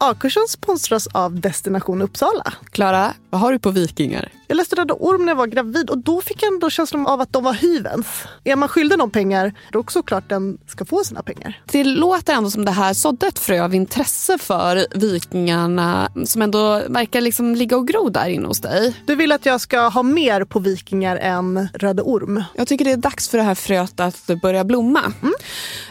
A-kursen 0.00 0.48
sponsras 0.48 1.06
av 1.06 1.40
Destination 1.40 2.02
Uppsala. 2.02 2.52
Klara, 2.70 3.14
vad 3.30 3.40
har 3.40 3.52
du 3.52 3.58
på 3.58 3.70
vikingar? 3.70 4.32
Jag 4.50 4.56
läste 4.56 4.76
Röda 4.76 4.94
Orm 4.94 5.24
när 5.24 5.32
jag 5.32 5.36
var 5.36 5.46
gravid 5.46 5.90
och 5.90 5.98
då 5.98 6.20
fick 6.20 6.42
jag 6.42 6.52
ändå 6.52 6.70
känslan 6.70 7.06
av 7.06 7.20
att 7.20 7.32
de 7.32 7.44
var 7.44 7.52
hyvens. 7.52 8.06
Är 8.44 8.56
man 8.56 8.68
skyldig 8.68 8.98
någon 8.98 9.10
pengar, 9.10 9.54
då 9.72 9.78
är 9.78 9.82
det 9.82 9.92
såklart 9.92 10.28
den 10.28 10.58
ska 10.66 10.84
få 10.84 11.04
sina 11.04 11.22
pengar. 11.22 11.62
Det 11.66 11.84
låter 11.84 12.32
ändå 12.32 12.50
som 12.50 12.64
det 12.64 12.70
här 12.70 12.94
sådde 12.94 13.26
ett 13.26 13.38
frö 13.38 13.64
av 13.64 13.74
intresse 13.74 14.38
för 14.38 14.86
vikingarna 14.98 16.10
som 16.24 16.42
ändå 16.42 16.82
verkar 16.88 17.20
liksom 17.20 17.54
ligga 17.54 17.76
och 17.76 17.88
gro 17.88 18.08
där 18.08 18.28
inne 18.28 18.46
hos 18.46 18.60
dig. 18.60 18.96
Du 19.06 19.16
vill 19.16 19.32
att 19.32 19.46
jag 19.46 19.60
ska 19.60 19.88
ha 19.88 20.02
mer 20.02 20.44
på 20.44 20.58
vikingar 20.58 21.16
än 21.16 21.68
Röda 21.74 22.02
Orm? 22.02 22.44
Jag 22.54 22.68
tycker 22.68 22.84
det 22.84 22.92
är 22.92 22.96
dags 22.96 23.28
för 23.28 23.38
det 23.38 23.44
här 23.44 23.54
fröet 23.54 24.00
att 24.00 24.30
börja 24.42 24.64
blomma. 24.64 25.12
Mm. 25.22 25.34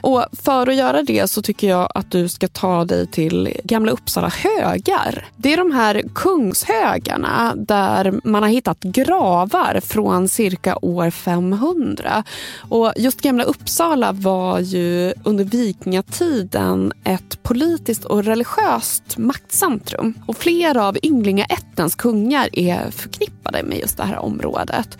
Och 0.01 0.25
för 0.43 0.67
att 0.67 0.75
göra 0.75 1.03
det 1.03 1.29
så 1.29 1.41
tycker 1.41 1.67
jag 1.69 1.91
att 1.95 2.11
du 2.11 2.29
ska 2.29 2.47
ta 2.47 2.85
dig 2.85 3.07
till 3.07 3.53
Gamla 3.63 3.91
Uppsala 3.91 4.29
högar. 4.29 5.27
Det 5.35 5.53
är 5.53 5.57
de 5.57 5.71
här 5.71 6.03
kungshögarna 6.15 7.53
där 7.55 8.19
man 8.23 8.46
har 8.47 8.53
hittat 8.53 8.83
gravar 8.83 9.79
från 9.83 10.27
cirka 10.27 10.77
år 10.81 11.09
500. 11.09 12.23
Och 12.69 12.93
just 12.97 13.21
Gamla 13.21 13.43
Uppsala 13.43 14.11
var 14.11 14.59
ju 14.59 15.13
under 15.23 15.43
vikingatiden 15.43 16.93
ett 17.03 17.43
politiskt 17.43 18.05
och 18.05 18.23
religiöst 18.23 19.17
maktcentrum. 19.17 20.13
Och 20.25 20.37
flera 20.37 20.87
av 20.87 20.97
ynglingaättens 21.03 21.95
kungar 21.95 22.49
är 22.53 22.91
förknippade 22.91 23.26
med 23.51 23.79
just 23.79 23.97
det 23.97 24.03
här 24.03 24.17
området. 24.17 24.97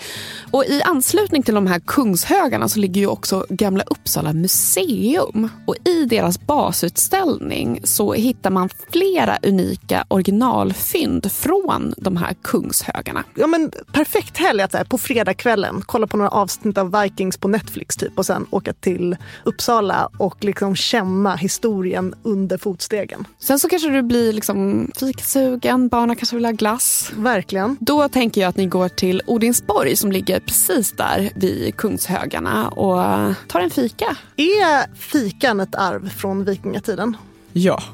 Och 0.52 0.66
i 0.66 0.82
anslutning 0.82 1.44
till 1.44 1.54
de 1.54 1.68
här 1.68 1.80
kungshögarna 1.80 2.70
så 2.70 2.80
ligger 2.80 3.02
ju 3.02 3.08
också 3.08 3.46
Gamla 3.50 3.84
Uppsala 3.84 4.34
museum. 4.34 5.50
Och 5.66 5.76
i 5.86 6.06
deras 6.06 6.40
basutställning 6.40 7.80
så 7.84 8.14
hittar 8.14 8.50
man 8.50 8.70
flera 8.92 9.38
unika 9.44 10.06
originalfynd 10.08 11.32
från 11.32 11.94
de 11.98 12.18
här 12.18 12.36
kungshögarna. 12.42 13.24
Ja, 13.36 13.48
men 13.48 13.72
perfekt 13.92 14.38
helg 14.38 14.62
att 14.62 14.72
så 14.72 14.78
här, 14.78 14.86
på 14.86 14.98
fredagskvällen 14.98 15.84
kolla 15.86 16.08
på 16.08 16.18
några 16.18 16.30
avsnitt 16.30 16.78
av 16.78 17.02
Vikings 17.02 17.38
på 17.38 17.48
Netflix 17.48 17.96
typ 17.96 18.18
och 18.18 18.26
sen 18.26 18.46
åka 18.50 18.74
till 18.74 19.18
Uppsala 19.44 20.10
och 20.18 20.44
liksom 20.44 20.76
känna 20.76 21.36
historien 21.36 22.16
under 22.24 22.58
fotstegen. 22.58 23.28
Sen 23.40 23.60
så 23.60 23.70
kanske 23.70 23.90
du 23.90 24.02
blir 24.02 24.34
liksom 24.34 24.92
fikasugen, 25.00 25.88
barnen 25.88 26.16
kanske 26.16 26.36
vill 26.36 26.46
ha 26.46 26.52
glass. 26.52 27.12
Verkligen. 27.16 27.78
Då 27.80 28.10
tänker 28.10 28.37
jag 28.42 28.50
att 28.50 28.58
ni 28.58 28.66
går 28.66 28.90
till 28.90 29.22
Odinsborg 29.26 29.96
som 29.96 30.12
ligger 30.12 30.40
precis 30.40 30.92
där 30.92 31.32
vid 31.36 31.76
Kungshögarna 31.76 32.70
och 32.70 33.34
tar 33.48 33.60
en 33.60 33.70
fika. 33.70 34.18
Är 34.36 34.96
fikan 34.96 35.60
ett 35.60 35.76
arv 35.76 36.10
från 36.10 36.46
vikingatiden? 36.46 37.18
Ja. 37.54 37.84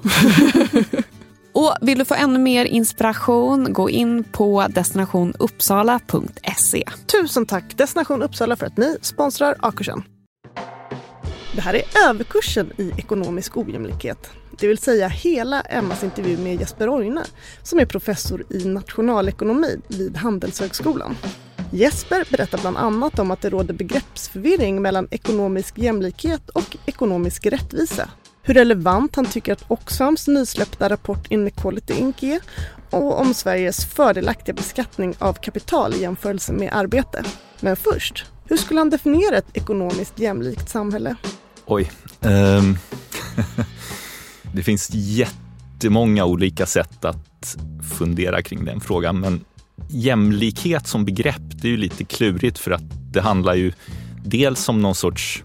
Och 1.53 1.75
vill 1.81 1.97
du 1.97 2.05
få 2.05 2.13
ännu 2.13 2.39
mer 2.39 2.65
inspiration, 2.65 3.73
gå 3.73 3.89
in 3.89 4.23
på 4.23 4.67
destinationuppsala.se. 4.69 6.83
Tusen 7.11 7.45
tack 7.45 7.77
Destination 7.77 8.23
Uppsala 8.23 8.55
för 8.55 8.65
att 8.65 8.77
ni 8.77 8.97
sponsrar 9.01 9.55
A-kursen. 9.59 10.03
Det 11.55 11.61
här 11.61 11.73
är 11.73 12.09
överkursen 12.09 12.71
i 12.77 12.91
ekonomisk 12.97 13.57
ojämlikhet. 13.57 14.31
Det 14.59 14.67
vill 14.67 14.77
säga 14.77 15.07
hela 15.07 15.61
Emmas 15.61 16.03
intervju 16.03 16.37
med 16.37 16.59
Jesper 16.59 16.89
Oine 16.89 17.23
som 17.63 17.79
är 17.79 17.85
professor 17.85 18.43
i 18.49 18.65
nationalekonomi 18.65 19.81
vid 19.87 20.17
Handelshögskolan. 20.17 21.17
Jesper 21.71 22.27
berättar 22.31 22.57
bland 22.57 22.77
annat 22.77 23.19
om 23.19 23.31
att 23.31 23.41
det 23.41 23.49
råder 23.49 23.73
begreppsförvirring 23.73 24.81
mellan 24.81 25.07
ekonomisk 25.11 25.77
jämlikhet 25.77 26.49
och 26.49 26.77
ekonomisk 26.85 27.45
rättvisa 27.45 28.09
hur 28.45 28.53
relevant 28.53 29.15
han 29.15 29.25
tycker 29.25 29.53
att 29.53 29.65
Oxfams 29.67 30.27
nysläppta 30.27 30.89
rapport 30.89 31.31
Inequality 31.31 31.93
Inc 31.93 32.23
är 32.23 32.39
och 32.89 33.19
om 33.19 33.33
Sveriges 33.33 33.85
fördelaktiga 33.85 34.55
beskattning 34.55 35.15
av 35.19 35.33
kapital 35.33 35.93
i 35.93 36.01
jämförelse 36.01 36.53
med 36.53 36.73
arbete. 36.73 37.23
Men 37.59 37.75
först, 37.75 38.25
hur 38.45 38.57
skulle 38.57 38.79
han 38.79 38.89
definiera 38.89 39.37
ett 39.37 39.57
ekonomiskt 39.57 40.19
jämlikt 40.19 40.69
samhälle? 40.69 41.15
Oj. 41.65 41.91
Um, 42.21 42.77
det 44.53 44.63
finns 44.63 44.89
jättemånga 44.93 46.25
olika 46.25 46.65
sätt 46.65 47.05
att 47.05 47.57
fundera 47.97 48.41
kring 48.41 48.65
den 48.65 48.81
frågan, 48.81 49.19
men 49.19 49.45
jämlikhet 49.89 50.87
som 50.87 51.05
begrepp, 51.05 51.41
det 51.61 51.67
är 51.67 51.71
ju 51.71 51.77
lite 51.77 52.03
klurigt 52.03 52.59
för 52.59 52.71
att 52.71 53.13
det 53.13 53.21
handlar 53.21 53.53
ju 53.53 53.73
dels 54.25 54.69
om 54.69 54.81
någon 54.81 54.95
sorts 54.95 55.43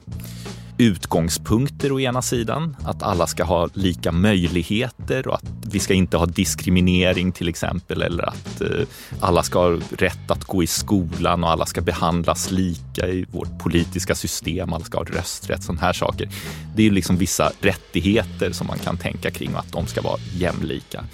utgångspunkter 0.79 1.93
å 1.93 2.01
ena 2.01 2.23
sidan, 2.23 2.77
att 2.85 3.03
alla 3.03 3.27
ska 3.27 3.45
ha 3.45 3.69
lika 3.75 4.13
möjligheter 4.13 5.29
och 5.29 5.35
att 5.35 5.45
vi 5.73 5.79
ska 5.79 5.95
inte 5.95 6.17
ha 6.17 6.27
diskriminering 6.27 7.33
till 7.33 7.49
exempel 7.49 8.03
eller 8.03 8.29
att 8.29 8.61
eh, 8.61 8.87
alla 9.21 9.43
ska 9.43 9.59
ha 9.59 9.79
rätt 9.99 10.31
att 10.31 10.45
gå 10.45 10.63
i 10.63 10.67
skolan 10.67 11.45
och 11.45 11.51
alla 11.51 11.67
ska 11.67 11.81
behandlas 11.81 12.51
lika 12.51 13.09
i 13.09 13.27
vårt 13.31 13.59
politiska 13.59 14.15
system, 14.15 14.73
alla 14.73 14.85
ska 14.85 14.99
ha 14.99 15.05
rösträtt, 15.05 15.63
sådana 15.63 15.81
här 15.81 15.93
saker. 15.93 16.29
Det 16.77 16.87
är 16.87 16.91
liksom 16.91 17.17
vissa 17.17 17.53
rättigheter 17.61 18.53
som 18.53 18.67
man 18.67 18.79
kan 18.79 18.97
tänka 18.97 19.31
kring 19.31 19.55
och 19.55 19.61
att 19.61 19.73
de 19.73 19.87
ska 19.87 20.03
vara 20.03 20.21
jämlika. 20.35 21.05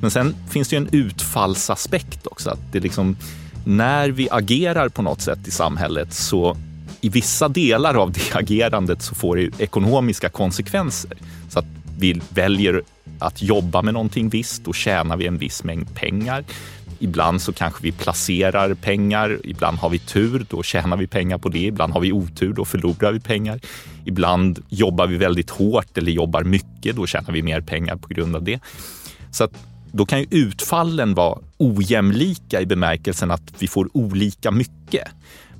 Men 0.00 0.10
sen 0.10 0.34
finns 0.50 0.68
det 0.68 0.76
ju 0.76 0.82
en 0.82 0.88
utfallsaspekt 0.92 2.26
också, 2.26 2.50
att 2.50 2.72
det 2.72 2.80
liksom 2.80 3.16
när 3.64 4.08
vi 4.08 4.28
agerar 4.30 4.88
på 4.88 5.02
något 5.02 5.20
sätt 5.20 5.48
i 5.48 5.50
samhället 5.50 6.14
så 6.14 6.56
i 7.00 7.08
vissa 7.08 7.48
delar 7.48 7.94
av 7.94 8.12
det 8.12 8.34
agerandet 8.34 9.02
så 9.02 9.14
får 9.14 9.36
det 9.36 9.60
ekonomiska 9.60 10.28
konsekvenser. 10.28 11.12
Så 11.48 11.58
att 11.58 11.66
vi 11.98 12.20
väljer 12.28 12.82
att 13.18 13.42
jobba 13.42 13.82
med 13.82 13.94
någonting 13.94 14.28
visst, 14.28 14.64
då 14.64 14.72
tjänar 14.72 15.16
vi 15.16 15.26
en 15.26 15.38
viss 15.38 15.64
mängd 15.64 15.94
pengar. 15.94 16.44
Ibland 16.98 17.42
så 17.42 17.52
kanske 17.52 17.82
vi 17.82 17.92
placerar 17.92 18.74
pengar, 18.74 19.38
ibland 19.44 19.78
har 19.78 19.90
vi 19.90 19.98
tur, 19.98 20.46
då 20.50 20.62
tjänar 20.62 20.96
vi 20.96 21.06
pengar 21.06 21.38
på 21.38 21.48
det. 21.48 21.58
Ibland 21.58 21.92
har 21.92 22.00
vi 22.00 22.12
otur, 22.12 22.52
då 22.52 22.64
förlorar 22.64 23.12
vi 23.12 23.20
pengar. 23.20 23.60
Ibland 24.04 24.64
jobbar 24.68 25.06
vi 25.06 25.16
väldigt 25.16 25.50
hårt 25.50 25.98
eller 25.98 26.12
jobbar 26.12 26.42
mycket, 26.42 26.96
då 26.96 27.06
tjänar 27.06 27.32
vi 27.32 27.42
mer 27.42 27.60
pengar 27.60 27.96
på 27.96 28.08
grund 28.08 28.36
av 28.36 28.42
det. 28.42 28.60
Så 29.30 29.44
att 29.44 29.52
då 29.92 30.06
kan 30.06 30.20
ju 30.20 30.26
utfallen 30.30 31.14
vara 31.14 31.38
ojämlika 31.58 32.60
i 32.60 32.66
bemärkelsen 32.66 33.30
att 33.30 33.54
vi 33.58 33.68
får 33.68 33.88
olika 33.92 34.50
mycket. 34.50 35.08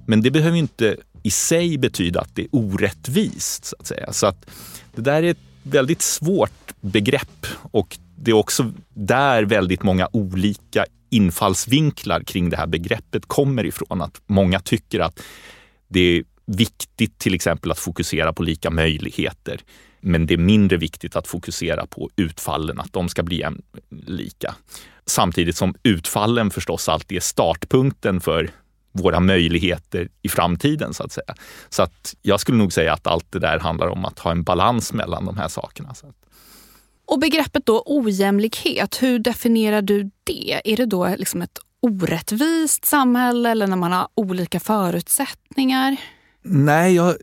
Men 0.06 0.22
det 0.22 0.30
behöver 0.30 0.56
inte 0.56 0.96
i 1.22 1.30
sig 1.30 1.78
betyda 1.78 2.20
att 2.20 2.34
det 2.34 2.42
är 2.42 2.48
orättvist. 2.52 3.64
Så 3.64 3.76
att 3.78 3.86
säga. 3.86 4.12
Så 4.12 4.26
att 4.26 4.50
det 4.94 5.02
där 5.02 5.22
är 5.22 5.30
ett 5.30 5.38
väldigt 5.62 6.02
svårt 6.02 6.72
begrepp 6.80 7.46
och 7.72 7.98
det 8.16 8.30
är 8.30 8.34
också 8.34 8.72
där 8.94 9.42
väldigt 9.42 9.82
många 9.82 10.08
olika 10.12 10.84
infallsvinklar 11.10 12.20
kring 12.20 12.50
det 12.50 12.56
här 12.56 12.66
begreppet 12.66 13.26
kommer 13.26 13.66
ifrån. 13.66 14.02
Att 14.02 14.20
många 14.26 14.60
tycker 14.60 15.00
att 15.00 15.20
det 15.88 16.00
är 16.00 16.24
viktigt 16.46 17.18
till 17.18 17.34
exempel 17.34 17.70
att 17.70 17.78
fokusera 17.78 18.32
på 18.32 18.42
lika 18.42 18.70
möjligheter. 18.70 19.60
Men 20.00 20.26
det 20.26 20.34
är 20.34 20.38
mindre 20.38 20.76
viktigt 20.76 21.16
att 21.16 21.26
fokusera 21.26 21.86
på 21.86 22.10
utfallen, 22.16 22.80
att 22.80 22.92
de 22.92 23.08
ska 23.08 23.22
bli 23.22 23.44
lika. 24.06 24.54
Samtidigt 25.06 25.56
som 25.56 25.74
utfallen 25.82 26.50
förstås 26.50 26.88
alltid 26.88 27.16
är 27.16 27.20
startpunkten 27.20 28.20
för 28.20 28.50
våra 28.92 29.20
möjligheter 29.20 30.08
i 30.22 30.28
framtiden 30.28 30.94
så 30.94 31.02
att 31.02 31.12
säga. 31.12 31.34
Så 31.68 31.82
att 31.82 32.14
jag 32.22 32.40
skulle 32.40 32.58
nog 32.58 32.72
säga 32.72 32.92
att 32.92 33.06
allt 33.06 33.32
det 33.32 33.38
där 33.38 33.58
handlar 33.58 33.86
om 33.86 34.04
att 34.04 34.18
ha 34.18 34.30
en 34.30 34.42
balans 34.42 34.92
mellan 34.92 35.24
de 35.24 35.36
här 35.36 35.48
sakerna. 35.48 35.94
Och 37.06 37.18
begreppet 37.18 37.66
då 37.66 37.82
ojämlikhet, 37.86 39.02
hur 39.02 39.18
definierar 39.18 39.82
du 39.82 40.10
det? 40.24 40.60
Är 40.64 40.76
det 40.76 40.86
då 40.86 41.14
liksom 41.18 41.42
ett 41.42 41.58
orättvist 41.80 42.84
samhälle 42.84 43.50
eller 43.50 43.66
när 43.66 43.76
man 43.76 43.92
har 43.92 44.08
olika 44.14 44.60
förutsättningar? 44.60 45.96
Nej, 46.42 46.94
jag 46.94 47.16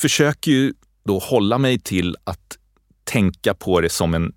försöker 0.00 0.50
ju 0.50 0.74
då 1.04 1.18
hålla 1.18 1.58
mig 1.58 1.78
till 1.78 2.16
att 2.24 2.58
tänka 3.04 3.54
på 3.54 3.80
det 3.80 3.88
som 3.88 4.14
en 4.14 4.32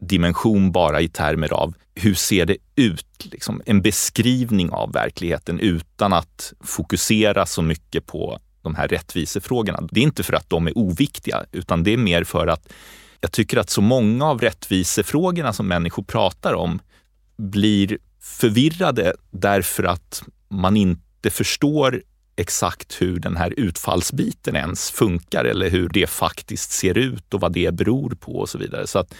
dimension 0.00 0.72
bara 0.72 1.00
i 1.00 1.08
termer 1.08 1.52
av 1.52 1.74
hur 1.94 2.14
ser 2.14 2.46
det 2.46 2.56
ut? 2.76 3.06
Liksom 3.32 3.62
en 3.66 3.82
beskrivning 3.82 4.70
av 4.70 4.92
verkligheten 4.92 5.60
utan 5.60 6.12
att 6.12 6.52
fokusera 6.60 7.46
så 7.46 7.62
mycket 7.62 8.06
på 8.06 8.40
de 8.62 8.74
här 8.74 8.88
rättvisefrågorna. 8.88 9.88
Det 9.90 10.00
är 10.00 10.04
inte 10.04 10.22
för 10.22 10.32
att 10.32 10.50
de 10.50 10.66
är 10.66 10.78
oviktiga, 10.78 11.44
utan 11.52 11.82
det 11.82 11.92
är 11.92 11.96
mer 11.96 12.24
för 12.24 12.46
att 12.46 12.72
jag 13.20 13.32
tycker 13.32 13.56
att 13.56 13.70
så 13.70 13.80
många 13.80 14.26
av 14.26 14.40
rättvisefrågorna 14.40 15.52
som 15.52 15.68
människor 15.68 16.02
pratar 16.02 16.54
om 16.54 16.80
blir 17.36 17.98
förvirrade 18.20 19.14
därför 19.30 19.84
att 19.84 20.22
man 20.48 20.76
inte 20.76 21.30
förstår 21.30 22.02
exakt 22.36 23.02
hur 23.02 23.18
den 23.18 23.36
här 23.36 23.54
utfallsbiten 23.56 24.56
ens 24.56 24.90
funkar 24.90 25.44
eller 25.44 25.70
hur 25.70 25.88
det 25.88 26.10
faktiskt 26.10 26.70
ser 26.70 26.98
ut 26.98 27.34
och 27.34 27.40
vad 27.40 27.52
det 27.52 27.74
beror 27.74 28.10
på 28.10 28.32
och 28.32 28.48
så 28.48 28.58
vidare. 28.58 28.86
Så 28.86 28.98
att 28.98 29.14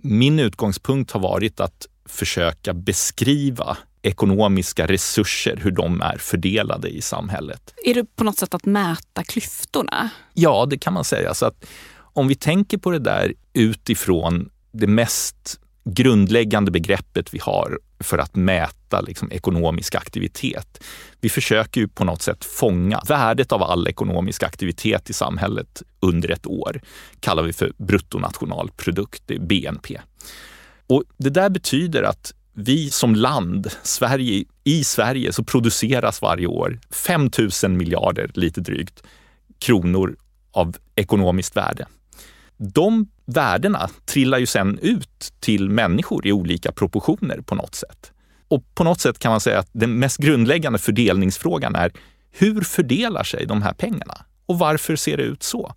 min 0.00 0.38
utgångspunkt 0.38 1.10
har 1.10 1.20
varit 1.20 1.60
att 1.60 1.86
försöka 2.04 2.74
beskriva 2.74 3.76
ekonomiska 4.02 4.86
resurser, 4.86 5.60
hur 5.62 5.70
de 5.70 6.00
är 6.00 6.16
fördelade 6.18 6.88
i 6.88 7.00
samhället. 7.00 7.74
Är 7.84 7.94
det 7.94 8.16
på 8.16 8.24
något 8.24 8.38
sätt 8.38 8.54
att 8.54 8.66
mäta 8.66 9.24
klyftorna? 9.24 10.10
Ja, 10.34 10.66
det 10.70 10.78
kan 10.78 10.92
man 10.92 11.04
säga. 11.04 11.34
Så 11.34 11.46
att 11.46 11.64
om 12.12 12.28
vi 12.28 12.34
tänker 12.34 12.78
på 12.78 12.90
det 12.90 12.98
där 12.98 13.34
utifrån 13.52 14.50
det 14.72 14.86
mest 14.86 15.60
grundläggande 15.84 16.70
begreppet 16.70 17.34
vi 17.34 17.38
har 17.38 17.78
för 18.00 18.18
att 18.18 18.36
mäta 18.36 19.00
liksom, 19.00 19.32
ekonomisk 19.32 19.94
aktivitet. 19.94 20.84
Vi 21.20 21.28
försöker 21.28 21.80
ju 21.80 21.88
på 21.88 22.04
något 22.04 22.22
sätt 22.22 22.44
fånga 22.44 23.02
värdet 23.08 23.52
av 23.52 23.62
all 23.62 23.88
ekonomisk 23.88 24.42
aktivitet 24.42 25.10
i 25.10 25.12
samhället 25.12 25.82
under 26.00 26.30
ett 26.30 26.46
år. 26.46 26.80
kallar 27.20 27.42
vi 27.42 27.52
för 27.52 27.72
bruttonationalprodukt, 27.76 29.26
BNP. 29.40 30.00
Och 30.86 31.02
det 31.16 31.30
där 31.30 31.50
betyder 31.50 32.02
att 32.02 32.34
vi 32.52 32.90
som 32.90 33.14
land, 33.14 33.70
Sverige, 33.82 34.44
i 34.64 34.84
Sverige 34.84 35.32
så 35.32 35.44
produceras 35.44 36.22
varje 36.22 36.46
år 36.46 36.80
5 36.90 37.30
000 37.62 37.72
miljarder, 37.72 38.30
lite 38.34 38.60
drygt, 38.60 39.02
kronor 39.58 40.16
av 40.52 40.76
ekonomiskt 40.96 41.56
värde. 41.56 41.86
De 42.56 43.08
värdena 43.28 43.90
trillar 44.06 44.38
ju 44.38 44.46
sen 44.46 44.78
ut 44.82 45.32
till 45.40 45.70
människor 45.70 46.26
i 46.26 46.32
olika 46.32 46.72
proportioner 46.72 47.40
på 47.40 47.54
något 47.54 47.74
sätt. 47.74 48.12
Och 48.48 48.74
på 48.74 48.84
något 48.84 49.00
sätt 49.00 49.18
kan 49.18 49.30
man 49.30 49.40
säga 49.40 49.58
att 49.58 49.68
den 49.72 49.98
mest 49.98 50.16
grundläggande 50.16 50.78
fördelningsfrågan 50.78 51.74
är 51.74 51.92
hur 52.30 52.60
fördelar 52.60 53.24
sig 53.24 53.46
de 53.46 53.62
här 53.62 53.72
pengarna? 53.72 54.24
Och 54.46 54.58
varför 54.58 54.96
ser 54.96 55.16
det 55.16 55.22
ut 55.22 55.42
så? 55.42 55.74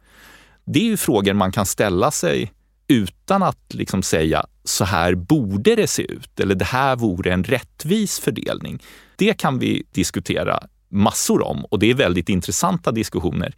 Det 0.65 0.80
är 0.80 0.83
ju 0.83 0.98
frågor 0.98 1.33
man 1.33 1.51
kan 1.51 1.65
ställa 1.65 2.12
sig 2.12 2.51
utan 2.88 3.44
att 3.44 3.74
liksom 3.74 4.04
säga 4.04 4.45
så 4.63 4.86
här 4.86 5.15
borde 5.15 5.75
det 5.75 5.88
se 5.88 6.12
ut 6.12 6.39
eller 6.39 6.56
det 6.56 6.65
här 6.65 6.95
vore 6.95 7.33
en 7.33 7.44
rättvis 7.44 8.19
fördelning. 8.19 8.83
Det 9.15 9.33
kan 9.33 9.59
vi 9.59 9.83
diskutera 9.92 10.63
massor 10.89 11.42
om 11.47 11.65
och 11.65 11.80
det 11.80 11.89
är 11.89 11.94
väldigt 11.94 12.30
intressanta 12.30 12.92
diskussioner. 12.92 13.56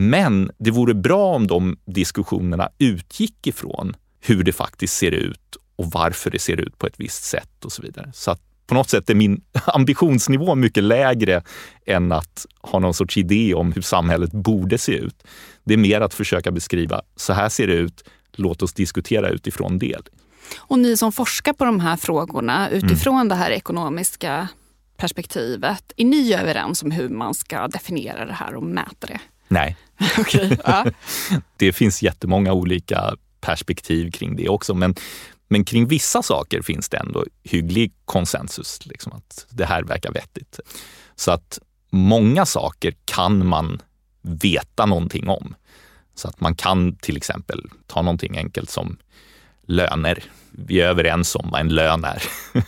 Men 0.00 0.50
det 0.58 0.70
vore 0.70 0.94
bra 0.94 1.34
om 1.34 1.46
de 1.46 1.76
diskussionerna 1.84 2.68
utgick 2.78 3.46
ifrån 3.46 3.96
hur 4.20 4.42
det 4.42 4.52
faktiskt 4.52 4.96
ser 4.96 5.10
ut 5.10 5.56
och 5.76 5.90
varför 5.90 6.30
det 6.30 6.38
ser 6.38 6.60
ut 6.60 6.78
på 6.78 6.86
ett 6.86 6.94
visst 6.96 7.24
sätt 7.24 7.64
och 7.64 7.72
så 7.72 7.82
vidare. 7.82 8.10
Så 8.14 8.30
att 8.30 8.40
på 8.66 8.74
något 8.74 8.90
sätt 8.90 9.10
är 9.10 9.14
min 9.14 9.42
ambitionsnivå 9.66 10.54
mycket 10.54 10.84
lägre 10.84 11.42
än 11.86 12.12
att 12.12 12.46
ha 12.60 12.78
någon 12.78 12.94
sorts 12.94 13.16
idé 13.16 13.54
om 13.54 13.72
hur 13.72 13.82
samhället 13.82 14.32
borde 14.32 14.78
se 14.78 14.92
ut. 14.92 15.22
Det 15.64 15.74
är 15.74 15.78
mer 15.78 16.00
att 16.00 16.14
försöka 16.14 16.50
beskriva, 16.50 17.02
så 17.16 17.32
här 17.32 17.48
ser 17.48 17.66
det 17.66 17.74
ut, 17.74 18.04
låt 18.32 18.62
oss 18.62 18.72
diskutera 18.72 19.28
utifrån 19.28 19.78
det. 19.78 20.08
Och 20.58 20.78
ni 20.78 20.96
som 20.96 21.12
forskar 21.12 21.52
på 21.52 21.64
de 21.64 21.80
här 21.80 21.96
frågorna 21.96 22.70
utifrån 22.70 23.14
mm. 23.14 23.28
det 23.28 23.34
här 23.34 23.50
ekonomiska 23.50 24.48
perspektivet, 24.96 25.92
är 25.96 26.04
ni 26.04 26.34
överens 26.34 26.82
om 26.82 26.90
hur 26.90 27.08
man 27.08 27.34
ska 27.34 27.68
definiera 27.68 28.24
det 28.24 28.32
här 28.32 28.54
och 28.54 28.62
mäta 28.62 29.06
det? 29.06 29.20
Nej. 29.50 29.76
okay, 30.18 30.56
ja. 30.64 30.86
det 31.56 31.72
finns 31.72 32.02
jättemånga 32.02 32.52
olika 32.52 33.16
perspektiv 33.40 34.10
kring 34.10 34.36
det 34.36 34.48
också, 34.48 34.74
men, 34.74 34.94
men 35.48 35.64
kring 35.64 35.86
vissa 35.86 36.22
saker 36.22 36.62
finns 36.62 36.88
det 36.88 36.96
ändå 36.96 37.24
hygglig 37.42 37.92
konsensus, 38.04 38.86
liksom 38.86 39.12
att 39.12 39.46
det 39.50 39.64
här 39.64 39.82
verkar 39.82 40.12
vettigt. 40.12 40.60
Så 41.16 41.30
att 41.30 41.58
många 41.90 42.46
saker 42.46 42.94
kan 43.04 43.46
man 43.46 43.82
veta 44.22 44.86
någonting 44.86 45.28
om. 45.28 45.54
Så 46.14 46.28
att 46.28 46.40
man 46.40 46.54
kan 46.54 46.96
till 46.96 47.16
exempel 47.16 47.70
ta 47.86 48.02
någonting 48.02 48.36
enkelt 48.36 48.70
som 48.70 48.98
löner. 49.70 50.22
Vi 50.50 50.80
är 50.80 50.88
överens 50.88 51.36
om 51.36 51.48
vad 51.50 51.60
en 51.60 51.68
lön 51.68 52.04
är 52.04 52.22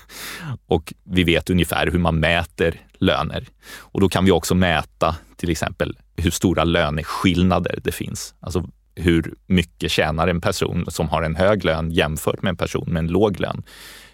och 0.67 0.95
vi 1.05 1.25
vet 1.25 1.51
ungefär 1.51 1.87
hur 1.87 1.99
man 1.99 2.21
mäter 2.21 2.81
löner. 2.99 3.47
Och 3.79 4.01
då 4.01 4.09
kan 4.09 4.25
vi 4.25 4.31
också 4.31 4.55
mäta 4.55 5.17
till 5.37 5.51
exempel 5.51 5.99
hur 6.17 6.31
stora 6.31 6.65
löneskillnader 6.65 7.79
det 7.85 7.93
finns. 7.93 8.35
Alltså 8.41 8.69
hur 8.95 9.35
mycket 9.47 9.91
tjänar 9.91 10.29
en 10.29 10.41
person 10.41 10.85
som 10.89 11.09
har 11.09 11.23
en 11.23 11.37
hög 11.37 11.65
lön 11.65 11.91
jämfört 11.91 12.43
med 12.43 12.51
en 12.51 12.57
person 12.57 12.89
med 12.89 13.01
en 13.01 13.09
låg 13.09 13.41
lön? 13.41 13.63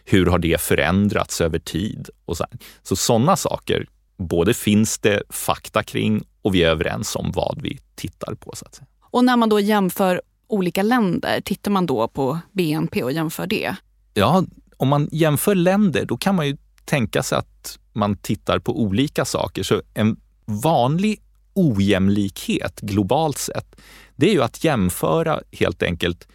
Hur 0.04 0.26
har 0.26 0.38
det 0.38 0.61
förändrats 0.61 1.40
över 1.40 1.59
tid? 1.59 2.09
Och 2.25 2.37
så 2.37 2.47
så 2.83 2.97
sådana 2.97 3.37
saker, 3.37 3.87
både 4.16 4.54
finns 4.54 4.99
det 4.99 5.23
fakta 5.30 5.83
kring 5.83 6.25
och 6.42 6.54
vi 6.54 6.62
är 6.62 6.71
överens 6.71 7.16
om 7.16 7.33
vad 7.33 7.62
vi 7.62 7.78
tittar 7.95 8.35
på. 8.35 8.52
Så 8.57 8.66
att 8.66 8.75
säga. 8.75 8.87
Och 9.11 9.25
när 9.25 9.37
man 9.37 9.49
då 9.49 9.61
jämför 9.61 10.23
olika 10.49 10.83
länder, 10.83 11.40
tittar 11.40 11.71
man 11.71 11.87
då 11.87 12.09
på 12.09 12.38
BNP 12.52 13.02
och 13.02 13.12
jämför 13.12 13.47
det? 13.47 13.76
Ja, 14.14 14.45
om 14.76 14.88
man 14.88 15.09
jämför 15.12 15.55
länder, 15.55 16.05
då 16.05 16.17
kan 16.17 16.35
man 16.35 16.47
ju 16.47 16.57
tänka 16.85 17.23
sig 17.23 17.38
att 17.38 17.78
man 17.93 18.17
tittar 18.17 18.59
på 18.59 18.83
olika 18.83 19.25
saker. 19.25 19.62
Så 19.62 19.83
en 19.95 20.17
vanlig 20.45 21.23
ojämlikhet 21.55 22.81
globalt 22.81 23.38
sett, 23.38 23.81
det 24.17 24.28
är 24.31 24.33
ju 24.33 24.43
att 24.43 24.64
jämföra 24.64 25.40
helt 25.52 25.83
enkelt 25.83 26.28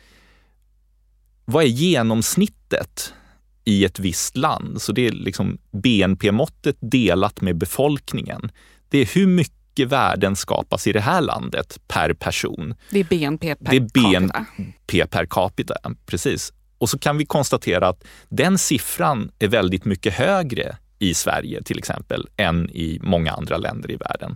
vad 1.46 1.63
är 1.63 1.67
genomsnittet 1.67 3.13
i 3.65 3.86
ett 3.86 4.00
visst 4.00 4.38
land? 4.38 4.82
Så 4.82 4.91
det 4.91 5.08
är 5.08 5.12
liksom 5.12 5.58
BNP-måttet 5.72 6.77
delat 6.79 7.41
med 7.41 7.58
befolkningen. 7.58 8.51
Det 8.89 8.98
är 8.98 9.05
hur 9.05 9.27
mycket 9.27 9.62
värden 9.79 10.35
skapas 10.35 10.87
i 10.87 10.91
det 10.91 10.99
här 10.99 11.21
landet 11.21 11.79
per 11.87 12.13
person. 12.13 12.75
Det 12.89 12.99
är 12.99 13.03
BNP 13.03 13.55
per 13.55 13.71
det 13.71 13.77
är 13.77 13.89
BNP 13.93 15.05
per 15.09 15.25
capita. 15.25 15.75
Precis. 16.05 16.53
Och 16.77 16.89
så 16.89 16.99
kan 16.99 17.17
vi 17.17 17.25
konstatera 17.25 17.87
att 17.87 18.03
den 18.29 18.57
siffran 18.57 19.31
är 19.39 19.47
väldigt 19.47 19.85
mycket 19.85 20.13
högre 20.13 20.77
i 20.99 21.13
Sverige 21.13 21.63
till 21.63 21.77
exempel 21.77 22.27
än 22.37 22.69
i 22.69 22.99
många 23.03 23.31
andra 23.31 23.57
länder 23.57 23.91
i 23.91 23.95
världen. 23.95 24.35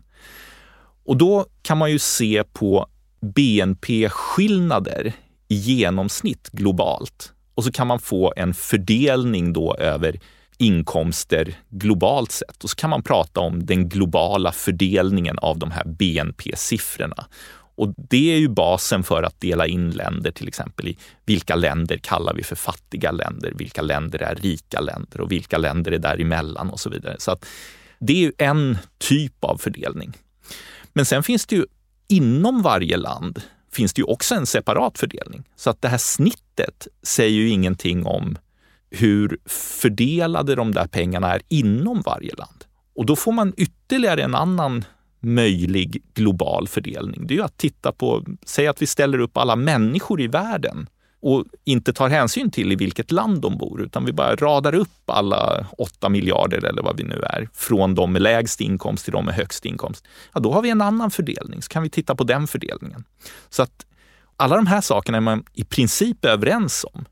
Och 1.06 1.18
då 1.18 1.46
kan 1.62 1.78
man 1.78 1.92
ju 1.92 2.00
se 2.00 2.44
på 2.54 2.88
BNP-skillnader 3.22 5.14
i 5.48 5.56
genomsnitt 5.56 6.50
globalt 6.50 7.34
och 7.56 7.64
så 7.64 7.72
kan 7.72 7.88
man 7.88 8.00
få 8.00 8.34
en 8.36 8.54
fördelning 8.54 9.54
då 9.54 9.76
över 9.76 10.20
inkomster 10.58 11.56
globalt 11.70 12.32
sett. 12.32 12.64
Och 12.64 12.70
så 12.70 12.76
kan 12.76 12.90
man 12.90 13.04
prata 13.04 13.40
om 13.40 13.66
den 13.66 13.90
globala 13.90 14.52
fördelningen 14.52 15.40
av 15.40 15.60
de 15.60 15.72
här 15.72 15.86
BNP-siffrorna. 15.86 17.26
Och 17.76 17.94
det 18.10 18.34
är 18.34 18.38
ju 18.38 18.50
basen 18.50 19.04
för 19.04 19.24
att 19.24 19.42
dela 19.42 19.68
in 19.68 19.92
länder 19.92 20.32
till 20.32 20.48
exempel 20.48 20.88
i 20.88 20.98
vilka 21.26 21.56
länder 21.56 21.98
kallar 21.98 22.34
vi 22.34 22.44
för 22.44 22.56
fattiga 22.56 23.12
länder, 23.12 23.54
vilka 23.56 23.82
länder 23.82 24.22
är 24.22 24.36
rika 24.36 24.80
länder 24.80 25.22
och 25.22 25.32
vilka 25.32 25.58
länder 25.58 25.92
är 25.92 26.00
däremellan 26.00 26.70
och 26.70 26.80
så 26.80 26.90
vidare. 26.90 27.16
Så 27.20 27.32
att 27.32 27.46
det 28.00 28.14
är 28.14 28.18
ju 28.18 28.32
en 28.38 28.78
typ 28.98 29.44
av 29.44 29.58
fördelning. 29.58 30.14
Men 30.94 31.06
sen 31.06 31.24
finns 31.24 31.46
det 31.46 31.56
ju 31.56 31.66
inom 32.08 32.62
varje 32.62 32.98
land 32.98 33.42
finns 33.72 33.94
det 33.94 34.00
ju 34.00 34.06
också 34.06 34.36
en 34.36 34.46
separat 34.46 34.98
fördelning. 34.98 35.44
Så 35.56 35.70
att 35.70 35.82
det 35.82 35.88
här 35.88 35.98
snittet 35.98 36.88
säger 37.04 37.32
ju 37.32 37.50
ingenting 37.50 38.06
om 38.06 38.38
hur 38.90 39.38
fördelade 39.46 40.56
de 40.56 40.72
där 40.72 40.88
pengarna 40.88 41.34
är 41.34 41.42
inom 41.48 42.02
varje 42.02 42.36
land. 42.36 42.66
Och 42.96 43.06
då 43.06 43.16
får 43.16 43.32
man 43.32 43.54
ytterligare 43.58 44.24
en 44.24 44.36
annan 44.36 44.86
möjlig 45.20 46.04
global 46.14 46.68
fördelning. 46.68 47.28
Det 47.28 47.34
är 47.34 47.36
ju 47.36 47.44
att 47.44 47.58
titta 47.58 47.92
på, 47.92 48.26
säg 48.46 48.68
att 48.68 48.82
vi 48.82 48.88
ställer 48.88 49.20
upp 49.20 49.38
alla 49.38 49.56
människor 49.56 50.22
i 50.22 50.28
världen 50.28 50.90
och 51.22 51.46
inte 51.64 51.94
tar 51.94 52.10
hänsyn 52.10 52.52
till 52.52 52.72
i 52.72 52.76
vilket 52.76 53.12
land 53.12 53.42
de 53.42 53.58
bor, 53.58 53.82
utan 53.82 54.06
vi 54.06 54.14
bara 54.14 54.36
radar 54.36 54.76
upp 54.76 55.10
alla 55.10 55.68
8 55.78 56.10
miljarder 56.10 56.66
eller 56.66 56.82
vad 56.82 56.98
vi 56.98 57.04
nu 57.04 57.22
är, 57.24 57.50
från 57.54 57.96
de 57.96 58.14
med 58.14 58.22
lägst 58.22 58.62
inkomst 58.62 59.04
till 59.04 59.14
de 59.14 59.26
med 59.26 59.36
högst 59.36 59.66
inkomst. 59.66 60.06
Ja, 60.34 60.40
då 60.40 60.54
har 60.54 60.62
vi 60.62 60.70
en 60.70 60.82
annan 60.82 61.12
fördelning, 61.12 61.62
så 61.62 61.70
kan 61.70 61.84
vi 61.84 61.90
titta 61.90 62.16
på 62.16 62.24
den 62.24 62.48
fördelningen. 62.48 63.04
Så 63.50 63.64
att 63.64 63.86
alla 64.36 64.56
de 64.56 64.68
här 64.68 64.82
sakerna 64.82 65.18
är 65.18 65.22
man 65.22 65.44
i 65.54 65.64
princip 65.64 66.26
överens 66.26 66.86
om. 66.94 67.06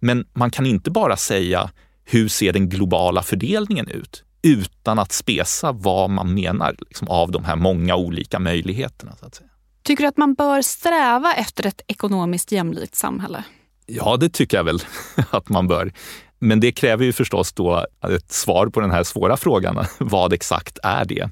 Men 0.00 0.24
man 0.32 0.50
kan 0.50 0.66
inte 0.66 0.90
bara 0.90 1.16
säga 1.16 1.70
hur 2.04 2.28
ser 2.28 2.52
den 2.52 2.68
globala 2.68 3.22
fördelningen 3.22 3.88
ut? 3.88 4.24
Utan 4.42 4.98
att 4.98 5.12
spesa 5.12 5.72
vad 5.72 6.10
man 6.10 6.34
menar 6.34 6.76
liksom, 6.78 7.08
av 7.08 7.30
de 7.30 7.44
här 7.44 7.56
många 7.56 7.96
olika 7.96 8.38
möjligheterna. 8.38 9.16
Så 9.20 9.26
att 9.26 9.34
säga. 9.34 9.50
Tycker 9.82 10.02
du 10.02 10.08
att 10.08 10.16
man 10.16 10.34
bör 10.34 10.62
sträva 10.62 11.34
efter 11.34 11.66
ett 11.66 11.80
ekonomiskt 11.86 12.52
jämlikt 12.52 12.94
samhälle? 12.94 13.44
Ja, 13.86 14.16
det 14.16 14.28
tycker 14.28 14.56
jag 14.56 14.64
väl 14.64 14.78
att 15.30 15.48
man 15.48 15.68
bör. 15.68 15.92
Men 16.38 16.60
det 16.60 16.72
kräver 16.72 17.04
ju 17.04 17.12
förstås 17.12 17.52
då 17.52 17.86
ett 18.08 18.32
svar 18.32 18.66
på 18.66 18.80
den 18.80 18.90
här 18.90 19.04
svåra 19.04 19.36
frågan. 19.36 19.84
Vad 19.98 20.32
exakt 20.32 20.78
är 20.82 21.04
det? 21.04 21.30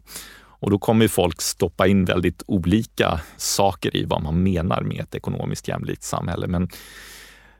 Och 0.60 0.70
då 0.70 0.78
kommer 0.78 1.08
folk 1.08 1.42
stoppa 1.42 1.87
in 1.87 2.04
väldigt 2.04 2.42
olika 2.46 3.20
saker 3.37 3.96
i 3.96 4.04
vad 4.04 4.22
man 4.22 4.42
menar 4.42 4.82
med 4.82 5.00
ett 5.00 5.14
ekonomiskt 5.14 5.68
jämlikt 5.68 6.02
samhälle. 6.02 6.46
Men 6.46 6.68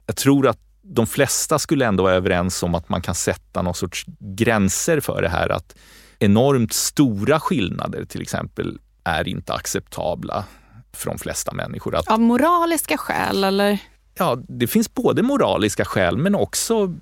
jag 0.07 0.17
tror 0.17 0.47
att 0.47 0.68
de 0.89 1.07
flesta 1.07 1.59
skulle 1.59 1.87
ändå 1.87 2.03
vara 2.03 2.15
överens 2.15 2.63
om 2.63 2.75
att 2.75 2.89
man 2.89 3.03
kan 3.03 3.15
sätta 3.15 3.63
någon 3.63 3.75
sorts 3.75 4.05
gränser 4.19 5.01
för 5.01 5.23
det 5.23 5.29
här. 5.29 5.49
Att 5.49 5.77
enormt 6.19 6.73
stora 6.73 7.41
skillnader 7.41 8.05
till 8.05 8.23
exempel 8.23 8.79
är 9.05 9.29
inte 9.29 9.55
acceptabla 9.55 10.45
för 10.93 11.11
de 11.11 11.19
flesta 11.19 11.53
människor. 11.53 11.97
Att, 11.97 12.09
Av 12.09 12.21
moraliska 12.21 12.97
skäl 12.97 13.45
eller? 13.45 13.79
Ja, 14.15 14.39
det 14.49 14.67
finns 14.67 14.95
både 14.95 15.23
moraliska 15.23 15.85
skäl 15.85 16.17
men 16.17 16.35
också 16.35 16.95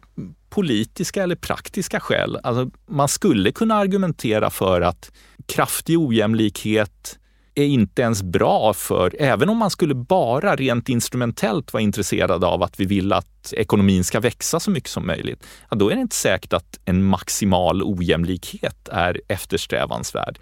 politiska 0.49 1.23
eller 1.23 1.37
praktiska 1.37 2.01
skäl. 2.01 2.39
Alltså, 2.43 2.71
man 2.87 3.09
skulle 3.09 3.53
kunna 3.53 3.75
argumentera 3.75 4.51
för 4.51 4.81
att 4.81 5.13
kraftig 5.47 5.99
ojämlikhet 5.99 7.19
är 7.57 7.67
inte 7.67 8.03
ens 8.03 8.23
bra 8.23 8.73
för, 8.73 9.17
även 9.19 9.49
om 9.49 9.57
man 9.57 9.71
skulle 9.71 9.95
bara 9.95 10.57
rent 10.57 10.89
instrumentellt 10.89 11.73
vara 11.73 11.83
intresserad 11.83 12.45
av 12.45 12.63
att 12.63 12.81
vi 12.81 12.85
vill 12.85 13.13
att 13.13 13.53
ekonomin 13.53 14.05
ska 14.05 14.21
växa 14.21 14.61
så 14.61 14.71
mycket 14.71 14.91
som 14.91 15.07
möjligt, 15.07 15.47
ja, 15.71 15.77
då 15.77 15.91
är 15.91 15.95
det 15.95 16.01
inte 16.01 16.17
säkert 16.17 16.53
att 16.53 16.79
en 16.85 17.05
maximal 17.05 17.83
ojämlikhet 17.83 18.89
är 18.89 19.21
eftersträvansvärd. 19.29 20.39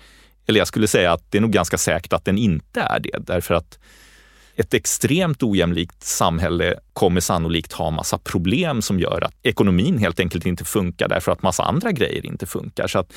Eller 0.46 0.58
jag 0.58 0.68
skulle 0.68 0.86
säga 0.86 1.12
att 1.12 1.30
det 1.30 1.38
är 1.38 1.42
nog 1.42 1.52
ganska 1.52 1.78
säkert 1.78 2.12
att 2.12 2.24
den 2.24 2.38
inte 2.38 2.80
är 2.80 3.00
det, 3.00 3.18
därför 3.18 3.54
att 3.54 3.78
ett 4.56 4.74
extremt 4.74 5.42
ojämlikt 5.42 6.02
samhälle 6.02 6.74
kommer 6.92 7.20
sannolikt 7.20 7.72
ha 7.72 7.90
massa 7.90 8.18
problem 8.18 8.82
som 8.82 9.00
gör 9.00 9.24
att 9.24 9.34
ekonomin 9.42 9.98
helt 9.98 10.20
enkelt 10.20 10.46
inte 10.46 10.64
funkar 10.64 11.08
därför 11.08 11.32
att 11.32 11.42
massa 11.42 11.62
andra 11.62 11.92
grejer 11.92 12.26
inte 12.26 12.46
funkar. 12.46 12.86
Så 12.86 12.98
att, 12.98 13.12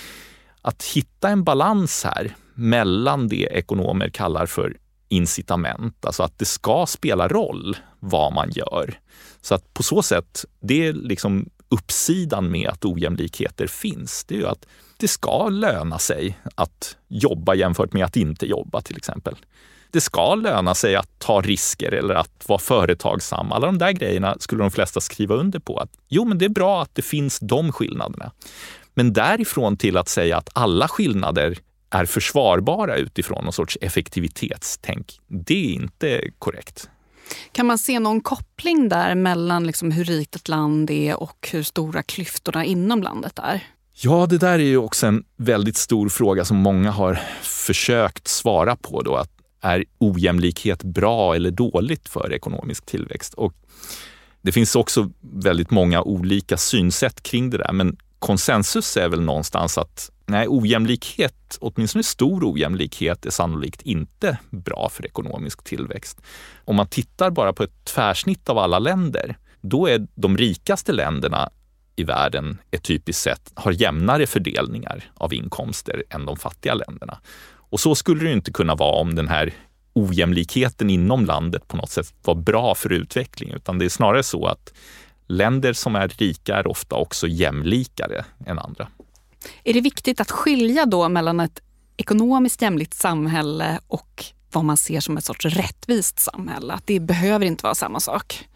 att 0.61 0.83
hitta 0.83 1.29
en 1.29 1.43
balans 1.43 2.03
här 2.03 2.35
mellan 2.57 3.27
det 3.27 3.47
ekonomer 3.51 4.09
kallar 4.09 4.45
för 4.45 4.77
incitament, 5.09 6.05
alltså 6.05 6.23
att 6.23 6.39
det 6.39 6.45
ska 6.45 6.85
spela 6.87 7.27
roll 7.27 7.77
vad 7.99 8.33
man 8.33 8.51
gör. 8.51 8.99
Så 9.41 9.55
att 9.55 9.73
på 9.73 9.83
så 9.83 10.03
sätt, 10.03 10.45
det 10.59 10.87
är 10.87 10.93
liksom 10.93 11.49
uppsidan 11.69 12.51
med 12.51 12.69
att 12.69 12.85
ojämlikheter 12.85 13.67
finns. 13.67 14.23
Det 14.23 14.35
är 14.35 14.39
ju 14.39 14.47
att 14.47 14.65
det 14.97 15.07
ska 15.07 15.49
löna 15.49 15.99
sig 15.99 16.39
att 16.55 16.97
jobba 17.07 17.53
jämfört 17.53 17.93
med 17.93 18.05
att 18.05 18.15
inte 18.15 18.45
jobba 18.45 18.81
till 18.81 18.97
exempel. 18.97 19.35
Det 19.91 20.01
ska 20.01 20.35
löna 20.35 20.75
sig 20.75 20.95
att 20.95 21.19
ta 21.19 21.41
risker 21.41 21.91
eller 21.91 22.15
att 22.15 22.43
vara 22.47 22.59
företagsam. 22.59 23.51
Alla 23.51 23.65
de 23.65 23.77
där 23.77 23.91
grejerna 23.91 24.35
skulle 24.39 24.63
de 24.63 24.71
flesta 24.71 25.01
skriva 25.01 25.35
under 25.35 25.59
på. 25.59 25.77
att 25.77 25.89
Jo, 26.07 26.25
men 26.25 26.37
det 26.37 26.45
är 26.45 26.49
bra 26.49 26.81
att 26.81 26.95
det 26.95 27.01
finns 27.01 27.39
de 27.39 27.71
skillnaderna. 27.71 28.31
Men 28.93 29.13
därifrån 29.13 29.77
till 29.77 29.97
att 29.97 30.09
säga 30.09 30.37
att 30.37 30.49
alla 30.53 30.87
skillnader 30.87 31.57
är 31.89 32.05
försvarbara 32.05 32.97
utifrån 32.97 33.43
någon 33.43 33.53
sorts 33.53 33.77
effektivitetstänk, 33.81 35.19
det 35.27 35.69
är 35.69 35.73
inte 35.73 36.21
korrekt. 36.39 36.89
Kan 37.51 37.65
man 37.65 37.77
se 37.77 37.99
någon 37.99 38.21
koppling 38.21 38.89
där 38.89 39.15
mellan 39.15 39.67
liksom 39.67 39.91
hur 39.91 40.03
rikt 40.03 40.35
ett 40.35 40.47
land 40.47 40.91
är 40.91 41.19
och 41.19 41.49
hur 41.51 41.63
stora 41.63 42.03
klyftorna 42.03 42.65
inom 42.65 43.03
landet 43.03 43.39
är? 43.39 43.67
Ja, 43.93 44.25
det 44.29 44.37
där 44.37 44.59
är 44.59 44.63
ju 44.63 44.77
också 44.77 45.07
en 45.07 45.23
väldigt 45.37 45.77
stor 45.77 46.09
fråga 46.09 46.45
som 46.45 46.57
många 46.57 46.91
har 46.91 47.19
försökt 47.41 48.27
svara 48.27 48.75
på. 48.75 49.01
Då, 49.01 49.15
att 49.15 49.31
är 49.61 49.85
ojämlikhet 49.97 50.83
bra 50.83 51.35
eller 51.35 51.51
dåligt 51.51 52.09
för 52.09 52.33
ekonomisk 52.33 52.85
tillväxt? 52.85 53.33
Och 53.33 53.53
det 54.41 54.51
finns 54.51 54.75
också 54.75 55.11
väldigt 55.21 55.71
många 55.71 56.01
olika 56.01 56.57
synsätt 56.57 57.23
kring 57.23 57.49
det 57.49 57.57
där, 57.57 57.73
men 57.73 57.97
konsensus 58.19 58.97
är 58.97 59.09
väl 59.09 59.21
någonstans 59.21 59.77
att 59.77 60.11
nej, 60.25 60.47
ojämlikhet, 60.49 61.57
åtminstone 61.61 62.03
stor 62.03 62.53
ojämlikhet, 62.53 63.25
är 63.25 63.29
sannolikt 63.29 63.81
inte 63.81 64.37
bra 64.49 64.89
för 64.93 65.05
ekonomisk 65.05 65.63
tillväxt. 65.63 66.21
Om 66.65 66.75
man 66.75 66.87
tittar 66.87 67.29
bara 67.29 67.53
på 67.53 67.63
ett 67.63 67.85
tvärsnitt 67.85 68.49
av 68.49 68.57
alla 68.57 68.79
länder, 68.79 69.37
då 69.61 69.87
är 69.87 70.07
de 70.15 70.37
rikaste 70.37 70.91
länderna 70.91 71.49
i 71.95 72.03
världen 72.03 72.57
ett 72.71 72.83
typiskt 72.83 73.23
sett 73.23 73.51
har 73.55 73.71
jämnare 73.71 74.27
fördelningar 74.27 75.03
av 75.13 75.33
inkomster 75.33 76.03
än 76.09 76.25
de 76.25 76.37
fattiga 76.37 76.73
länderna. 76.73 77.19
Och 77.69 77.79
så 77.79 77.95
skulle 77.95 78.23
det 78.23 78.31
inte 78.31 78.51
kunna 78.51 78.75
vara 78.75 79.01
om 79.01 79.15
den 79.15 79.27
här 79.27 79.53
ojämlikheten 79.93 80.89
inom 80.89 81.25
landet 81.25 81.67
på 81.67 81.77
något 81.77 81.89
sätt 81.89 82.13
var 82.23 82.35
bra 82.35 82.75
för 82.75 82.93
utveckling, 82.93 83.51
utan 83.51 83.77
det 83.77 83.85
är 83.85 83.89
snarare 83.89 84.23
så 84.23 84.45
att 84.45 84.73
länder 85.27 85.73
som 85.73 85.95
är 85.95 86.07
rika 86.07 86.55
är 86.55 86.67
ofta 86.67 86.95
också 86.95 87.27
jämlikare 87.27 88.25
än 88.45 88.59
andra. 88.59 88.87
Är 89.63 89.73
det 89.73 89.81
viktigt 89.81 90.21
att 90.21 90.31
skilja 90.31 90.85
då 90.85 91.09
mellan 91.09 91.39
ett 91.39 91.61
ekonomiskt 91.97 92.61
jämlikt 92.61 92.93
samhälle 92.93 93.79
och 93.87 94.25
vad 94.51 94.65
man 94.65 94.77
ser 94.77 94.99
som 94.99 95.17
ett 95.17 95.25
sorts 95.25 95.45
rättvist 95.45 96.19
samhälle? 96.19 96.73
Att 96.73 96.87
det 96.87 96.99
behöver 96.99 97.45
inte 97.45 97.63
vara 97.63 97.75
samma 97.75 97.99
sak? 97.99 98.47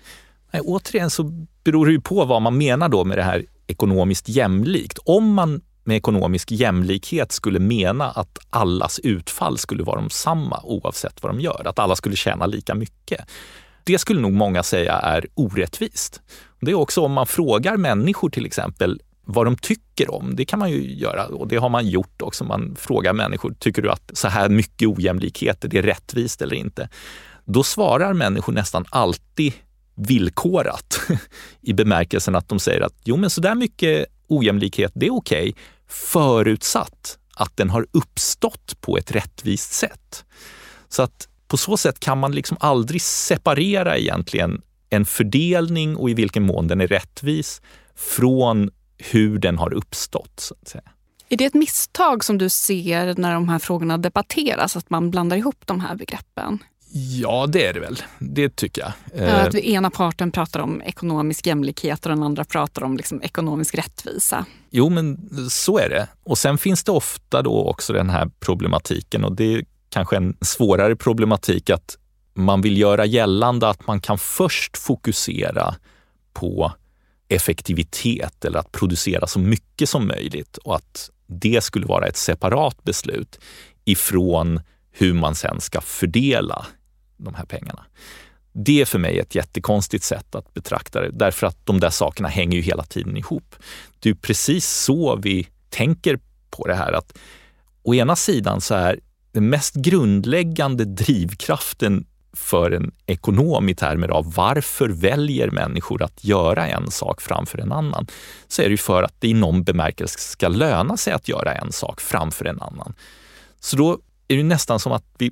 Nej, 0.52 0.62
återigen 0.62 1.10
så 1.10 1.24
beror 1.64 1.86
det 1.86 1.92
ju 1.92 2.02
på 2.02 2.26
vad 2.26 2.42
man 2.42 2.58
menar 2.58 2.90
då 2.90 3.04
med 3.04 3.18
det 3.18 3.24
här 3.24 3.46
ekonomiskt 3.68 4.30
jämlikt. 4.30 5.00
Om 5.06 5.34
man 5.34 5.62
med 5.84 5.98
ekonomisk 5.98 6.52
jämlikhet 6.52 7.32
skulle 7.32 7.60
mena 7.60 8.12
att 8.12 8.38
allas 8.50 9.00
utfall 9.00 9.58
skulle 9.58 9.84
vara 9.84 10.02
de 10.02 10.10
samma 10.10 10.62
oavsett 10.64 11.24
vad 11.24 11.32
de 11.32 11.42
gör, 11.42 11.68
att 11.68 11.80
alla 11.80 11.96
skulle 11.96 12.16
tjäna 12.16 12.46
lika 12.46 12.76
mycket. 12.76 13.26
Det 13.84 13.98
skulle 13.98 14.22
nog 14.22 14.34
många 14.34 14.64
säga 14.64 14.94
är 14.94 15.28
orättvist. 15.34 16.22
Det 16.62 16.72
är 16.72 16.76
också 16.76 17.02
om 17.02 17.12
man 17.12 17.28
frågar 17.28 17.78
människor 17.78 18.30
till 18.30 18.46
exempel 18.46 19.02
vad 19.26 19.48
de 19.48 19.56
tycker 19.58 20.12
om. 20.12 20.36
Det 20.36 20.46
kan 20.46 20.60
man 20.60 20.72
ju 20.72 20.94
göra 20.94 21.26
och 21.26 21.48
det 21.48 21.56
har 21.56 21.70
man 21.70 21.88
gjort 21.88 22.22
också. 22.22 22.44
Man 22.44 22.76
frågar 22.80 23.14
människor, 23.14 23.54
tycker 23.60 23.82
du 23.82 23.92
att 23.92 24.12
så 24.14 24.28
här 24.28 24.50
mycket 24.50 24.88
ojämlikheter, 24.88 25.68
det 25.68 25.78
är 25.78 25.84
rättvist 25.84 26.42
eller 26.42 26.56
inte? 26.56 26.90
Då 27.46 27.64
svarar 27.64 28.14
människor 28.14 28.54
nästan 28.54 28.86
alltid 28.90 29.54
villkorat 29.96 31.00
i 31.62 31.74
bemärkelsen 31.74 32.36
att 32.36 32.50
de 32.50 32.60
säger 32.60 32.82
att 32.82 32.96
jo, 33.04 33.18
men 33.18 33.30
så 33.30 33.42
där 33.42 33.56
mycket 33.56 34.06
ojämlikhet, 34.28 34.92
det 34.96 35.06
är 35.06 35.14
okej, 35.14 35.50
okay, 35.50 35.54
förutsatt 35.88 37.18
att 37.36 37.58
den 37.58 37.70
har 37.70 37.88
uppstått 37.92 38.82
på 38.82 38.98
ett 38.98 39.12
rättvist 39.12 39.74
sätt. 39.74 40.26
Så 40.90 41.02
att 41.02 41.28
på 41.48 41.58
så 41.58 41.78
sätt 41.78 42.00
kan 42.00 42.18
man 42.18 42.32
liksom 42.32 42.58
aldrig 42.60 43.02
separera 43.02 43.98
egentligen 43.98 44.62
en 44.92 45.06
fördelning 45.06 45.96
och 45.96 46.10
i 46.10 46.14
vilken 46.14 46.44
mån 46.44 46.68
den 46.68 46.82
är 46.82 46.88
rättvis 46.88 47.62
från 47.96 48.70
hur 48.98 49.40
den 49.40 49.58
har 49.58 49.74
uppstått. 49.74 50.34
Så 50.40 50.56
att 50.62 50.68
säga. 50.68 50.84
Är 51.30 51.38
det 51.38 51.46
ett 51.46 51.54
misstag 51.54 52.24
som 52.24 52.38
du 52.38 52.50
ser 52.50 53.16
när 53.18 53.34
de 53.34 53.50
här 53.50 53.60
frågorna 53.60 53.98
debatteras, 53.98 54.78
att 54.78 54.90
man 54.90 55.12
blandar 55.12 55.38
ihop 55.38 55.64
de 55.66 55.80
här 55.80 55.96
begreppen? 55.96 56.60
Ja, 56.94 57.48
det 57.48 57.66
är 57.66 57.74
det 57.74 57.80
väl. 57.80 58.02
Det 58.20 58.56
tycker 58.56 58.82
jag. 58.82 58.92
Ja, 59.28 59.34
att 59.34 59.56
ena 59.56 59.90
parten 59.90 60.32
pratar 60.32 60.60
om 60.60 60.82
ekonomisk 60.82 61.48
jämlikhet 61.48 62.06
och 62.06 62.12
den 62.12 62.24
andra 62.24 62.46
pratar 62.46 62.84
om 62.84 62.98
liksom 62.98 63.22
ekonomisk 63.22 63.76
rättvisa. 63.76 64.46
Jo, 64.70 64.90
men 64.90 65.30
så 65.50 65.78
är 65.78 65.90
det. 65.90 66.08
Och 66.24 66.38
sen 66.38 66.58
finns 66.58 66.84
det 66.84 66.92
ofta 66.92 67.42
då 67.42 67.66
också 67.66 67.94
den 67.94 68.10
här 68.10 68.32
problematiken 68.40 69.24
och 69.24 69.36
det 69.36 69.54
är 69.54 69.66
kanske 69.90 70.18
en 70.18 70.38
svårare 70.42 70.96
problematik 70.96 71.70
att 71.70 71.98
man 72.34 72.62
vill 72.62 72.78
göra 72.78 73.06
gällande 73.06 73.70
att 73.70 73.88
man 73.88 74.02
kan 74.02 74.18
först 74.18 74.78
fokusera 74.78 75.76
på 76.34 76.72
effektivitet 77.28 78.46
eller 78.46 78.60
att 78.60 78.72
producera 78.72 79.28
så 79.28 79.40
mycket 79.40 79.90
som 79.90 80.08
möjligt 80.08 80.58
och 80.58 80.76
att 80.76 81.10
det 81.28 81.64
skulle 81.64 81.86
vara 81.86 82.08
ett 82.08 82.18
separat 82.18 82.84
beslut 82.84 83.40
ifrån 83.86 84.62
hur 84.92 85.14
man 85.14 85.36
sen 85.36 85.62
ska 85.62 85.82
fördela 85.82 86.66
de 87.18 87.34
här 87.34 87.46
pengarna. 87.46 87.86
Det 88.54 88.82
är 88.82 88.86
för 88.86 89.00
mig 89.00 89.20
ett 89.20 89.36
jättekonstigt 89.36 90.04
sätt 90.04 90.36
att 90.36 90.54
betrakta 90.54 91.02
det, 91.02 91.12
därför 91.12 91.48
att 91.48 91.66
de 91.66 91.80
där 91.80 91.90
sakerna 91.90 92.30
hänger 92.30 92.58
ju 92.58 92.64
hela 92.64 92.84
tiden 92.84 93.18
ihop. 93.18 93.56
Det 94.00 94.10
är 94.10 94.14
precis 94.14 94.70
så 94.70 95.16
vi 95.16 95.48
tänker 95.70 96.20
på 96.50 96.68
det 96.68 96.76
här 96.76 96.94
att 96.94 97.18
å 97.84 97.94
ena 97.94 98.16
sidan 98.16 98.62
så 98.62 98.76
är 98.76 99.00
den 99.32 99.50
mest 99.50 99.76
grundläggande 99.76 100.86
drivkraften 100.86 102.06
för 102.34 102.72
en 102.72 102.92
ekonom 103.06 103.70
i 103.70 103.76
termer 103.76 104.08
av 104.08 104.34
varför 104.34 104.90
väljer 104.90 105.52
människor 105.52 106.04
att 106.04 106.24
göra 106.24 106.68
en 106.68 106.92
sak 106.92 107.22
framför 107.22 107.58
en 107.58 107.72
annan, 107.72 108.08
så 108.48 108.62
är 108.62 108.66
det 108.66 108.72
ju 108.72 108.78
för 108.78 109.04
att 109.04 109.16
det 109.20 109.28
i 109.28 109.34
någon 109.34 109.64
bemärkelse 109.64 110.20
ska 110.20 110.48
löna 110.48 110.98
sig 110.98 111.14
att 111.14 111.28
göra 111.28 111.54
en 111.54 111.72
sak 111.72 112.02
framför 112.02 112.46
en 112.46 112.62
annan. 112.62 112.94
Så 113.60 113.78
då 113.78 114.00
är 114.28 114.38
det 114.38 114.44
nästan 114.44 114.80
som 114.80 114.92
att 114.92 115.06
vi 115.18 115.32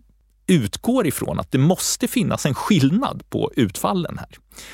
utgår 0.49 1.07
ifrån 1.07 1.39
att 1.39 1.51
det 1.51 1.57
måste 1.57 2.07
finnas 2.07 2.45
en 2.45 2.53
skillnad 2.53 3.23
på 3.29 3.51
utfallen 3.55 4.17
här. 4.17 4.29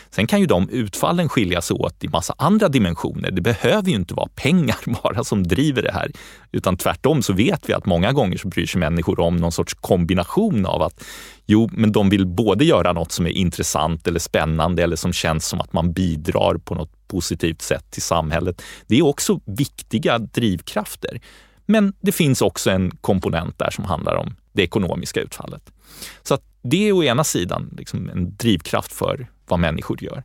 Sen 0.09 0.27
kan 0.27 0.39
ju 0.39 0.45
de 0.45 0.69
utfallen 0.69 1.29
skilja 1.29 1.61
sig 1.61 1.73
åt 1.73 2.03
i 2.03 2.07
massa 2.07 2.35
andra 2.37 2.67
dimensioner. 2.67 3.31
Det 3.31 3.41
behöver 3.41 3.89
ju 3.89 3.95
inte 3.95 4.13
vara 4.13 4.29
pengar 4.35 4.77
bara 5.03 5.23
som 5.23 5.47
driver 5.47 5.81
det 5.81 5.91
här, 5.91 6.11
utan 6.51 6.77
tvärtom 6.77 7.21
så 7.23 7.33
vet 7.33 7.69
vi 7.69 7.73
att 7.73 7.85
många 7.85 8.11
gånger 8.11 8.37
så 8.37 8.47
bryr 8.47 8.65
sig 8.65 8.79
människor 8.79 9.19
om 9.19 9.37
någon 9.37 9.51
sorts 9.51 9.73
kombination 9.73 10.65
av 10.65 10.81
att 10.81 11.03
jo, 11.45 11.69
men 11.71 11.91
de 11.91 12.09
vill 12.09 12.25
både 12.25 12.65
göra 12.65 12.93
något 12.93 13.11
som 13.11 13.25
är 13.25 13.31
intressant 13.31 14.07
eller 14.07 14.19
spännande 14.19 14.83
eller 14.83 14.95
som 14.95 15.13
känns 15.13 15.47
som 15.47 15.61
att 15.61 15.73
man 15.73 15.93
bidrar 15.93 16.57
på 16.57 16.75
något 16.75 17.07
positivt 17.07 17.61
sätt 17.61 17.91
till 17.91 18.01
samhället. 18.01 18.61
Det 18.87 18.97
är 18.97 19.05
också 19.05 19.39
viktiga 19.45 20.17
drivkrafter. 20.17 21.21
Men 21.65 21.93
det 22.01 22.11
finns 22.11 22.41
också 22.41 22.71
en 22.71 22.91
komponent 23.01 23.59
där 23.59 23.71
som 23.71 23.85
handlar 23.85 24.15
om 24.15 24.35
det 24.55 24.63
ekonomiska 24.63 25.21
utfallet. 25.21 25.71
Så 26.23 26.33
att 26.33 26.43
det 26.61 26.87
är 26.87 26.91
å 26.91 27.03
ena 27.03 27.23
sidan 27.23 27.73
liksom 27.77 28.09
en 28.09 28.35
drivkraft 28.35 28.93
för 28.93 29.27
vad 29.47 29.59
människor 29.59 30.03
gör. 30.03 30.23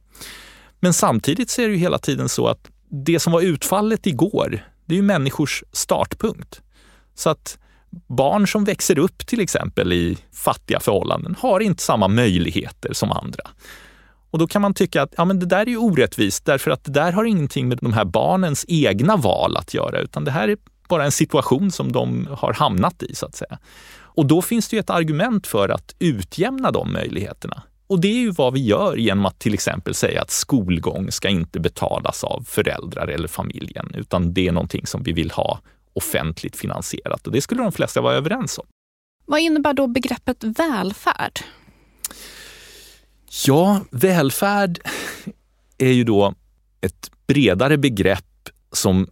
Men 0.80 0.92
samtidigt 0.92 1.50
så 1.50 1.62
är 1.62 1.68
det 1.68 1.72
ju 1.72 1.78
hela 1.78 1.98
tiden 1.98 2.28
så 2.28 2.46
att 2.46 2.70
det 2.88 3.20
som 3.20 3.32
var 3.32 3.40
utfallet 3.40 4.06
igår, 4.06 4.64
det 4.84 4.94
är 4.94 4.96
ju 4.96 5.02
människors 5.02 5.64
startpunkt. 5.72 6.62
Så 7.14 7.30
att 7.30 7.58
barn 8.06 8.48
som 8.48 8.64
växer 8.64 8.98
upp 8.98 9.26
till 9.26 9.40
exempel 9.40 9.92
i 9.92 10.18
fattiga 10.32 10.80
förhållanden 10.80 11.36
har 11.38 11.60
inte 11.60 11.82
samma 11.82 12.08
möjligheter 12.08 12.92
som 12.92 13.12
andra. 13.12 13.44
Och 14.30 14.38
då 14.38 14.46
kan 14.46 14.62
man 14.62 14.74
tycka 14.74 15.02
att 15.02 15.14
ja, 15.16 15.24
men 15.24 15.38
det 15.38 15.46
där 15.46 15.60
är 15.60 15.66
ju 15.66 15.76
orättvist 15.76 16.44
därför 16.44 16.70
att 16.70 16.84
det 16.84 16.92
där 16.92 17.12
har 17.12 17.24
ingenting 17.24 17.68
med 17.68 17.78
de 17.78 17.92
här 17.92 18.04
barnens 18.04 18.64
egna 18.68 19.16
val 19.16 19.56
att 19.56 19.74
göra, 19.74 20.00
utan 20.00 20.24
det 20.24 20.30
här 20.30 20.48
är 20.48 20.56
bara 20.88 21.04
en 21.04 21.12
situation 21.12 21.70
som 21.70 21.92
de 21.92 22.28
har 22.30 22.52
hamnat 22.52 23.02
i 23.02 23.14
så 23.14 23.26
att 23.26 23.34
säga. 23.34 23.58
Och 24.14 24.26
då 24.26 24.42
finns 24.42 24.68
det 24.68 24.76
ju 24.76 24.80
ett 24.80 24.90
argument 24.90 25.46
för 25.46 25.68
att 25.68 25.94
utjämna 25.98 26.70
de 26.70 26.92
möjligheterna. 26.92 27.62
Och 27.86 28.00
det 28.00 28.08
är 28.08 28.18
ju 28.18 28.30
vad 28.30 28.52
vi 28.52 28.60
gör 28.60 28.96
genom 28.96 29.26
att 29.26 29.38
till 29.38 29.54
exempel 29.54 29.94
säga 29.94 30.22
att 30.22 30.30
skolgång 30.30 31.12
ska 31.12 31.28
inte 31.28 31.60
betalas 31.60 32.24
av 32.24 32.44
föräldrar 32.48 33.08
eller 33.08 33.28
familjen, 33.28 33.94
utan 33.94 34.34
det 34.34 34.48
är 34.48 34.52
någonting 34.52 34.86
som 34.86 35.02
vi 35.02 35.12
vill 35.12 35.30
ha 35.30 35.60
offentligt 35.92 36.56
finansierat. 36.56 37.26
Och 37.26 37.32
det 37.32 37.40
skulle 37.40 37.62
de 37.62 37.72
flesta 37.72 38.00
vara 38.00 38.14
överens 38.14 38.58
om. 38.58 38.66
Vad 39.26 39.40
innebär 39.40 39.72
då 39.72 39.86
begreppet 39.86 40.44
välfärd? 40.44 41.40
Ja, 43.46 43.80
välfärd 43.90 44.80
är 45.78 45.92
ju 45.92 46.04
då 46.04 46.34
ett 46.80 47.10
bredare 47.26 47.78
begrepp 47.78 48.48
som 48.72 49.06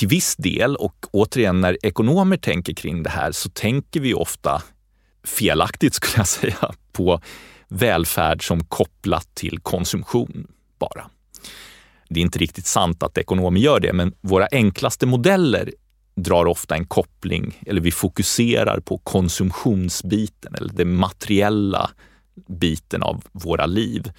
till 0.00 0.08
viss 0.08 0.36
del, 0.36 0.76
och 0.76 1.06
återigen 1.12 1.60
när 1.60 1.86
ekonomer 1.86 2.36
tänker 2.36 2.74
kring 2.74 3.02
det 3.02 3.10
här, 3.10 3.32
så 3.32 3.48
tänker 3.48 4.00
vi 4.00 4.14
ofta 4.14 4.62
felaktigt 5.24 5.94
skulle 5.94 6.20
jag 6.20 6.28
säga 6.40 6.74
på 6.92 7.20
välfärd 7.68 8.46
som 8.46 8.64
kopplat 8.64 9.34
till 9.34 9.58
konsumtion 9.58 10.46
bara. 10.78 11.10
Det 12.08 12.20
är 12.20 12.22
inte 12.22 12.38
riktigt 12.38 12.66
sant 12.66 13.02
att 13.02 13.18
ekonomer 13.18 13.60
gör 13.60 13.80
det, 13.80 13.92
men 13.92 14.14
våra 14.20 14.48
enklaste 14.52 15.06
modeller 15.06 15.72
drar 16.16 16.46
ofta 16.46 16.74
en 16.74 16.86
koppling, 16.86 17.62
eller 17.66 17.80
vi 17.80 17.90
fokuserar 17.90 18.80
på 18.80 18.98
konsumtionsbiten 18.98 20.54
eller 20.54 20.72
den 20.72 20.94
materiella 20.94 21.90
biten 22.48 23.02
av 23.02 23.24
våra 23.32 23.66
liv 23.66 24.12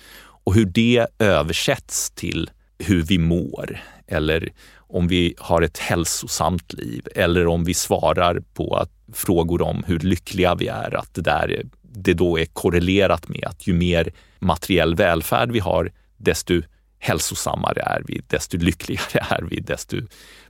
och 0.43 0.53
hur 0.53 0.65
det 0.65 1.07
översätts 1.19 2.11
till 2.11 2.49
hur 2.79 3.03
vi 3.03 3.17
mår 3.17 3.79
eller 4.07 4.51
om 4.91 5.07
vi 5.07 5.35
har 5.37 5.61
ett 5.61 5.77
hälsosamt 5.77 6.73
liv 6.73 7.07
eller 7.15 7.47
om 7.47 7.63
vi 7.63 7.73
svarar 7.73 8.41
på 8.53 8.75
att, 8.75 8.91
frågor 9.13 9.61
om 9.61 9.83
hur 9.87 9.99
lyckliga 9.99 10.55
vi 10.55 10.67
är, 10.67 10.95
att 10.95 11.13
det, 11.13 11.21
där, 11.21 11.63
det 11.81 12.13
då 12.13 12.39
är 12.39 12.45
korrelerat 12.45 13.27
med 13.27 13.45
att 13.45 13.67
ju 13.67 13.73
mer 13.73 14.13
materiell 14.39 14.95
välfärd 14.95 15.51
vi 15.51 15.59
har, 15.59 15.91
desto 16.17 16.61
hälsosammare 16.99 17.81
är 17.81 18.03
vi, 18.07 18.21
desto 18.27 18.57
lyckligare 18.57 19.25
är 19.29 19.41
vi, 19.41 19.59
desto 19.59 19.97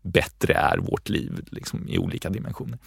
bättre 0.01 0.53
är 0.53 0.77
vårt 0.77 1.09
liv 1.09 1.39
liksom, 1.51 1.87
i 1.87 1.97
olika 1.97 2.29
dimensioner. 2.29 2.79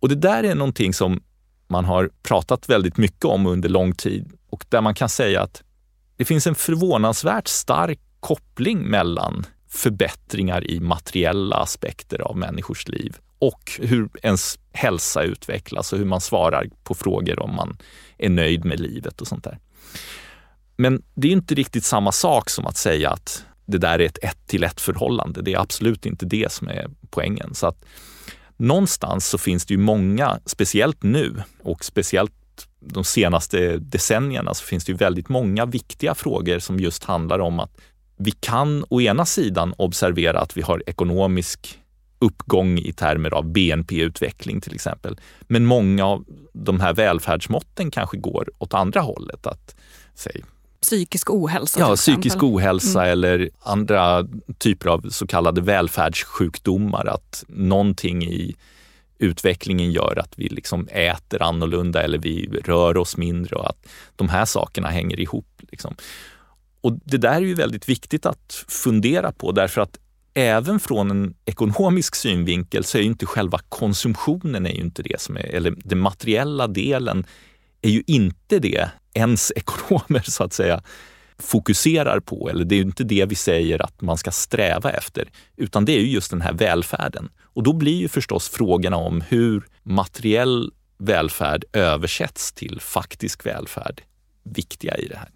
Och 0.00 0.08
det 0.08 0.14
där 0.14 0.44
är 0.44 0.54
någonting 0.54 0.94
som 0.94 1.22
man 1.68 1.84
har 1.84 2.10
pratat 2.22 2.68
väldigt 2.68 2.96
mycket 2.96 3.24
om 3.24 3.46
under 3.46 3.68
lång 3.68 3.92
tid 3.92 4.32
och 4.50 4.64
där 4.68 4.80
man 4.80 4.94
kan 4.94 5.08
säga 5.08 5.42
att 5.42 5.62
det 6.16 6.24
finns 6.24 6.46
en 6.46 6.54
förvånansvärt 6.54 7.48
stark 7.48 8.00
koppling 8.20 8.78
mellan 8.78 9.46
förbättringar 9.68 10.70
i 10.70 10.80
materiella 10.80 11.56
aspekter 11.56 12.20
av 12.20 12.36
människors 12.36 12.88
liv 12.88 13.16
och 13.38 13.72
hur 13.78 14.08
ens 14.22 14.58
hälsa 14.72 15.22
utvecklas 15.22 15.92
och 15.92 15.98
hur 15.98 16.06
man 16.06 16.20
svarar 16.20 16.68
på 16.84 16.94
frågor 16.94 17.42
om 17.42 17.54
man 17.54 17.78
är 18.18 18.28
nöjd 18.28 18.64
med 18.64 18.80
livet 18.80 19.20
och 19.20 19.26
sånt 19.26 19.44
där. 19.44 19.58
Men 20.76 21.02
det 21.14 21.28
är 21.28 21.32
inte 21.32 21.54
riktigt 21.54 21.84
samma 21.84 22.12
sak 22.12 22.50
som 22.50 22.66
att 22.66 22.76
säga 22.76 23.10
att 23.10 23.44
det 23.66 23.78
där 23.78 23.98
är 23.98 24.06
ett 24.06 24.18
ett 24.22 24.46
till 24.46 24.64
ett 24.64 24.80
förhållande. 24.80 25.42
Det 25.42 25.52
är 25.52 25.58
absolut 25.58 26.06
inte 26.06 26.26
det 26.26 26.52
som 26.52 26.68
är 26.68 26.90
poängen. 27.10 27.54
Så 27.54 27.66
att 27.66 27.84
någonstans 28.56 29.26
så 29.26 29.38
finns 29.38 29.66
det 29.66 29.74
ju 29.74 29.78
många, 29.78 30.40
speciellt 30.46 31.02
nu 31.02 31.42
och 31.62 31.84
speciellt 31.84 32.32
de 32.80 33.04
senaste 33.04 33.76
decennierna 33.76 34.54
så 34.54 34.64
finns 34.64 34.84
det 34.84 34.92
ju 34.92 34.98
väldigt 34.98 35.28
många 35.28 35.66
viktiga 35.66 36.14
frågor 36.14 36.58
som 36.58 36.80
just 36.80 37.04
handlar 37.04 37.38
om 37.38 37.60
att 37.60 37.76
vi 38.16 38.30
kan 38.30 38.84
å 38.88 39.00
ena 39.00 39.26
sidan 39.26 39.74
observera 39.78 40.40
att 40.40 40.56
vi 40.56 40.62
har 40.62 40.82
ekonomisk 40.86 41.80
uppgång 42.18 42.78
i 42.78 42.92
termer 42.92 43.34
av 43.34 43.44
BNP-utveckling 43.44 44.60
till 44.60 44.74
exempel. 44.74 45.16
Men 45.40 45.66
många 45.66 46.06
av 46.06 46.24
de 46.52 46.80
här 46.80 46.94
välfärdsmåtten 46.94 47.90
kanske 47.90 48.16
går 48.16 48.50
åt 48.58 48.74
andra 48.74 49.00
hållet. 49.00 49.46
Att, 49.46 49.76
säg, 50.14 50.44
psykisk 50.80 51.30
ohälsa? 51.30 51.80
Ja, 51.80 51.96
psykisk 51.96 52.42
ohälsa 52.42 53.00
mm. 53.02 53.12
eller 53.12 53.50
andra 53.62 54.26
typer 54.58 54.88
av 54.88 55.10
så 55.10 55.26
kallade 55.26 55.60
välfärdssjukdomar. 55.60 57.06
Att 57.06 57.44
någonting 57.48 58.24
i 58.24 58.56
utvecklingen 59.18 59.92
gör 59.92 60.18
att 60.18 60.32
vi 60.36 60.48
liksom 60.48 60.88
äter 60.88 61.42
annorlunda 61.42 62.02
eller 62.02 62.18
vi 62.18 62.60
rör 62.64 62.96
oss 62.96 63.16
mindre 63.16 63.56
och 63.56 63.70
att 63.70 63.86
de 64.16 64.28
här 64.28 64.44
sakerna 64.44 64.88
hänger 64.88 65.20
ihop. 65.20 65.46
Liksom. 65.58 65.94
Och 66.86 66.98
det 67.04 67.16
där 67.16 67.34
är 67.34 67.40
ju 67.40 67.54
väldigt 67.54 67.88
viktigt 67.88 68.26
att 68.26 68.64
fundera 68.68 69.32
på 69.32 69.52
därför 69.52 69.80
att 69.80 69.98
även 70.34 70.80
från 70.80 71.10
en 71.10 71.34
ekonomisk 71.44 72.14
synvinkel 72.14 72.84
så 72.84 72.98
är 72.98 73.02
ju 73.02 73.08
inte 73.08 73.26
själva 73.26 73.58
konsumtionen 73.68 74.66
är 74.66 74.70
ju 74.70 74.80
inte 74.80 75.02
det 75.02 75.20
som 75.20 75.36
är, 75.36 75.54
eller 75.54 75.74
den 75.76 75.98
materiella 75.98 76.66
delen 76.66 77.26
är 77.82 77.90
ju 77.90 78.02
inte 78.06 78.58
det 78.58 78.90
ens 79.14 79.52
ekonomer 79.56 80.22
så 80.30 80.44
att 80.44 80.52
säga 80.52 80.82
fokuserar 81.38 82.20
på, 82.20 82.50
eller 82.50 82.64
det 82.64 82.74
är 82.74 82.76
ju 82.76 82.82
inte 82.82 83.04
det 83.04 83.24
vi 83.24 83.34
säger 83.34 83.82
att 83.82 84.00
man 84.00 84.16
ska 84.16 84.30
sträva 84.30 84.90
efter, 84.90 85.28
utan 85.56 85.84
det 85.84 85.92
är 85.92 86.00
ju 86.00 86.10
just 86.10 86.30
den 86.30 86.40
här 86.40 86.52
välfärden. 86.52 87.28
Och 87.42 87.62
då 87.62 87.72
blir 87.72 87.96
ju 87.96 88.08
förstås 88.08 88.48
frågorna 88.48 88.96
om 88.96 89.20
hur 89.20 89.66
materiell 89.82 90.72
välfärd 90.98 91.64
översätts 91.72 92.52
till 92.52 92.80
faktisk 92.80 93.46
välfärd 93.46 94.02
viktiga 94.44 94.96
i 94.96 95.08
det 95.08 95.16
här. 95.16 95.35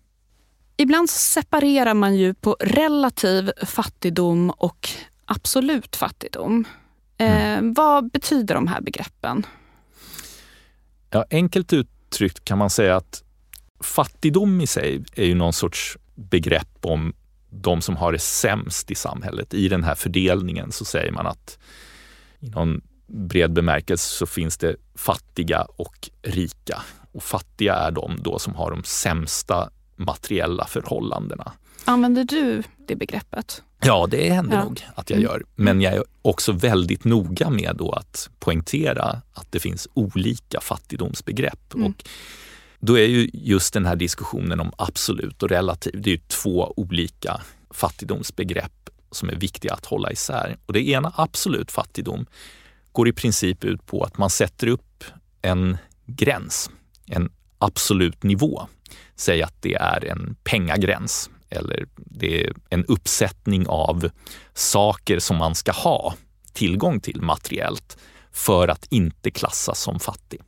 Ibland 0.81 1.11
separerar 1.11 1.95
man 1.95 2.17
ju 2.17 2.35
på 2.35 2.57
relativ 2.61 3.53
fattigdom 3.67 4.51
och 4.51 4.89
absolut 5.25 5.97
fattigdom. 5.97 6.65
Eh, 7.19 7.59
mm. 7.59 7.75
vad 7.75 8.11
betyder 8.11 8.55
de 8.55 8.67
här 8.67 8.81
begreppen? 8.81 9.47
Ja, 11.11 11.25
enkelt 11.31 11.73
uttryckt 11.73 12.45
kan 12.45 12.59
man 12.59 12.71
säga 12.71 12.97
att 12.97 13.23
fattigdom 13.81 14.61
i 14.61 14.67
sig 14.67 15.05
är 15.15 15.25
ju 15.25 15.35
någon 15.35 15.53
sorts 15.53 15.99
begrepp 16.15 16.79
om 16.81 17.13
de 17.51 17.83
som 17.83 17.97
har 17.97 18.13
det 18.13 18.19
sämst 18.19 18.91
i 18.91 18.95
samhället. 18.95 19.55
I 19.55 19.69
den 19.69 19.85
här 19.85 19.95
fördelningen 19.95 20.73
så 20.73 20.85
säger 20.85 21.13
man 21.13 21.27
att 21.27 21.59
i 22.41 22.49
någon 22.49 22.81
bred 23.07 23.53
bemärkelse 23.53 24.17
så 24.17 24.27
finns 24.27 24.57
det 24.57 24.77
fattiga 24.95 25.67
och 25.77 26.11
rika. 26.23 26.83
Och 27.13 27.23
fattiga 27.23 27.75
är 27.75 27.91
de 27.91 28.17
då 28.23 28.39
som 28.39 28.55
har 28.55 28.71
de 28.71 28.85
sämsta 28.85 29.71
materiella 30.01 30.67
förhållandena. 30.67 31.53
Använder 31.85 32.25
du 32.25 32.63
det 32.87 32.97
begreppet? 32.97 33.63
Ja, 33.83 34.07
det 34.11 34.31
händer 34.31 34.57
ja. 34.57 34.65
nog 34.65 34.87
att 34.95 35.11
jag 35.11 35.17
mm. 35.17 35.31
gör. 35.31 35.45
Men 35.57 35.81
jag 35.81 35.95
är 35.95 36.05
också 36.23 36.53
väldigt 36.53 37.05
noga 37.05 37.51
med 37.51 37.77
då 37.79 37.93
att 37.93 38.31
poängtera 38.39 39.23
att 39.33 39.53
det 39.53 39.61
finns 39.61 39.89
olika 39.95 40.61
fattigdomsbegrepp. 40.61 41.75
Mm. 41.75 41.87
Och 41.87 42.09
då 42.81 42.99
är 42.99 43.07
ju 43.07 43.31
just 43.33 43.75
den 43.75 43.87
här 43.87 43.97
diskussionen 43.97 44.61
om 44.61 44.73
absolut 44.79 45.43
och 45.43 45.49
relativ, 45.49 46.03
det 46.03 46.13
är 46.13 46.21
två 46.29 46.75
olika 46.77 47.41
fattigdomsbegrepp 47.71 48.91
som 49.11 49.29
är 49.29 49.35
viktiga 49.35 49.73
att 49.73 49.87
hålla 49.87 50.13
isär. 50.13 50.57
Och 50.67 50.73
det 50.73 50.89
ena, 50.89 51.13
absolut 51.17 51.71
fattigdom, 51.71 52.27
går 52.93 53.09
i 53.09 53.13
princip 53.13 53.65
ut 53.65 53.87
på 53.87 54.03
att 54.03 54.19
man 54.19 54.31
sätter 54.31 54.67
upp 54.67 55.05
en 55.43 55.77
gräns, 56.07 56.71
en 57.07 57.31
absolut 57.59 58.23
nivå. 58.23 58.67
Säg 59.21 59.43
att 59.43 59.55
det 59.63 59.75
är 59.75 60.05
en 60.05 60.37
pengagräns 60.45 61.31
eller 61.51 61.87
det 61.97 62.45
är 62.45 62.53
en 62.71 62.85
uppsättning 62.85 63.67
av 63.69 64.11
saker 64.55 65.19
som 65.19 65.37
man 65.37 65.55
ska 65.55 65.73
ha 65.73 66.15
tillgång 66.53 67.01
till 67.01 67.23
materiellt 67.23 67.99
för 68.33 68.69
att 68.69 68.87
inte 68.91 69.31
klassas 69.31 69.81
som 69.81 70.01
fattig. 70.01 70.41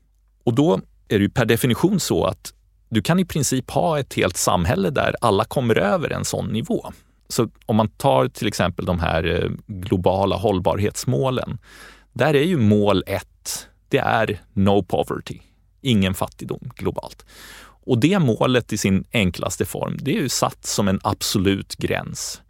Och 0.45 0.55
då 0.55 0.81
är 1.09 1.19
det 1.19 1.23
ju 1.23 1.31
per 1.31 1.45
definition 1.45 2.01
så 2.01 2.25
att 2.25 2.55
du 2.89 3.03
kan 3.03 3.19
i 3.19 3.25
princip 3.25 3.71
ha 3.71 3.99
ett 3.99 4.15
helt 4.15 4.37
samhälle 4.37 4.91
där 4.91 5.17
alla 5.21 5.45
kommer 5.45 5.79
över 5.79 6.13
en 6.13 6.25
sån 6.25 6.47
nivå. 6.47 6.93
Så 7.29 7.49
om 7.67 7.77
man 7.77 7.89
tar 7.89 8.29
till 8.29 8.47
exempel 8.47 8.85
de 8.85 9.01
här 9.01 9.43
eh, 9.43 9.51
globala 9.67 10.37
hållbarhetsmålen. 10.37 11.59
Där 12.13 12.35
är 12.35 12.45
ju 12.45 12.57
mål 12.59 13.05
ett, 13.07 13.69
det 13.89 13.99
är 13.99 14.41
no 14.53 14.83
poverty, 14.83 15.39
ingen 15.81 16.15
fattigdom 16.15 16.71
globalt. 16.77 17.27
Och 17.87 17.99
det 17.99 18.19
målet 18.19 18.73
i 18.73 18.79
sin 18.79 19.05
enklaste 19.13 19.65
form, 19.65 19.97
det 20.01 20.17
är 20.17 20.21
ju 20.21 20.29
satt 20.29 20.67
som 20.67 20.89
en 20.89 21.01
absolut 21.03 21.77
gräns 21.77 22.43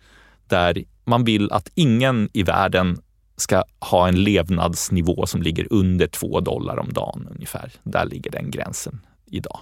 där 0.47 0.85
man 1.05 1.25
vill 1.25 1.53
att 1.53 1.71
ingen 1.75 2.29
i 2.33 2.43
världen 2.43 2.99
ska 3.37 3.65
ha 3.81 4.09
en 4.09 4.23
levnadsnivå 4.23 5.27
som 5.27 5.43
ligger 5.43 5.67
under 5.71 6.07
två 6.07 6.41
dollar 6.41 6.77
om 6.77 6.93
dagen 6.93 7.29
ungefär. 7.31 7.73
Där 7.83 8.05
ligger 8.05 8.31
den 8.31 8.51
gränsen 8.51 9.01
idag. 9.27 9.61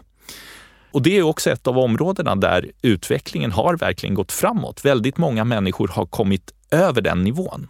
Och 0.93 1.03
det 1.03 1.19
är 1.19 1.23
också 1.23 1.51
ett 1.51 1.67
av 1.67 1.79
områdena 1.79 2.37
där 2.37 2.71
utvecklingen 2.83 3.53
har 3.53 3.77
verkligen 3.77 4.15
gått 4.15 4.33
framåt. 4.33 4.85
Väldigt 4.85 5.19
många 5.19 5.45
människor 5.45 5.89
har 5.89 6.07
kommit 6.07 6.55
över 6.71 7.03
den 7.03 7.25
nivån. 7.25 7.69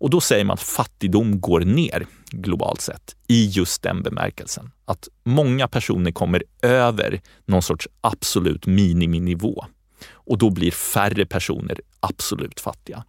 Och 0.00 0.10
då 0.10 0.20
säger 0.20 0.44
man 0.44 0.54
att 0.54 0.62
fattigdom 0.62 1.40
går 1.40 1.60
ner 1.60 2.06
globalt 2.30 2.80
sett 2.80 3.16
i 3.28 3.46
just 3.46 3.82
den 3.82 4.02
bemärkelsen. 4.02 4.70
Att 4.84 5.08
många 5.24 5.68
personer 5.68 6.10
kommer 6.10 6.42
över 6.62 7.20
någon 7.44 7.62
sorts 7.62 7.88
absolut 8.00 8.66
miniminivå 8.66 9.64
och 10.12 10.38
då 10.38 10.50
blir 10.50 10.70
färre 10.70 11.26
personer 11.26 11.80
absolut 12.00 12.60
fattiga. 12.60 13.04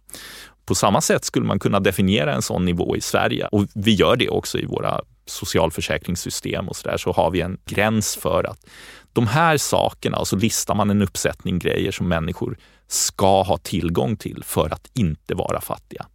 På 0.64 0.74
samma 0.74 1.00
sätt 1.00 1.24
skulle 1.24 1.46
man 1.46 1.58
kunna 1.58 1.80
definiera 1.80 2.34
en 2.34 2.42
sån 2.42 2.64
nivå 2.64 2.96
i 2.96 3.00
Sverige 3.00 3.46
och 3.46 3.66
vi 3.74 3.94
gör 3.94 4.16
det 4.16 4.28
också 4.28 4.58
i 4.58 4.64
våra 4.64 5.00
socialförsäkringssystem 5.26 6.68
och 6.68 6.76
så 6.76 6.88
där, 6.88 6.96
så 6.96 7.12
har 7.12 7.30
vi 7.30 7.40
en 7.40 7.58
gräns 7.64 8.16
för 8.16 8.44
att 8.44 8.66
de 9.12 9.26
här 9.26 9.56
sakerna, 9.56 10.18
och 10.18 10.28
så 10.28 10.36
listar 10.36 10.74
man 10.74 10.90
en 10.90 11.02
uppsättning 11.02 11.58
grejer 11.58 11.92
som 11.92 12.08
människor 12.08 12.58
ska 12.88 13.42
ha 13.42 13.56
tillgång 13.58 14.16
till 14.16 14.42
för 14.44 14.74
att 14.74 14.90
inte 14.94 15.34
vara 15.34 15.60
fattiga. 15.60 16.06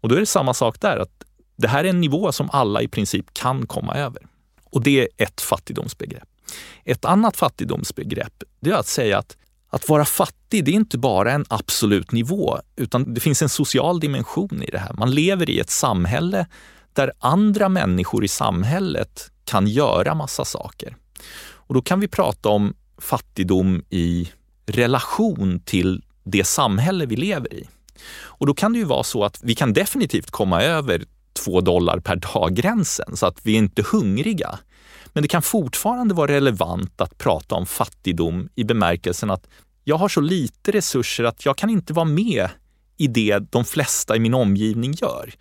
Och 0.00 0.08
då 0.08 0.14
är 0.14 0.20
det 0.20 0.26
samma 0.26 0.54
sak 0.54 0.80
där, 0.80 0.96
att 0.96 1.24
det 1.56 1.68
här 1.68 1.84
är 1.84 1.88
en 1.88 2.00
nivå 2.00 2.32
som 2.32 2.50
alla 2.52 2.82
i 2.82 2.88
princip 2.88 3.34
kan 3.34 3.66
komma 3.66 3.94
över. 3.94 4.22
Och 4.64 4.82
det 4.82 5.00
är 5.00 5.08
ett 5.16 5.40
fattigdomsbegrepp. 5.40 6.28
Ett 6.84 7.04
annat 7.04 7.36
fattigdomsbegrepp, 7.36 8.42
det 8.60 8.70
är 8.70 8.74
att 8.74 8.86
säga 8.86 9.18
att 9.18 9.36
att 9.70 9.88
vara 9.88 10.04
fattig, 10.04 10.64
det 10.64 10.70
är 10.70 10.74
inte 10.74 10.98
bara 10.98 11.32
en 11.32 11.44
absolut 11.48 12.12
nivå, 12.12 12.58
utan 12.76 13.14
det 13.14 13.20
finns 13.20 13.42
en 13.42 13.48
social 13.48 14.00
dimension 14.00 14.62
i 14.62 14.70
det 14.70 14.78
här. 14.78 14.92
Man 14.92 15.10
lever 15.10 15.50
i 15.50 15.58
ett 15.58 15.70
samhälle 15.70 16.46
där 16.92 17.12
andra 17.18 17.68
människor 17.68 18.24
i 18.24 18.28
samhället 18.28 19.30
kan 19.44 19.66
göra 19.66 20.14
massa 20.14 20.44
saker. 20.44 20.96
Och 21.42 21.74
då 21.74 21.82
kan 21.82 22.00
vi 22.00 22.08
prata 22.08 22.48
om 22.48 22.74
fattigdom 22.98 23.84
i 23.90 24.30
relation 24.66 25.60
till 25.60 26.02
det 26.24 26.44
samhälle 26.44 27.06
vi 27.06 27.16
lever 27.16 27.54
i. 27.54 27.68
Och 28.12 28.46
då 28.46 28.54
kan 28.54 28.72
det 28.72 28.78
ju 28.78 28.84
vara 28.84 29.02
så 29.02 29.24
att 29.24 29.40
vi 29.42 29.54
kan 29.54 29.72
definitivt 29.72 30.30
komma 30.30 30.62
över 30.62 31.04
två 31.32 31.60
dollar 31.60 32.00
per 32.00 32.16
dag-gränsen 32.16 33.16
så 33.16 33.26
att 33.26 33.38
vi 33.42 33.54
är 33.54 33.58
inte 33.58 33.82
hungriga. 33.82 34.58
Men 35.12 35.22
det 35.22 35.28
kan 35.28 35.42
fortfarande 35.42 36.14
vara 36.14 36.32
relevant 36.32 37.00
att 37.00 37.18
prata 37.18 37.54
om 37.54 37.66
fattigdom 37.66 38.48
i 38.54 38.64
bemärkelsen 38.64 39.30
att 39.30 39.46
jag 39.84 39.96
har 39.96 40.08
så 40.08 40.20
lite 40.20 40.70
resurser 40.70 41.24
att 41.24 41.46
jag 41.46 41.56
kan 41.56 41.70
inte 41.70 41.92
vara 41.92 42.04
med 42.04 42.48
i 42.96 43.06
det 43.06 43.38
de 43.38 43.64
flesta 43.64 44.16
i 44.16 44.18
min 44.18 44.34
omgivning 44.34 44.92
gör. 44.92 45.34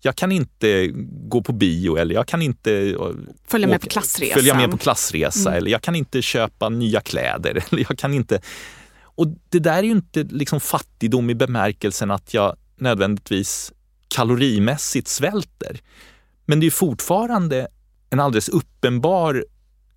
Jag 0.00 0.16
kan 0.16 0.32
inte 0.32 0.90
gå 1.28 1.42
på 1.42 1.52
bio 1.52 1.96
eller 1.96 2.14
jag 2.14 2.28
kan 2.28 2.42
inte 2.42 2.72
eh, 2.72 3.10
följa 3.48 3.68
med 3.68 3.80
på 3.80 3.86
klassresa, 3.86 4.34
följa 4.34 4.54
med 4.54 4.70
på 4.70 4.78
klassresa 4.78 5.48
mm. 5.48 5.58
eller 5.58 5.70
jag 5.70 5.82
kan 5.82 5.96
inte 5.96 6.22
köpa 6.22 6.68
nya 6.68 7.00
kläder. 7.00 7.64
Eller 7.70 7.86
jag 7.88 7.98
kan 7.98 8.14
inte... 8.14 8.40
Och 9.16 9.26
det 9.48 9.58
där 9.58 9.78
är 9.78 9.82
ju 9.82 9.90
inte 9.90 10.22
liksom 10.22 10.60
fattigdom 10.60 11.30
i 11.30 11.34
bemärkelsen 11.34 12.10
att 12.10 12.34
jag 12.34 12.56
nödvändigtvis 12.76 13.72
kalorimässigt 14.08 15.08
svälter. 15.08 15.80
Men 16.44 16.60
det 16.60 16.66
är 16.66 16.70
fortfarande 16.70 17.68
en 18.10 18.20
alldeles 18.20 18.48
uppenbar 18.48 19.44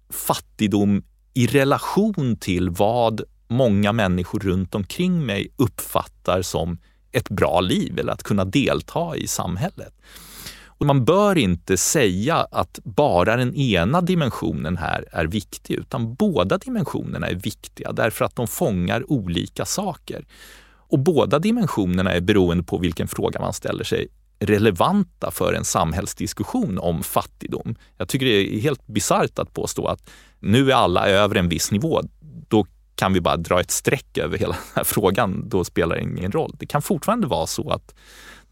fattigdom 0.09 1.03
i 1.33 1.47
relation 1.47 2.37
till 2.37 2.69
vad 2.69 3.21
många 3.47 3.91
människor 3.93 4.39
runt 4.39 4.75
omkring 4.75 5.25
mig 5.25 5.53
uppfattar 5.55 6.41
som 6.41 6.77
ett 7.11 7.29
bra 7.29 7.61
liv 7.61 7.99
eller 7.99 8.13
att 8.13 8.23
kunna 8.23 8.45
delta 8.45 9.17
i 9.17 9.27
samhället. 9.27 9.93
Och 10.79 10.85
man 10.85 11.05
bör 11.05 11.37
inte 11.37 11.77
säga 11.77 12.35
att 12.35 12.79
bara 12.83 13.35
den 13.35 13.55
ena 13.55 14.01
dimensionen 14.01 14.77
här 14.77 15.05
är 15.11 15.25
viktig, 15.25 15.73
utan 15.73 16.13
båda 16.13 16.57
dimensionerna 16.57 17.27
är 17.27 17.35
viktiga 17.35 17.91
därför 17.91 18.25
att 18.25 18.35
de 18.35 18.47
fångar 18.47 19.11
olika 19.11 19.65
saker. 19.65 20.25
Och 20.89 20.99
båda 20.99 21.39
dimensionerna 21.39 22.11
är 22.13 22.21
beroende 22.21 22.63
på 22.63 22.77
vilken 22.77 23.07
fråga 23.07 23.39
man 23.39 23.53
ställer 23.53 23.83
sig 23.83 24.07
relevanta 24.39 25.31
för 25.31 25.53
en 25.53 25.65
samhällsdiskussion 25.65 26.79
om 26.79 27.03
fattigdom. 27.03 27.75
Jag 27.97 28.07
tycker 28.07 28.25
det 28.25 28.55
är 28.55 28.59
helt 28.59 28.87
bisarrt 28.87 29.39
att 29.39 29.53
påstå 29.53 29.85
att 29.85 30.09
nu 30.39 30.71
är 30.71 30.75
alla 30.75 31.07
över 31.07 31.35
en 31.35 31.49
viss 31.49 31.71
nivå. 31.71 32.01
Då 32.47 32.65
kan 32.95 33.13
vi 33.13 33.21
bara 33.21 33.37
dra 33.37 33.59
ett 33.59 33.71
streck 33.71 34.17
över 34.17 34.37
hela 34.37 34.53
den 34.53 34.75
här 34.75 34.83
frågan. 34.83 35.49
Då 35.49 35.63
spelar 35.63 35.95
det 35.95 36.01
ingen 36.01 36.31
roll. 36.31 36.55
Det 36.59 36.65
kan 36.65 36.81
fortfarande 36.81 37.27
vara 37.27 37.47
så 37.47 37.69
att 37.69 37.95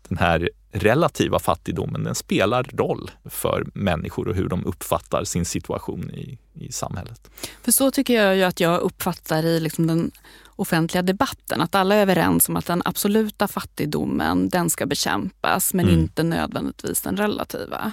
den 0.09 0.17
här 0.17 0.49
relativa 0.71 1.39
fattigdomen, 1.39 2.03
den 2.03 2.15
spelar 2.15 2.63
roll 2.63 3.11
för 3.25 3.65
människor 3.73 4.27
och 4.27 4.35
hur 4.35 4.49
de 4.49 4.65
uppfattar 4.65 5.23
sin 5.23 5.45
situation 5.45 6.11
i, 6.11 6.37
i 6.53 6.71
samhället. 6.71 7.31
För 7.63 7.71
så 7.71 7.91
tycker 7.91 8.13
jag 8.23 8.35
ju 8.35 8.43
att 8.43 8.59
jag 8.59 8.81
uppfattar 8.81 9.45
i 9.45 9.59
liksom 9.59 9.87
den 9.87 10.11
offentliga 10.45 11.01
debatten. 11.01 11.61
Att 11.61 11.75
alla 11.75 11.95
är 11.95 12.01
överens 12.01 12.49
om 12.49 12.55
att 12.55 12.65
den 12.65 12.81
absoluta 12.85 13.47
fattigdomen 13.47 14.49
den 14.49 14.69
ska 14.69 14.85
bekämpas 14.85 15.73
men 15.73 15.87
mm. 15.87 15.99
inte 15.99 16.23
nödvändigtvis 16.23 17.01
den 17.01 17.17
relativa. 17.17 17.91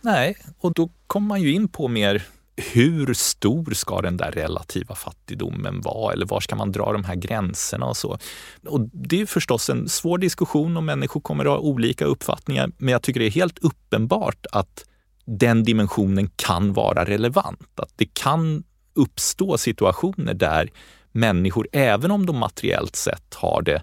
Nej, 0.00 0.36
och 0.58 0.72
då 0.72 0.90
kommer 1.06 1.28
man 1.28 1.42
ju 1.42 1.52
in 1.52 1.68
på 1.68 1.88
mer 1.88 2.26
hur 2.56 3.14
stor 3.14 3.74
ska 3.74 4.00
den 4.00 4.16
där 4.16 4.30
relativa 4.30 4.94
fattigdomen 4.94 5.80
vara 5.80 6.12
eller 6.12 6.26
var 6.26 6.40
ska 6.40 6.56
man 6.56 6.72
dra 6.72 6.92
de 6.92 7.04
här 7.04 7.14
gränserna 7.14 7.86
och 7.86 7.96
så. 7.96 8.18
Och 8.66 8.80
det 8.80 9.20
är 9.20 9.26
förstås 9.26 9.70
en 9.70 9.88
svår 9.88 10.18
diskussion 10.18 10.76
och 10.76 10.82
människor 10.82 11.20
kommer 11.20 11.44
att 11.44 11.50
ha 11.50 11.58
olika 11.58 12.04
uppfattningar. 12.04 12.70
Men 12.78 12.92
jag 12.92 13.02
tycker 13.02 13.20
det 13.20 13.26
är 13.26 13.30
helt 13.30 13.58
uppenbart 13.58 14.46
att 14.52 14.84
den 15.24 15.64
dimensionen 15.64 16.30
kan 16.36 16.72
vara 16.72 17.04
relevant. 17.04 17.80
Att 17.80 17.92
det 17.96 18.14
kan 18.14 18.64
uppstå 18.94 19.58
situationer 19.58 20.34
där 20.34 20.70
människor, 21.12 21.68
även 21.72 22.10
om 22.10 22.26
de 22.26 22.38
materiellt 22.38 22.96
sett 22.96 23.34
har 23.34 23.62
det 23.62 23.82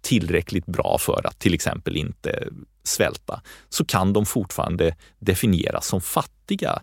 tillräckligt 0.00 0.66
bra 0.66 0.96
för 1.00 1.26
att 1.26 1.38
till 1.38 1.54
exempel 1.54 1.96
inte 1.96 2.48
svälta, 2.84 3.42
så 3.68 3.84
kan 3.84 4.12
de 4.12 4.26
fortfarande 4.26 4.96
definieras 5.18 5.86
som 5.86 6.00
fattiga 6.00 6.82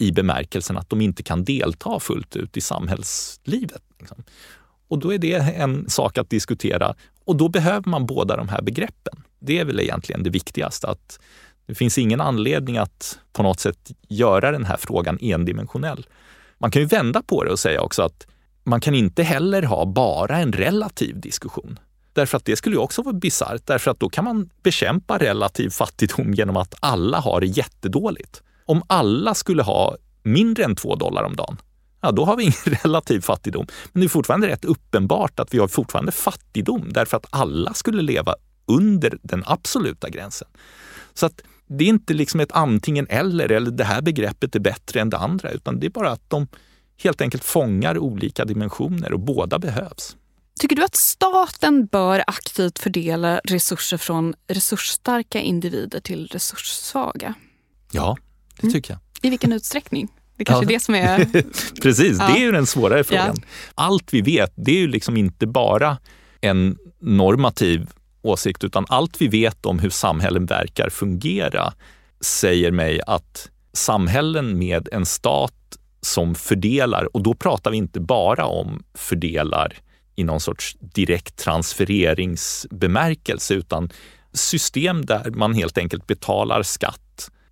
i 0.00 0.12
bemärkelsen 0.12 0.78
att 0.78 0.90
de 0.90 1.00
inte 1.00 1.22
kan 1.22 1.44
delta 1.44 2.00
fullt 2.00 2.36
ut 2.36 2.56
i 2.56 2.60
samhällslivet. 2.60 3.82
Liksom. 3.98 4.24
Och 4.88 4.98
då 4.98 5.14
är 5.14 5.18
det 5.18 5.34
en 5.34 5.90
sak 5.90 6.18
att 6.18 6.30
diskutera 6.30 6.94
och 7.24 7.36
då 7.36 7.48
behöver 7.48 7.90
man 7.90 8.06
båda 8.06 8.36
de 8.36 8.48
här 8.48 8.62
begreppen. 8.62 9.22
Det 9.38 9.58
är 9.58 9.64
väl 9.64 9.80
egentligen 9.80 10.22
det 10.22 10.30
viktigaste, 10.30 10.88
att 10.88 11.20
det 11.66 11.74
finns 11.74 11.98
ingen 11.98 12.20
anledning 12.20 12.78
att 12.78 13.18
på 13.32 13.42
något 13.42 13.60
sätt 13.60 13.90
göra 14.08 14.50
den 14.50 14.64
här 14.64 14.76
frågan 14.76 15.18
endimensionell. 15.20 16.06
Man 16.58 16.70
kan 16.70 16.82
ju 16.82 16.88
vända 16.88 17.22
på 17.22 17.44
det 17.44 17.50
och 17.50 17.58
säga 17.58 17.80
också 17.80 18.02
att 18.02 18.26
man 18.64 18.80
kan 18.80 18.94
inte 18.94 19.22
heller 19.22 19.62
ha 19.62 19.86
bara 19.86 20.38
en 20.38 20.52
relativ 20.52 21.20
diskussion. 21.20 21.78
Därför 22.12 22.36
att 22.36 22.44
det 22.44 22.56
skulle 22.56 22.76
ju 22.76 22.80
också 22.80 23.02
vara 23.02 23.14
bisarrt, 23.14 23.66
därför 23.66 23.90
att 23.90 24.00
då 24.00 24.08
kan 24.08 24.24
man 24.24 24.50
bekämpa 24.62 25.18
relativ 25.18 25.70
fattigdom 25.70 26.34
genom 26.34 26.56
att 26.56 26.74
alla 26.80 27.18
har 27.18 27.40
det 27.40 27.46
jättedåligt. 27.46 28.42
Om 28.70 28.82
alla 28.86 29.34
skulle 29.34 29.62
ha 29.62 29.96
mindre 30.22 30.64
än 30.64 30.76
två 30.76 30.94
dollar 30.94 31.22
om 31.22 31.36
dagen, 31.36 31.56
ja 32.00 32.10
då 32.10 32.24
har 32.24 32.36
vi 32.36 32.42
ingen 32.42 32.78
relativ 32.82 33.20
fattigdom. 33.20 33.66
Men 33.92 34.00
det 34.00 34.06
är 34.06 34.08
fortfarande 34.08 34.48
rätt 34.48 34.64
uppenbart 34.64 35.40
att 35.40 35.54
vi 35.54 35.58
har 35.58 35.68
fortfarande 35.68 36.12
fattigdom 36.12 36.92
därför 36.92 37.16
att 37.16 37.26
alla 37.30 37.74
skulle 37.74 38.02
leva 38.02 38.34
under 38.66 39.18
den 39.22 39.42
absoluta 39.46 40.10
gränsen. 40.10 40.48
Så 41.14 41.26
att 41.26 41.42
det 41.66 41.84
är 41.84 41.88
inte 41.88 42.14
liksom 42.14 42.40
ett 42.40 42.52
antingen 42.52 43.06
eller, 43.10 43.52
eller 43.52 43.70
det 43.70 43.84
här 43.84 44.02
begreppet 44.02 44.56
är 44.56 44.60
bättre 44.60 45.00
än 45.00 45.10
det 45.10 45.18
andra, 45.18 45.50
utan 45.50 45.80
det 45.80 45.86
är 45.86 45.90
bara 45.90 46.10
att 46.10 46.30
de 46.30 46.48
helt 47.02 47.20
enkelt 47.20 47.44
fångar 47.44 47.98
olika 47.98 48.44
dimensioner 48.44 49.12
och 49.12 49.20
båda 49.20 49.58
behövs. 49.58 50.16
Tycker 50.60 50.76
du 50.76 50.84
att 50.84 50.96
staten 50.96 51.86
bör 51.86 52.24
aktivt 52.26 52.78
fördela 52.78 53.40
resurser 53.44 53.96
från 53.96 54.34
resursstarka 54.48 55.40
individer 55.40 56.00
till 56.00 56.28
resurssvaga? 56.32 57.34
Ja, 57.92 58.16
det 58.60 58.66
mm. 58.66 58.72
tycker 58.72 58.92
jag. 58.92 59.00
I 59.22 59.30
vilken 59.30 59.52
utsträckning? 59.52 60.08
Det 60.36 60.44
kanske 60.44 60.64
ja. 60.64 60.70
är 60.70 60.74
det 60.74 60.80
som 60.80 60.94
är... 60.94 61.26
Precis, 61.82 62.18
ja. 62.18 62.28
det 62.28 62.32
är 62.32 62.40
ju 62.40 62.52
den 62.52 62.66
svårare 62.66 63.04
frågan. 63.04 63.36
Ja. 63.36 63.42
Allt 63.74 64.14
vi 64.14 64.20
vet, 64.20 64.52
det 64.56 64.72
är 64.72 64.78
ju 64.78 64.88
liksom 64.88 65.16
inte 65.16 65.46
bara 65.46 65.98
en 66.40 66.78
normativ 67.00 67.90
åsikt, 68.22 68.64
utan 68.64 68.86
allt 68.88 69.20
vi 69.20 69.28
vet 69.28 69.66
om 69.66 69.78
hur 69.78 69.90
samhällen 69.90 70.46
verkar 70.46 70.90
fungera 70.90 71.72
säger 72.20 72.70
mig 72.70 73.00
att 73.06 73.50
samhällen 73.72 74.58
med 74.58 74.88
en 74.92 75.06
stat 75.06 75.54
som 76.02 76.34
fördelar, 76.34 77.16
och 77.16 77.22
då 77.22 77.34
pratar 77.34 77.70
vi 77.70 77.76
inte 77.76 78.00
bara 78.00 78.46
om 78.46 78.82
fördelar 78.94 79.78
i 80.16 80.24
någon 80.24 80.40
sorts 80.40 80.76
direkt 80.80 81.36
transfereringsbemärkelse, 81.36 83.54
utan 83.54 83.90
system 84.32 85.06
där 85.06 85.30
man 85.30 85.54
helt 85.54 85.78
enkelt 85.78 86.06
betalar 86.06 86.62
skatt 86.62 87.00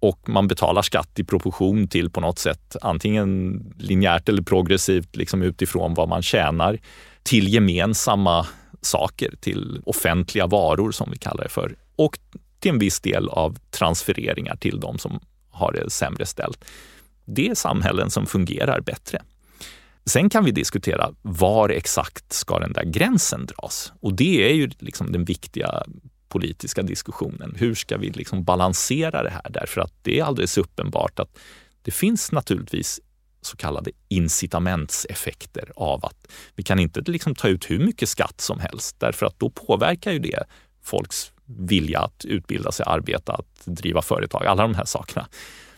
och 0.00 0.28
man 0.28 0.48
betalar 0.48 0.82
skatt 0.82 1.18
i 1.18 1.24
proportion 1.24 1.88
till 1.88 2.11
på 2.11 2.20
något 2.20 2.38
sätt 2.38 2.76
antingen 2.82 3.62
linjärt 3.78 4.28
eller 4.28 4.42
progressivt 4.42 5.16
liksom 5.16 5.42
utifrån 5.42 5.94
vad 5.94 6.08
man 6.08 6.22
tjänar 6.22 6.78
till 7.22 7.54
gemensamma 7.54 8.46
saker, 8.80 9.34
till 9.40 9.82
offentliga 9.87 10.46
varor 10.46 10.92
som 10.92 11.11
vi 11.11 11.18
kallar 11.18 11.44
det 11.44 11.50
för 11.50 11.76
och 11.96 12.18
till 12.58 12.70
en 12.70 12.78
viss 12.78 13.00
del 13.00 13.28
av 13.28 13.58
transfereringar 13.70 14.56
till 14.56 14.80
de 14.80 14.98
som 14.98 15.20
har 15.50 15.72
det 15.72 15.90
sämre 15.90 16.26
ställt. 16.26 16.64
Det 17.24 17.48
är 17.48 17.54
samhällen 17.54 18.11
som 18.11 18.26
fungerar 18.26 18.80
bättre. 18.80 19.22
Sen 20.04 20.30
kan 20.30 20.44
vi 20.44 20.50
diskutera 20.50 21.11
var 21.22 21.68
exakt 21.68 22.32
ska 22.32 22.58
den 22.58 22.72
där 22.72 22.84
gränsen 22.84 23.46
dras? 23.46 23.92
Och 24.00 24.14
det 24.14 24.50
är 24.50 24.54
ju 24.54 24.70
liksom 24.78 25.12
den 25.12 25.24
viktiga 25.24 25.82
politiska 26.29 26.83
diskussionen. 26.83 27.55
Hur 27.59 27.75
ska 27.75 27.97
vi 27.97 28.11
liksom 28.11 28.45
balansera 28.45 29.23
det 29.23 29.31
här? 29.31 29.51
Därför 29.51 29.81
att 29.81 29.93
det 30.03 30.19
är 30.19 30.25
alldeles 30.25 30.59
uppenbart 30.59 31.19
att 31.19 31.38
det 31.83 31.91
finns 31.91 32.33
naturligtvis 32.33 33.01
så 33.43 33.57
kallade 33.57 33.91
incitamentseffekter 34.09 35.73
av 35.77 36.05
att 36.05 36.33
vi 36.55 36.62
kan 36.62 36.79
inte 36.79 37.01
liksom 37.01 37.35
ta 37.35 37.49
ut 37.49 37.71
hur 37.71 37.79
mycket 37.79 38.09
skatt 38.09 38.41
som 38.41 38.61
helst 38.61 38.97
därför 39.01 39.27
att 39.27 39.38
då 39.38 39.51
påverkar 39.51 40.12
ju 40.12 40.19
det 40.19 40.45
folks 40.83 41.33
vilja 41.45 42.01
att 42.01 42.25
utbilda 42.25 42.73
sig, 42.73 42.85
arbeta, 42.88 43.33
att 43.33 43.64
driva 43.64 44.03
företag, 44.03 44.47
alla 44.47 44.62
de 44.62 44.75
här 44.75 44.85
sakerna. 44.85 45.29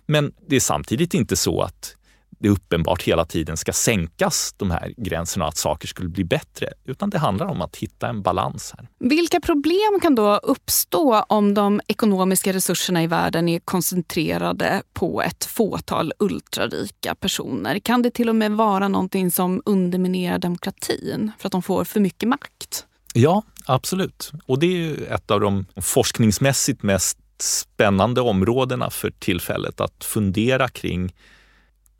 Men 0.06 0.32
det 0.46 0.56
är 0.56 0.60
samtidigt 0.60 1.14
inte 1.14 1.36
så 1.36 1.62
att 1.62 1.96
det 2.38 2.48
uppenbart 2.48 3.02
hela 3.02 3.24
tiden 3.24 3.56
ska 3.56 3.72
sänkas, 3.72 4.54
de 4.56 4.70
här 4.70 4.94
gränserna, 4.96 5.46
att 5.46 5.56
saker 5.56 5.88
skulle 5.88 6.08
bli 6.08 6.24
bättre. 6.24 6.72
Utan 6.84 7.10
det 7.10 7.18
handlar 7.18 7.46
om 7.46 7.62
att 7.62 7.76
hitta 7.76 8.08
en 8.08 8.22
balans 8.22 8.74
här. 8.78 8.88
Vilka 8.98 9.40
problem 9.40 10.00
kan 10.02 10.14
då 10.14 10.36
uppstå 10.36 11.24
om 11.28 11.54
de 11.54 11.80
ekonomiska 11.88 12.52
resurserna 12.52 13.02
i 13.02 13.06
världen 13.06 13.48
är 13.48 13.58
koncentrerade 13.58 14.82
på 14.92 15.22
ett 15.22 15.44
fåtal 15.44 16.12
ultrarika 16.18 17.14
personer? 17.14 17.78
Kan 17.78 18.02
det 18.02 18.10
till 18.10 18.28
och 18.28 18.36
med 18.36 18.52
vara 18.52 18.88
någonting 18.88 19.30
som 19.30 19.62
underminerar 19.64 20.38
demokratin 20.38 21.32
för 21.38 21.48
att 21.48 21.52
de 21.52 21.62
får 21.62 21.84
för 21.84 22.00
mycket 22.00 22.28
makt? 22.28 22.86
Ja, 23.14 23.42
absolut. 23.66 24.32
Och 24.46 24.58
det 24.58 24.66
är 24.66 25.14
ett 25.14 25.30
av 25.30 25.40
de 25.40 25.66
forskningsmässigt 25.76 26.82
mest 26.82 27.18
spännande 27.42 28.20
områdena 28.20 28.90
för 28.90 29.10
tillfället 29.10 29.80
att 29.80 30.04
fundera 30.04 30.68
kring 30.68 31.12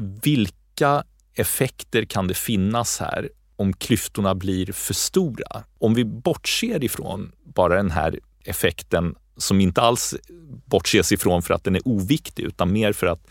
vilka 0.01 1.05
effekter 1.35 2.05
kan 2.05 2.27
det 2.29 2.35
finnas 2.35 2.99
här 3.01 3.29
om 3.57 3.73
klyftorna 3.73 4.35
blir 4.35 4.73
för 4.73 4.95
stora? 4.95 5.65
Om 5.79 5.95
vi 5.95 6.05
bortser 6.05 6.85
ifrån 6.85 7.33
bara 7.45 7.77
den 7.77 7.91
här 7.91 8.21
effekten 8.45 9.15
som 9.37 9.61
inte 9.61 9.81
alls 9.81 10.15
bortses 10.65 11.13
ifrån 11.13 11.43
för 11.43 11.55
att 11.55 11.65
den 11.65 11.77
är 11.77 11.89
oviktig 11.89 12.43
utan 12.43 12.73
mer 12.73 12.93
för 12.93 13.07
att 13.07 13.27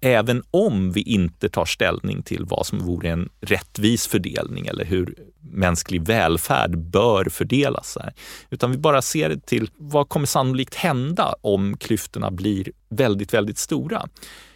även 0.00 0.42
om 0.50 0.92
vi 0.92 1.00
inte 1.00 1.48
tar 1.48 1.64
ställning 1.64 2.22
till 2.22 2.44
vad 2.44 2.66
som 2.66 2.78
vore 2.78 3.10
en 3.10 3.28
rättvis 3.40 4.06
fördelning 4.06 4.66
eller 4.66 4.84
hur 4.84 5.14
mänsklig 5.40 6.02
välfärd 6.06 6.78
bör 6.78 7.24
fördelas, 7.24 7.98
här, 8.00 8.14
utan 8.50 8.70
vi 8.70 8.78
bara 8.78 9.02
ser 9.02 9.36
till 9.36 9.70
vad 9.76 10.08
kommer 10.08 10.26
sannolikt 10.26 10.74
hända 10.74 11.34
om 11.40 11.76
klyftorna 11.76 12.30
blir 12.30 12.72
väldigt, 12.88 13.34
väldigt 13.34 13.58
stora 13.58 14.08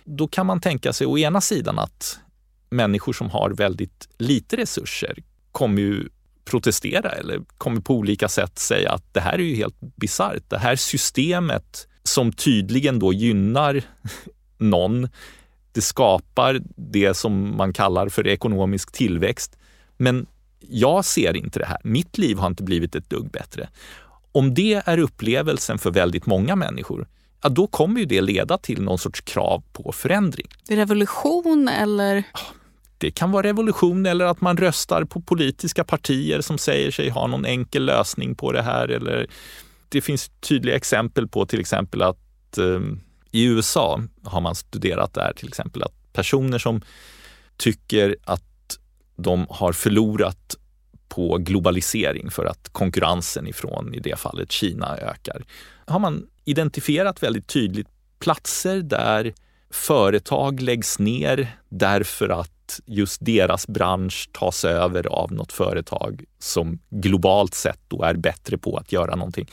då 0.07 0.29
kan 0.29 0.47
man 0.47 0.61
tänka 0.61 0.93
sig 0.93 1.07
å 1.07 1.19
ena 1.19 1.41
sidan 1.41 1.79
att 1.79 2.19
människor 2.71 3.13
som 3.13 3.31
har 3.31 3.51
väldigt 3.51 4.09
lite 4.19 4.57
resurser 4.57 5.23
kommer 5.53 5.83
ju 5.83 6.09
protestera 6.45 7.11
eller 7.11 7.41
kommer 7.59 7.81
på 7.81 7.95
olika 7.95 8.29
sätt 8.29 8.59
säga 8.59 8.93
att 8.93 9.15
det 9.15 9.21
här 9.21 9.33
är 9.33 9.43
ju 9.43 9.55
helt 9.55 9.77
bisarrt. 9.81 10.43
Det 10.49 10.59
här 10.59 10.77
systemet 10.77 11.89
som 12.03 12.33
tydligen 12.33 12.99
då 12.99 13.13
gynnar 13.13 13.83
någon, 14.59 15.09
det 15.73 15.81
skapar 15.81 16.61
det 16.77 17.15
som 17.15 17.57
man 17.57 17.73
kallar 17.73 18.09
för 18.09 18.27
ekonomisk 18.27 18.93
tillväxt. 18.93 19.59
Men 19.97 20.27
jag 20.61 21.05
ser 21.05 21.37
inte 21.37 21.59
det 21.59 21.67
här. 21.67 21.79
Mitt 21.85 22.19
liv 22.19 22.39
har 22.39 22.47
inte 22.47 22.63
blivit 22.63 22.95
ett 22.95 23.11
dugg 23.11 23.31
bättre. 23.31 23.69
Om 24.33 24.55
det 24.55 24.83
är 24.87 24.99
upplevelsen 24.99 25.79
för 25.79 25.91
väldigt 25.91 26.27
många 26.27 26.57
människor, 26.57 27.09
ja, 27.43 27.49
då 27.49 27.67
kommer 27.67 28.01
ju 28.01 28.07
det 28.07 28.21
leda 28.21 28.59
till 28.59 28.83
någon 28.83 28.99
sorts 28.99 29.21
krav 29.21 29.63
på 29.73 29.93
förändring. 29.93 30.47
Revolution 30.69 31.69
eller? 31.69 32.25
Det 32.99 33.11
kan 33.11 33.31
vara 33.31 33.47
revolution 33.47 34.07
eller 34.07 34.25
att 34.25 34.41
man 34.41 34.57
röstar 34.57 35.05
på 35.05 35.21
politiska 35.21 35.85
partier 35.85 36.41
som 36.41 36.59
säger 36.59 36.91
sig 36.91 37.09
ha 37.09 37.27
någon 37.27 37.45
enkel 37.45 37.85
lösning 37.85 38.35
på 38.35 38.53
det 38.53 38.63
här. 38.63 38.89
Eller 38.89 39.27
det 39.89 40.01
finns 40.01 40.31
tydliga 40.41 40.77
exempel 40.77 41.29
på 41.29 41.47
till 41.47 41.61
exempel 41.61 42.03
att 42.03 42.59
eh, 42.59 42.81
i 43.31 43.45
USA 43.45 44.01
har 44.25 44.41
man 44.41 44.55
studerat 44.55 45.15
där 45.15 45.33
till 45.37 45.49
exempel 45.49 45.83
att 45.83 46.13
personer 46.13 46.59
som 46.59 46.83
tycker 47.57 48.17
att 48.25 48.79
de 49.17 49.47
har 49.51 49.73
förlorat 49.73 50.57
på 51.09 51.39
globalisering 51.39 52.31
för 52.31 52.47
att 52.47 52.69
konkurrensen 52.73 53.47
ifrån, 53.47 53.95
i 53.95 54.01
det 54.01 54.19
fallet 54.19 54.53
Kina, 54.53 54.97
ökar. 54.97 55.45
Har 55.87 55.99
man 55.99 56.27
identifierat 56.47 57.23
väldigt 57.23 57.47
tydligt 57.47 57.89
platser 58.19 58.83
där 58.83 59.35
företag 59.71 60.61
läggs 60.61 60.99
ner 60.99 61.57
därför 61.69 62.29
att 62.29 62.81
just 62.87 63.25
deras 63.25 63.67
bransch 63.67 64.29
tas 64.33 64.65
över 64.65 65.07
av 65.07 65.33
något 65.33 65.53
företag 65.53 66.25
som 66.39 66.79
globalt 66.91 67.55
sett 67.55 67.81
då 67.89 68.03
är 68.03 68.15
bättre 68.15 68.59
på 68.59 68.77
att 68.77 68.93
göra 68.93 69.17
någonting. 69.17 69.51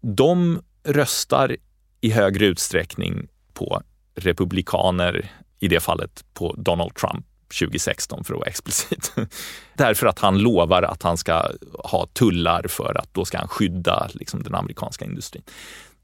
De 0.00 0.60
röstar 0.84 1.56
i 2.00 2.10
högre 2.10 2.46
utsträckning 2.46 3.28
på 3.52 3.82
republikaner, 4.14 5.30
i 5.58 5.68
det 5.68 5.80
fallet 5.80 6.24
på 6.34 6.54
Donald 6.58 6.94
Trump 6.94 7.26
2016 7.60 8.24
för 8.24 8.34
att 8.34 8.38
vara 8.38 8.48
explicit. 8.48 9.12
Därför 9.74 10.06
att 10.06 10.18
han 10.18 10.38
lovar 10.38 10.82
att 10.82 11.02
han 11.02 11.16
ska 11.16 11.50
ha 11.84 12.06
tullar 12.06 12.64
för 12.68 12.98
att 12.98 13.14
då 13.14 13.24
ska 13.24 13.38
han 13.38 13.48
skydda 13.48 14.08
liksom, 14.12 14.42
den 14.42 14.54
amerikanska 14.54 15.04
industrin. 15.04 15.42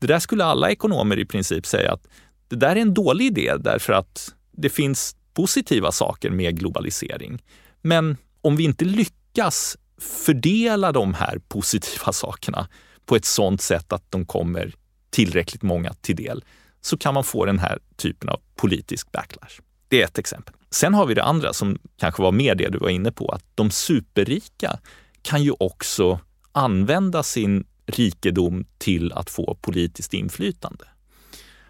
Det 0.05 0.09
där 0.09 0.19
skulle 0.19 0.45
alla 0.45 0.71
ekonomer 0.71 1.19
i 1.19 1.25
princip 1.25 1.67
säga 1.67 1.93
att 1.93 2.07
det 2.49 2.57
där 2.57 2.77
är 2.77 2.81
en 2.81 2.95
dålig 2.95 3.27
idé 3.27 3.55
därför 3.61 3.93
att 3.93 4.35
det 4.53 4.69
finns 4.69 5.17
positiva 5.35 5.93
saker 5.93 6.31
med 6.31 6.59
globalisering. 6.59 7.43
Men 7.83 8.17
om 8.41 8.57
vi 8.57 8.65
inte 8.65 8.85
lyckas 8.85 9.77
fördela 9.99 10.93
de 10.93 11.15
här 11.15 11.39
positiva 11.49 12.13
sakerna 12.13 12.69
på 13.07 13.17
ett 13.17 13.25
sådant 13.25 13.63
sätt 13.63 13.93
att 13.93 14.11
de 14.11 14.27
kommer 14.27 14.75
tillräckligt 15.11 15.63
många 15.63 15.95
till 15.95 16.17
del 16.17 16.45
så 16.81 16.99
kan 16.99 17.15
man 17.15 17.25
få 17.25 17.45
den 17.45 17.59
här 17.59 17.79
typen 17.97 18.29
av 18.29 18.41
politisk 18.57 19.13
backlash. 19.13 19.61
Det 19.89 20.03
är 20.03 20.05
ett 20.05 20.19
exempel. 20.19 20.55
Sen 20.71 20.95
har 20.95 21.07
vi 21.07 21.15
det 21.15 21.25
andra 21.25 21.53
som 21.53 21.79
kanske 21.97 22.23
var 22.23 22.33
mer 22.33 22.55
det 22.55 22.69
du 22.69 22.79
var 22.79 22.89
inne 22.89 23.13
på, 23.13 23.29
att 23.29 23.45
de 23.55 23.71
superrika 23.71 24.79
kan 25.23 25.43
ju 25.43 25.53
också 25.59 26.21
använda 26.53 27.23
sin 27.23 27.65
rikedom 27.87 28.65
till 28.79 29.13
att 29.13 29.31
få 29.31 29.59
politiskt 29.61 30.15
inflytande. 30.15 30.85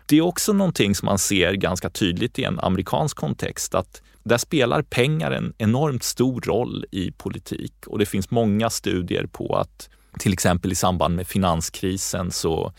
Det 0.06 0.16
är 0.16 0.20
också 0.20 0.52
någonting 0.52 0.94
som 0.94 1.06
man 1.06 1.18
ser 1.18 1.52
ganska 1.52 1.90
tydligt 1.90 2.38
i 2.38 2.44
en 2.44 2.60
amerikansk 2.60 3.16
kontext 3.16 3.74
att 3.74 4.02
där 4.22 4.38
spelar 4.38 4.82
pengar 4.82 5.30
en 5.30 5.54
enormt 5.58 6.02
stor 6.02 6.40
roll 6.40 6.84
i 6.90 7.10
politik 7.10 7.74
och 7.86 7.98
det 7.98 8.06
finns 8.06 8.30
många 8.30 8.70
studier 8.70 9.26
på 9.26 9.56
att 9.56 9.88
till 10.18 10.32
exempel 10.32 10.72
i 10.72 10.74
samband 10.74 11.16
med 11.16 11.26
finanskrisen 11.26 12.30
så 12.30 12.72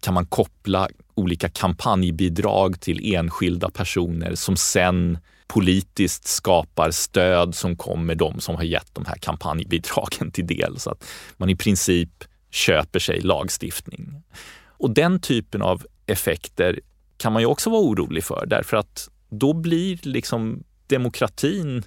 kan 0.00 0.14
man 0.14 0.26
koppla 0.26 0.88
olika 1.14 1.48
kampanjbidrag 1.48 2.80
till 2.80 3.14
enskilda 3.14 3.70
personer 3.70 4.34
som 4.34 4.56
sen 4.56 5.18
politiskt 5.46 6.28
skapar 6.28 6.90
stöd 6.90 7.54
som 7.54 7.76
kommer 7.76 8.14
de 8.14 8.40
som 8.40 8.56
har 8.56 8.62
gett 8.62 8.94
de 8.94 9.04
här 9.06 9.16
kampanjbidragen 9.16 10.30
till 10.30 10.46
del. 10.46 10.80
Så 10.80 10.90
att 10.90 11.04
man 11.36 11.50
i 11.50 11.56
princip 11.56 12.24
köper 12.50 12.98
sig 12.98 13.20
lagstiftning. 13.20 14.22
Och 14.66 14.90
den 14.90 15.20
typen 15.20 15.62
av 15.62 15.86
effekter 16.06 16.80
kan 17.16 17.32
man 17.32 17.42
ju 17.42 17.46
också 17.46 17.70
vara 17.70 17.80
orolig 17.80 18.24
för 18.24 18.46
därför 18.46 18.76
att 18.76 19.08
då 19.28 19.52
blir 19.52 19.98
liksom 20.02 20.64
demokratin 20.86 21.82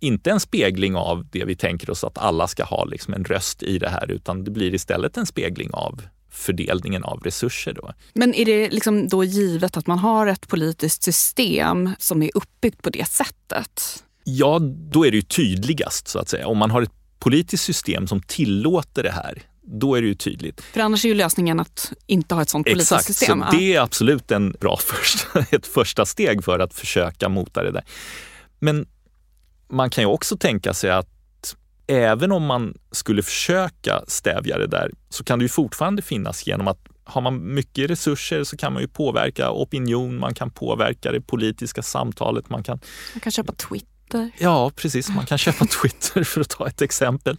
inte 0.00 0.30
en 0.30 0.40
spegling 0.40 0.96
av 0.96 1.26
det 1.32 1.44
vi 1.44 1.56
tänker 1.56 1.90
oss 1.90 2.04
att 2.04 2.18
alla 2.18 2.48
ska 2.48 2.64
ha 2.64 2.84
liksom 2.84 3.14
en 3.14 3.24
röst 3.24 3.62
i 3.62 3.78
det 3.78 3.88
här, 3.88 4.10
utan 4.10 4.44
det 4.44 4.50
blir 4.50 4.74
istället 4.74 5.16
en 5.16 5.26
spegling 5.26 5.70
av 5.72 6.02
fördelningen 6.30 7.04
av 7.04 7.20
resurser. 7.20 7.72
Då. 7.72 7.92
Men 8.14 8.34
är 8.34 8.44
det 8.44 8.70
liksom 8.70 9.08
då 9.08 9.24
givet 9.24 9.76
att 9.76 9.86
man 9.86 9.98
har 9.98 10.26
ett 10.26 10.48
politiskt 10.48 11.02
system 11.02 11.90
som 11.98 12.22
är 12.22 12.30
uppbyggt 12.34 12.82
på 12.82 12.90
det 12.90 13.08
sättet? 13.08 14.04
Ja, 14.24 14.58
då 14.62 15.06
är 15.06 15.10
det 15.10 15.16
ju 15.16 15.22
tydligast 15.22 16.08
så 16.08 16.18
att 16.18 16.28
säga. 16.28 16.46
Om 16.46 16.58
man 16.58 16.70
har 16.70 16.82
ett 16.82 16.92
politiskt 17.18 17.64
system 17.64 18.06
som 18.06 18.22
tillåter 18.22 19.02
det 19.02 19.12
här, 19.12 19.42
då 19.66 19.94
är 19.94 20.02
det 20.02 20.08
ju 20.08 20.14
tydligt. 20.14 20.60
För 20.60 20.80
annars 20.80 21.04
är 21.04 21.08
ju 21.08 21.14
lösningen 21.14 21.60
att 21.60 21.92
inte 22.06 22.34
ha 22.34 22.42
ett 22.42 22.48
sånt 22.48 22.66
politiskt 22.66 22.92
Exakt, 22.92 23.06
system. 23.06 23.44
så 23.50 23.56
det 23.56 23.74
är 23.74 23.80
absolut 23.80 24.30
en 24.30 24.52
bra 24.60 24.76
första, 24.80 25.44
ett 25.50 25.66
första 25.66 26.06
steg 26.06 26.44
för 26.44 26.58
att 26.58 26.74
försöka 26.74 27.28
mota 27.28 27.62
det 27.62 27.70
där. 27.70 27.84
Men 28.58 28.86
man 29.68 29.90
kan 29.90 30.04
ju 30.04 30.08
också 30.08 30.36
tänka 30.36 30.74
sig 30.74 30.90
att 30.90 31.08
även 31.86 32.32
om 32.32 32.46
man 32.46 32.78
skulle 32.90 33.22
försöka 33.22 34.02
stävja 34.08 34.58
det 34.58 34.66
där 34.66 34.90
så 35.08 35.24
kan 35.24 35.38
det 35.38 35.42
ju 35.42 35.48
fortfarande 35.48 36.02
finnas 36.02 36.46
genom 36.46 36.68
att 36.68 36.78
har 37.04 37.20
man 37.20 37.54
mycket 37.54 37.90
resurser 37.90 38.44
så 38.44 38.56
kan 38.56 38.72
man 38.72 38.82
ju 38.82 38.88
påverka 38.88 39.50
opinion, 39.50 40.18
man 40.18 40.34
kan 40.34 40.50
påverka 40.50 41.12
det 41.12 41.20
politiska 41.20 41.82
samtalet. 41.82 42.50
Man 42.50 42.62
kan, 42.62 42.80
man 43.14 43.20
kan 43.20 43.32
köpa 43.32 43.52
Twitter. 43.52 44.30
Ja, 44.38 44.70
precis. 44.76 45.08
Man 45.08 45.26
kan 45.26 45.38
köpa 45.38 45.66
Twitter 45.82 46.24
för 46.24 46.40
att 46.40 46.48
ta 46.48 46.68
ett 46.68 46.82
exempel. 46.82 47.36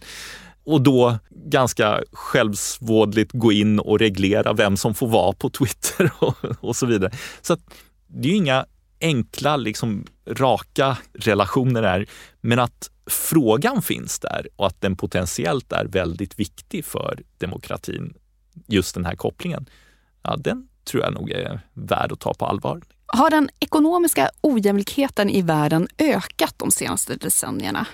Och 0.66 0.80
då 0.80 1.18
ganska 1.30 2.02
självsvådligt 2.12 3.32
gå 3.32 3.52
in 3.52 3.80
och 3.80 3.98
reglera 3.98 4.52
vem 4.52 4.76
som 4.76 4.94
får 4.94 5.08
vara 5.08 5.32
på 5.32 5.50
Twitter 5.50 6.10
och, 6.18 6.34
och 6.60 6.76
så 6.76 6.86
vidare. 6.86 7.12
Så 7.42 7.56
det 8.06 8.28
är 8.28 8.32
ju 8.32 8.36
inga 8.36 8.66
enkla, 9.00 9.56
liksom, 9.56 10.06
raka 10.26 10.98
relationer 11.12 11.82
är, 11.82 12.06
men 12.40 12.58
att 12.58 12.90
frågan 13.10 13.82
finns 13.82 14.18
där 14.18 14.48
och 14.56 14.66
att 14.66 14.80
den 14.80 14.96
potentiellt 14.96 15.72
är 15.72 15.84
väldigt 15.84 16.38
viktig 16.38 16.84
för 16.84 17.22
demokratin, 17.38 18.14
just 18.66 18.94
den 18.94 19.04
här 19.04 19.16
kopplingen, 19.16 19.66
ja, 20.22 20.36
den 20.36 20.68
tror 20.84 21.02
jag 21.02 21.14
nog 21.14 21.30
är 21.30 21.60
värd 21.74 22.12
att 22.12 22.20
ta 22.20 22.34
på 22.34 22.46
allvar. 22.46 22.82
Har 23.06 23.30
den 23.30 23.48
ekonomiska 23.60 24.30
ojämlikheten 24.40 25.30
i 25.30 25.42
världen 25.42 25.88
ökat 25.98 26.54
de 26.56 26.70
senaste 26.70 27.16
decennierna? 27.16 27.86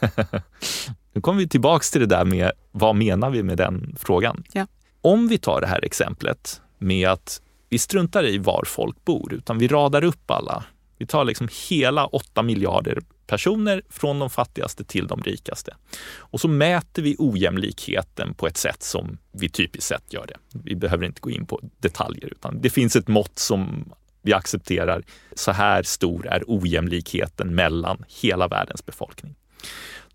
nu 1.16 1.22
kommer 1.22 1.38
vi 1.38 1.48
tillbaks 1.48 1.90
till 1.90 2.00
det 2.00 2.06
där 2.06 2.24
med 2.24 2.52
vad 2.72 2.96
menar 2.96 3.30
vi 3.30 3.42
med 3.42 3.58
den 3.58 3.96
frågan? 3.98 4.44
Ja. 4.52 4.66
Om 5.00 5.28
vi 5.28 5.38
tar 5.38 5.60
det 5.60 5.66
här 5.66 5.84
exemplet 5.84 6.60
med 6.78 7.08
att 7.08 7.42
vi 7.68 7.78
struntar 7.78 8.26
i 8.26 8.38
var 8.38 8.64
folk 8.66 9.04
bor, 9.04 9.34
utan 9.34 9.58
vi 9.58 9.68
radar 9.68 10.04
upp 10.04 10.30
alla. 10.30 10.64
Vi 10.98 11.06
tar 11.06 11.24
liksom 11.24 11.48
hela 11.68 12.06
8 12.06 12.42
miljarder 12.42 12.98
personer 13.26 13.82
från 13.90 14.18
de 14.18 14.30
fattigaste 14.30 14.84
till 14.84 15.06
de 15.06 15.22
rikaste. 15.22 15.76
Och 16.16 16.40
så 16.40 16.48
mäter 16.48 17.02
vi 17.02 17.16
ojämlikheten 17.18 18.34
på 18.34 18.46
ett 18.46 18.56
sätt 18.56 18.82
som 18.82 19.18
vi 19.32 19.48
typiskt 19.48 19.88
sett 19.88 20.12
gör 20.12 20.26
det. 20.26 20.58
Vi 20.64 20.76
behöver 20.76 21.06
inte 21.06 21.20
gå 21.20 21.30
in 21.30 21.46
på 21.46 21.60
detaljer, 21.78 22.28
utan 22.32 22.60
det 22.60 22.70
finns 22.70 22.96
ett 22.96 23.08
mått 23.08 23.38
som 23.38 23.92
vi 24.22 24.32
accepterar. 24.32 25.02
Så 25.34 25.52
här 25.52 25.82
stor 25.82 26.26
är 26.26 26.44
ojämlikheten 26.46 27.54
mellan 27.54 28.04
hela 28.08 28.48
världens 28.48 28.86
befolkning. 28.86 29.34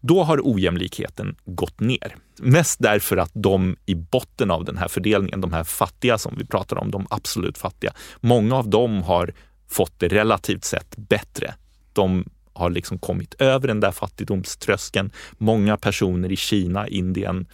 Då 0.01 0.23
har 0.23 0.41
ojämlikheten 0.43 1.35
gått 1.45 1.79
ner. 1.79 2.15
Mest 2.39 2.79
därför 2.79 3.17
att 3.17 3.31
de 3.33 3.75
i 3.85 3.95
botten 3.95 4.51
av 4.51 4.65
den 4.65 4.77
här 4.77 4.87
fördelningen, 4.87 5.41
de 5.41 5.53
här 5.53 5.63
fattiga 5.63 6.17
som 6.17 6.35
vi 6.37 6.45
pratar 6.45 6.77
om, 6.77 6.91
de 6.91 7.07
absolut 7.09 7.57
fattiga, 7.57 7.93
många 8.19 8.55
av 8.55 8.69
dem 8.69 9.03
har 9.03 9.33
fått 9.69 9.99
det 9.99 10.07
relativt 10.07 10.63
sett 10.63 10.97
bättre. 10.97 11.53
De 11.93 12.25
har 12.53 12.69
liksom 12.69 12.97
kommit 12.97 13.33
över 13.41 13.67
den 13.67 13.79
där 13.79 13.91
fattigdomströskeln. 13.91 15.11
Många 15.37 15.77
personer 15.77 16.31
i 16.31 16.35
Kina, 16.35 16.87
Indien 16.87 17.45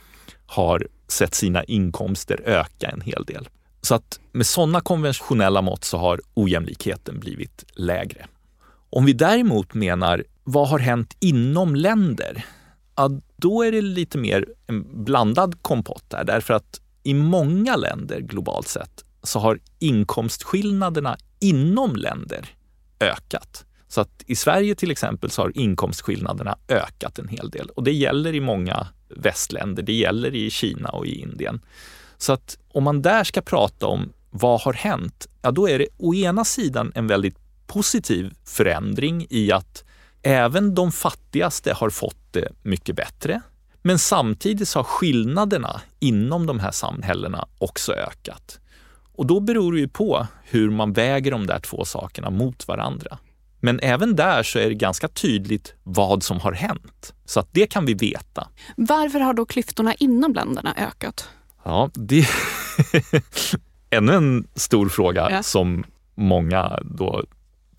har 0.46 0.88
sett 1.08 1.36
sina 1.36 1.64
inkomster 1.64 2.42
öka 2.46 2.88
en 2.88 3.02
hel 3.02 3.24
del. 3.24 3.50
Så 3.82 3.96
att 3.96 4.20
med 4.32 4.46
sådana 4.46 4.82
konventionella 4.82 5.62
mått 5.62 5.84
så 5.84 5.98
har 5.98 6.22
ojämlikheten 6.34 7.20
blivit 7.20 7.66
lägre. 7.74 8.28
Om 8.90 9.06
vi 9.06 9.14
däremot 9.14 9.74
menar 9.74 10.24
vad 10.44 10.70
har 10.70 10.80
hänt 10.80 11.16
inom 11.20 11.76
länder? 11.76 12.46
Ja, 12.96 13.10
då 13.36 13.64
är 13.64 13.72
det 13.72 13.82
lite 13.82 14.18
mer 14.18 14.46
en 14.68 15.04
blandad 15.06 15.62
kompott 15.62 16.04
där, 16.08 16.24
därför 16.24 16.54
att 16.54 16.82
i 17.04 17.14
många 17.14 17.76
länder 17.76 18.20
globalt 18.20 18.68
sett 18.68 19.04
så 19.24 19.40
har 19.40 19.60
inkomstskillnaderna 19.80 21.18
inom 21.40 21.96
länder 21.96 22.50
ökat. 23.00 23.66
Så 23.88 24.02
att 24.02 24.24
i 24.26 24.36
Sverige 24.36 24.76
till 24.76 24.92
exempel 24.92 25.30
så 25.30 25.42
har 25.42 25.58
inkomstskillnaderna 25.58 26.58
ökat 26.68 27.20
en 27.20 27.28
hel 27.28 27.50
del 27.50 27.70
och 27.70 27.84
det 27.84 27.94
gäller 27.94 28.36
i 28.36 28.40
många 28.40 28.88
västländer. 29.10 29.84
Det 29.84 29.94
gäller 29.94 30.36
i 30.36 30.50
Kina 30.50 30.90
och 30.90 31.06
i 31.06 31.22
Indien. 31.22 31.62
Så 32.18 32.34
att 32.34 32.58
om 32.72 32.84
man 32.84 33.02
där 33.02 33.24
ska 33.24 33.42
prata 33.42 33.88
om 33.88 34.14
vad 34.30 34.62
har 34.62 34.74
hänt? 34.74 35.28
Ja, 35.42 35.52
då 35.52 35.70
är 35.70 35.80
det 35.80 35.88
å 35.98 36.14
ena 36.14 36.46
sidan 36.46 36.92
en 36.96 37.08
väldigt 37.08 37.47
positiv 37.68 38.34
förändring 38.46 39.28
i 39.30 39.52
att 39.52 39.84
även 40.22 40.76
de 40.76 40.92
fattigaste 40.92 41.74
har 41.74 41.90
fått 41.90 42.34
det 42.34 42.52
mycket 42.62 42.96
bättre. 42.96 43.42
Men 43.82 44.00
samtidigt 44.00 44.68
så 44.68 44.80
har 44.80 44.84
skillnaderna 44.84 45.82
inom 46.00 46.46
de 46.46 46.60
här 46.60 46.72
samhällena 46.72 47.48
också 47.58 47.94
ökat. 47.94 48.60
Och 49.14 49.26
då 49.26 49.40
beror 49.40 49.74
det 49.74 49.80
ju 49.80 49.88
på 49.88 50.28
hur 50.44 50.70
man 50.70 50.94
väger 50.94 51.32
de 51.32 51.48
där 51.48 51.60
två 51.60 51.86
sakerna 51.86 52.30
mot 52.30 52.68
varandra. 52.68 53.18
Men 53.60 53.80
även 53.80 54.16
där 54.16 54.44
så 54.44 54.60
är 54.60 54.70
det 54.70 54.76
ganska 54.76 55.08
tydligt 55.08 55.74
vad 55.84 56.24
som 56.24 56.40
har 56.40 56.52
hänt. 56.52 57.14
Så 57.26 57.40
att 57.40 57.48
det 57.52 57.68
kan 57.68 57.86
vi 57.86 57.94
veta. 57.94 58.48
Varför 58.78 59.20
har 59.20 59.34
då 59.34 59.46
klyftorna 59.46 59.94
inom 59.94 60.34
länderna 60.34 60.76
ökat? 60.78 61.30
Ja, 61.64 61.90
det 61.94 62.20
är 62.20 62.28
ännu 63.98 64.14
en 64.14 64.48
stor 64.56 64.90
fråga 64.90 65.28
ja. 65.32 65.44
som 65.44 65.84
många 66.16 66.80
då 66.84 67.24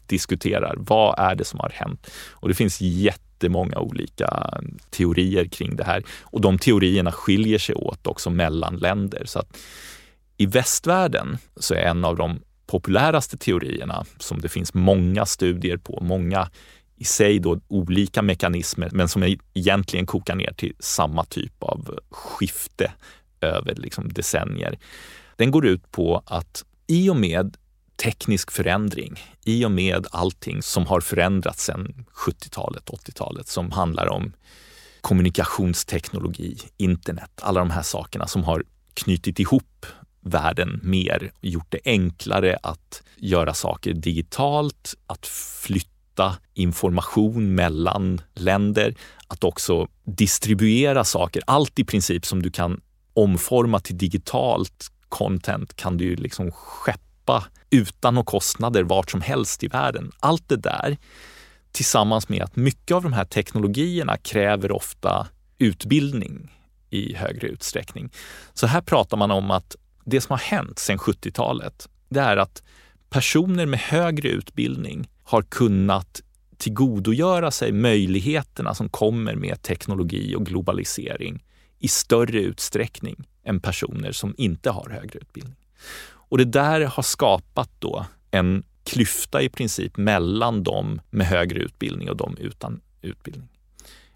diskuterar. 0.09 0.75
Vad 0.79 1.18
är 1.18 1.35
det 1.35 1.44
som 1.44 1.61
har 1.61 1.71
hänt? 1.75 2.11
Och 2.31 2.49
det 2.49 2.55
finns 2.55 2.81
jättemånga 2.81 3.79
olika 3.79 4.61
teorier 4.90 5.44
kring 5.44 5.77
det 5.77 5.85
här 5.85 6.03
och 6.23 6.40
de 6.40 6.59
teorierna 6.59 7.12
skiljer 7.12 7.59
sig 7.59 7.75
åt 7.75 8.07
också 8.07 8.31
mellan 8.31 8.77
länder. 8.77 9.23
Så 9.25 9.38
att 9.38 9.57
I 10.37 10.47
västvärlden 10.47 11.38
så 11.57 11.75
är 11.75 11.83
en 11.83 12.05
av 12.05 12.16
de 12.16 12.40
populäraste 12.66 13.37
teorierna 13.37 14.05
som 14.18 14.40
det 14.40 14.49
finns 14.49 14.75
många 14.75 15.27
studier 15.27 15.77
på, 15.77 16.01
många 16.03 16.51
i 16.97 17.05
sig 17.05 17.38
då 17.38 17.61
olika 17.68 18.23
mekanismer, 18.23 18.90
men 18.92 19.09
som 19.09 19.37
egentligen 19.55 20.07
kokar 20.07 20.35
ner 20.35 20.53
till 20.53 20.75
samma 20.79 21.25
typ 21.25 21.62
av 21.62 21.99
skifte 22.11 22.92
över 23.40 23.75
liksom 23.75 24.12
decennier. 24.12 24.79
Den 25.37 25.51
går 25.51 25.66
ut 25.66 25.92
på 25.92 26.23
att 26.27 26.64
i 26.87 27.11
och 27.11 27.16
med 27.16 27.57
teknisk 28.03 28.51
förändring, 28.51 29.21
i 29.45 29.65
och 29.65 29.71
med 29.71 30.07
allting 30.11 30.63
som 30.63 30.87
har 30.87 31.01
förändrats 31.01 31.65
sedan 31.65 32.05
70-talet, 32.15 32.85
80-talet, 32.91 33.49
som 33.49 33.73
handlar 33.73 34.07
om 34.07 34.33
kommunikationsteknologi, 35.01 36.59
internet, 36.77 37.31
alla 37.43 37.61
de 37.61 37.71
här 37.71 37.83
sakerna 37.83 38.27
som 38.27 38.45
har 38.45 38.65
knutit 38.95 39.39
ihop 39.39 39.87
världen 40.21 40.81
mer, 40.83 41.33
gjort 41.41 41.67
det 41.69 41.81
enklare 41.85 42.59
att 42.63 43.03
göra 43.17 43.55
saker 43.55 43.95
digitalt, 43.95 44.95
att 45.07 45.27
flytta 45.63 46.37
information 46.55 47.55
mellan 47.55 48.21
länder, 48.35 48.95
att 49.29 49.45
också 49.45 49.89
distribuera 50.05 51.05
saker. 51.05 51.43
Allt 51.47 51.79
i 51.79 51.85
princip 51.85 52.27
som 52.27 52.43
du 52.43 52.51
kan 52.51 52.81
omforma 53.15 53.81
till 53.81 53.99
digitalt 53.99 54.87
content 55.09 55.77
kan 55.77 55.97
du 55.97 56.17
liksom 56.17 56.51
skeppa 56.53 57.08
utan 57.71 58.14
några 58.14 58.25
kostnader 58.25 58.83
vart 58.83 59.11
som 59.11 59.21
helst 59.21 59.65
i 59.65 59.69
världen. 59.69 60.13
Allt 60.21 60.48
det 60.48 60.57
där 60.57 60.96
tillsammans 61.73 62.29
med 62.29 62.42
att 62.42 62.57
mycket 62.57 62.94
av 62.94 63.02
de 63.02 63.13
här 63.13 63.25
teknologierna 63.25 64.17
kräver 64.17 64.73
ofta 64.73 65.29
utbildning 65.59 66.52
i 66.90 67.15
högre 67.15 67.48
utsträckning. 67.48 68.11
Så 68.55 68.67
här 68.67 68.81
pratar 68.81 69.17
man 69.17 69.31
om 69.31 69.50
att 69.50 69.77
det 70.05 70.21
som 70.21 70.33
har 70.33 70.38
hänt 70.38 70.79
sedan 70.79 70.98
70-talet, 70.98 71.88
det 72.09 72.21
är 72.21 72.37
att 72.37 72.63
personer 73.11 73.67
med 73.67 73.81
högre 73.81 74.29
utbildning 74.29 75.09
har 75.23 75.42
kunnat 75.42 76.23
tillgodogöra 76.57 77.50
sig 77.50 77.73
möjligheterna 77.73 78.75
som 78.75 78.88
kommer 78.88 79.35
med 79.35 79.63
teknologi 79.63 80.35
och 80.35 80.46
globalisering 80.46 81.44
i 81.79 81.88
större 81.88 82.40
utsträckning 82.40 83.29
än 83.44 83.61
personer 83.61 84.13
som 84.13 84.35
inte 84.38 84.71
har 84.71 84.90
högre 84.90 85.19
utbildning. 85.19 85.57
Och 86.29 86.38
det 86.38 86.44
där 86.44 86.81
har 86.81 87.02
skapat 87.02 87.70
då 87.79 88.06
en 88.31 88.64
klyfta 88.85 89.42
i 89.42 89.48
princip 89.48 89.96
mellan 89.96 90.62
de 90.62 91.00
med 91.10 91.26
högre 91.26 91.58
utbildning 91.58 92.10
och 92.10 92.16
de 92.16 92.37
utan 92.37 92.81
utbildning. 93.02 93.48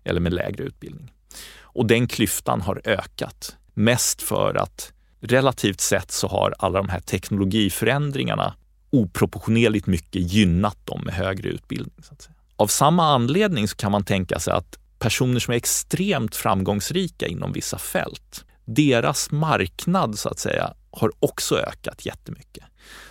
Eller 0.04 0.20
med 0.20 0.32
lägre 0.32 0.64
utbildning. 0.64 1.12
Och 1.60 1.86
den 1.86 2.06
klyftan 2.08 2.60
har 2.60 2.80
ökat. 2.84 3.56
Mest 3.74 4.22
för 4.22 4.54
att 4.54 4.92
relativt 5.20 5.80
sett 5.80 6.10
så 6.10 6.28
har 6.28 6.54
alla 6.58 6.78
de 6.78 6.88
här 6.88 7.00
teknologiförändringarna 7.00 8.54
oproportionerligt 8.90 9.86
mycket 9.86 10.32
gynnat 10.32 10.86
dem 10.86 11.02
med 11.04 11.14
högre 11.14 11.48
utbildning. 11.48 12.02
Så 12.02 12.12
att 12.12 12.22
säga. 12.22 12.34
av 12.56 12.66
samma 12.66 13.14
anledning 13.14 13.68
så 13.68 13.76
kan 13.76 13.92
man 13.92 14.04
tänka 14.04 14.38
sig 14.38 14.52
att 14.52 14.78
personer 14.98 15.40
som 15.40 15.52
är 15.52 15.56
extremt 15.56 16.36
framgångsrika 16.36 17.26
inom 17.26 17.52
vissa 17.52 17.78
fält, 17.78 18.44
deras 18.64 19.30
marknad 19.30 20.18
så 20.18 20.28
att 20.28 20.38
säga 20.38 20.74
har 20.92 21.10
också 21.20 21.58
ökat 21.58 22.06
jättemycket. 22.06 22.64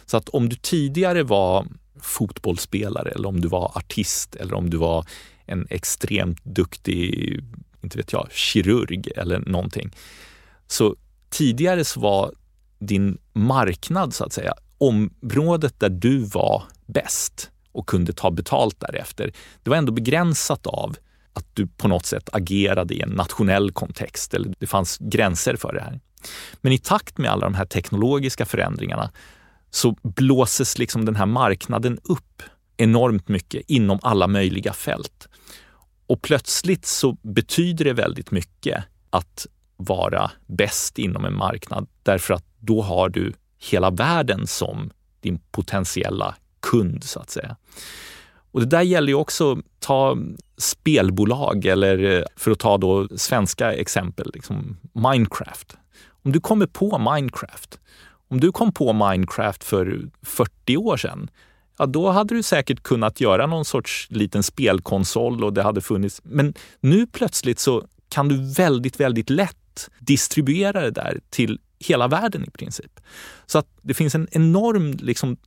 Så 0.05 0.17
att 0.17 0.29
om 0.29 0.49
du 0.49 0.55
tidigare 0.55 1.23
var 1.23 1.67
fotbollsspelare 2.01 3.09
eller 3.09 3.27
om 3.27 3.41
du 3.41 3.47
var 3.47 3.71
artist 3.77 4.35
eller 4.35 4.53
om 4.53 4.69
du 4.69 4.77
var 4.77 5.05
en 5.45 5.67
extremt 5.69 6.43
duktig, 6.43 7.39
inte 7.81 7.97
vet 7.97 8.13
jag, 8.13 8.27
kirurg 8.31 9.11
eller 9.15 9.39
någonting. 9.39 9.91
Så 10.67 10.95
tidigare 11.29 11.83
så 11.83 11.99
var 11.99 12.31
din 12.79 13.17
marknad 13.33 14.13
så 14.13 14.23
att 14.23 14.33
säga, 14.33 14.53
området 14.77 15.79
där 15.79 15.89
du 15.89 16.17
var 16.17 16.63
bäst 16.85 17.51
och 17.71 17.87
kunde 17.87 18.13
ta 18.13 18.31
betalt 18.31 18.79
därefter, 18.79 19.33
det 19.63 19.69
var 19.69 19.77
ändå 19.77 19.91
begränsat 19.91 20.67
av 20.67 20.95
att 21.33 21.45
du 21.53 21.67
på 21.67 21.87
något 21.87 22.05
sätt 22.05 22.29
agerade 22.31 22.93
i 22.93 23.01
en 23.01 23.09
nationell 23.09 23.71
kontext 23.71 24.33
eller 24.33 24.53
det 24.59 24.67
fanns 24.67 24.97
gränser 24.97 25.55
för 25.55 25.73
det 25.73 25.81
här. 25.81 25.99
Men 26.61 26.71
i 26.73 26.77
takt 26.77 27.17
med 27.17 27.31
alla 27.31 27.45
de 27.45 27.53
här 27.53 27.65
teknologiska 27.65 28.45
förändringarna 28.45 29.11
så 29.71 29.95
blåses 30.01 30.77
liksom 30.77 31.05
den 31.05 31.15
här 31.15 31.25
marknaden 31.25 31.99
upp 32.03 32.43
enormt 32.77 33.27
mycket 33.27 33.63
inom 33.67 33.99
alla 34.01 34.27
möjliga 34.27 34.73
fält. 34.73 35.27
Och 36.07 36.21
plötsligt 36.21 36.85
så 36.85 37.17
betyder 37.21 37.85
det 37.85 37.93
väldigt 37.93 38.31
mycket 38.31 38.83
att 39.09 39.47
vara 39.77 40.31
bäst 40.47 40.99
inom 40.99 41.25
en 41.25 41.37
marknad 41.37 41.87
därför 42.03 42.33
att 42.33 42.45
då 42.59 42.81
har 42.81 43.09
du 43.09 43.33
hela 43.57 43.89
världen 43.89 44.47
som 44.47 44.91
din 45.21 45.39
potentiella 45.51 46.35
kund 46.59 47.03
så 47.03 47.19
att 47.19 47.29
säga. 47.29 47.55
Och 48.51 48.59
det 48.59 48.65
där 48.65 48.81
gäller 48.81 49.07
ju 49.07 49.15
också, 49.15 49.61
ta 49.79 50.17
spelbolag 50.57 51.65
eller 51.65 52.03
eh, 52.03 52.23
för 52.35 52.51
att 52.51 52.59
ta 52.59 52.77
då 52.77 53.07
svenska 53.17 53.73
exempel, 53.73 54.31
liksom 54.33 54.77
Minecraft. 54.93 55.77
Om 56.23 56.31
du 56.31 56.39
kommer 56.39 56.65
på 56.65 56.97
Minecraft, 56.97 57.79
om 58.29 58.39
du 58.39 58.51
kom 58.51 58.73
på 58.73 58.93
Minecraft 58.93 59.63
för 59.63 60.09
40 60.21 60.77
år 60.77 60.97
sedan, 60.97 61.29
ja 61.77 61.85
då 61.85 62.09
hade 62.09 62.35
du 62.35 62.43
säkert 62.43 62.83
kunnat 62.83 63.21
göra 63.21 63.47
någon 63.47 63.65
sorts 63.65 64.07
liten 64.09 64.43
spelkonsol 64.43 65.43
och 65.43 65.53
det 65.53 65.63
hade 65.63 65.81
funnits. 65.81 66.21
Men 66.23 66.53
nu 66.79 67.07
plötsligt 67.07 67.59
så 67.59 67.87
kan 68.09 68.27
du 68.27 68.53
väldigt, 68.53 68.99
väldigt 68.99 69.29
lätt 69.29 69.89
distribuera 69.99 70.81
det 70.81 70.91
där 70.91 71.19
till 71.29 71.59
hela 71.79 72.07
världen 72.07 72.45
i 72.47 72.51
princip. 72.51 72.99
Så 73.45 73.59
att 73.59 73.67
det 73.81 73.93
finns 73.93 74.15
en 74.15 74.27
enorm 74.31 74.91
liksom, 74.91 75.37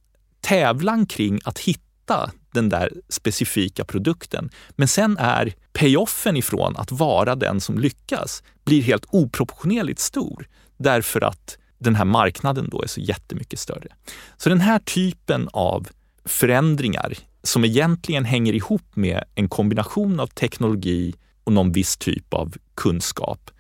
tävlan 0.41 1.07
kring 1.07 1.41
att 1.45 1.59
hitta 1.59 2.31
den 2.55 2.69
där 2.69 2.93
specifika 3.09 3.85
produkten. 3.85 4.51
Men 4.71 4.89
sen 4.89 5.19
är 5.19 5.55
payoffen 5.73 6.37
ifrån 6.37 6.77
att 6.77 6.93
vara 6.93 7.35
den 7.35 7.61
som 7.61 7.79
lyckas 7.79 8.43
blir 8.65 8.83
helt 8.83 9.07
oproportionerligt 9.09 10.01
stor 10.01 10.49
därför 10.77 11.25
att 11.25 11.59
den 11.79 11.95
här 11.95 12.05
marknaden 12.05 12.69
då 12.71 12.83
är 12.83 12.87
så 12.87 13.01
jättemycket 13.01 13.59
större. 13.59 13.89
Så 14.37 14.49
den 14.49 14.61
här 14.61 14.79
typen 14.79 15.49
av 15.53 15.89
förändringar 16.25 17.15
som 17.43 17.65
egentligen 17.65 18.25
hänger 18.25 18.53
ihop 18.53 18.97
med 18.97 19.25
en 19.35 19.49
kombination 19.49 20.21
av 20.21 20.27
teknologi 20.27 21.15
och 21.45 21.53
någon 21.53 21.73
viss 21.73 21.97
typ 21.97 22.35
av 22.35 22.55
kunskap, 22.75 23.51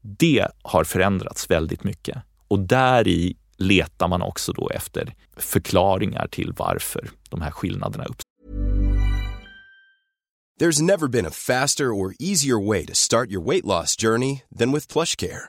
det 0.00 0.48
har 0.62 0.84
förändrats 0.84 1.50
väldigt 1.50 1.84
mycket. 1.84 2.18
Och 2.48 2.58
där 2.58 3.08
i 3.08 3.36
letar 3.56 4.08
man 4.08 4.22
också 4.22 4.52
då 4.52 4.70
efter 4.70 5.14
förklaringar 5.36 6.26
till 6.26 6.52
varför 6.56 7.10
de 7.28 7.42
här 7.42 7.50
skillnaderna 7.50 8.04
uppstår. 8.04 8.24
There's 10.60 10.82
never 10.82 11.08
been 11.08 11.26
a 11.26 11.30
faster 11.30 11.84
or 11.84 12.14
easier 12.20 12.68
way 12.68 12.86
to 12.86 12.94
start 12.94 13.30
your 13.30 13.44
weight 13.44 13.64
loss 13.64 13.96
journey 13.96 14.42
than 14.58 14.72
with 14.72 14.92
PlushCare. 14.92 15.48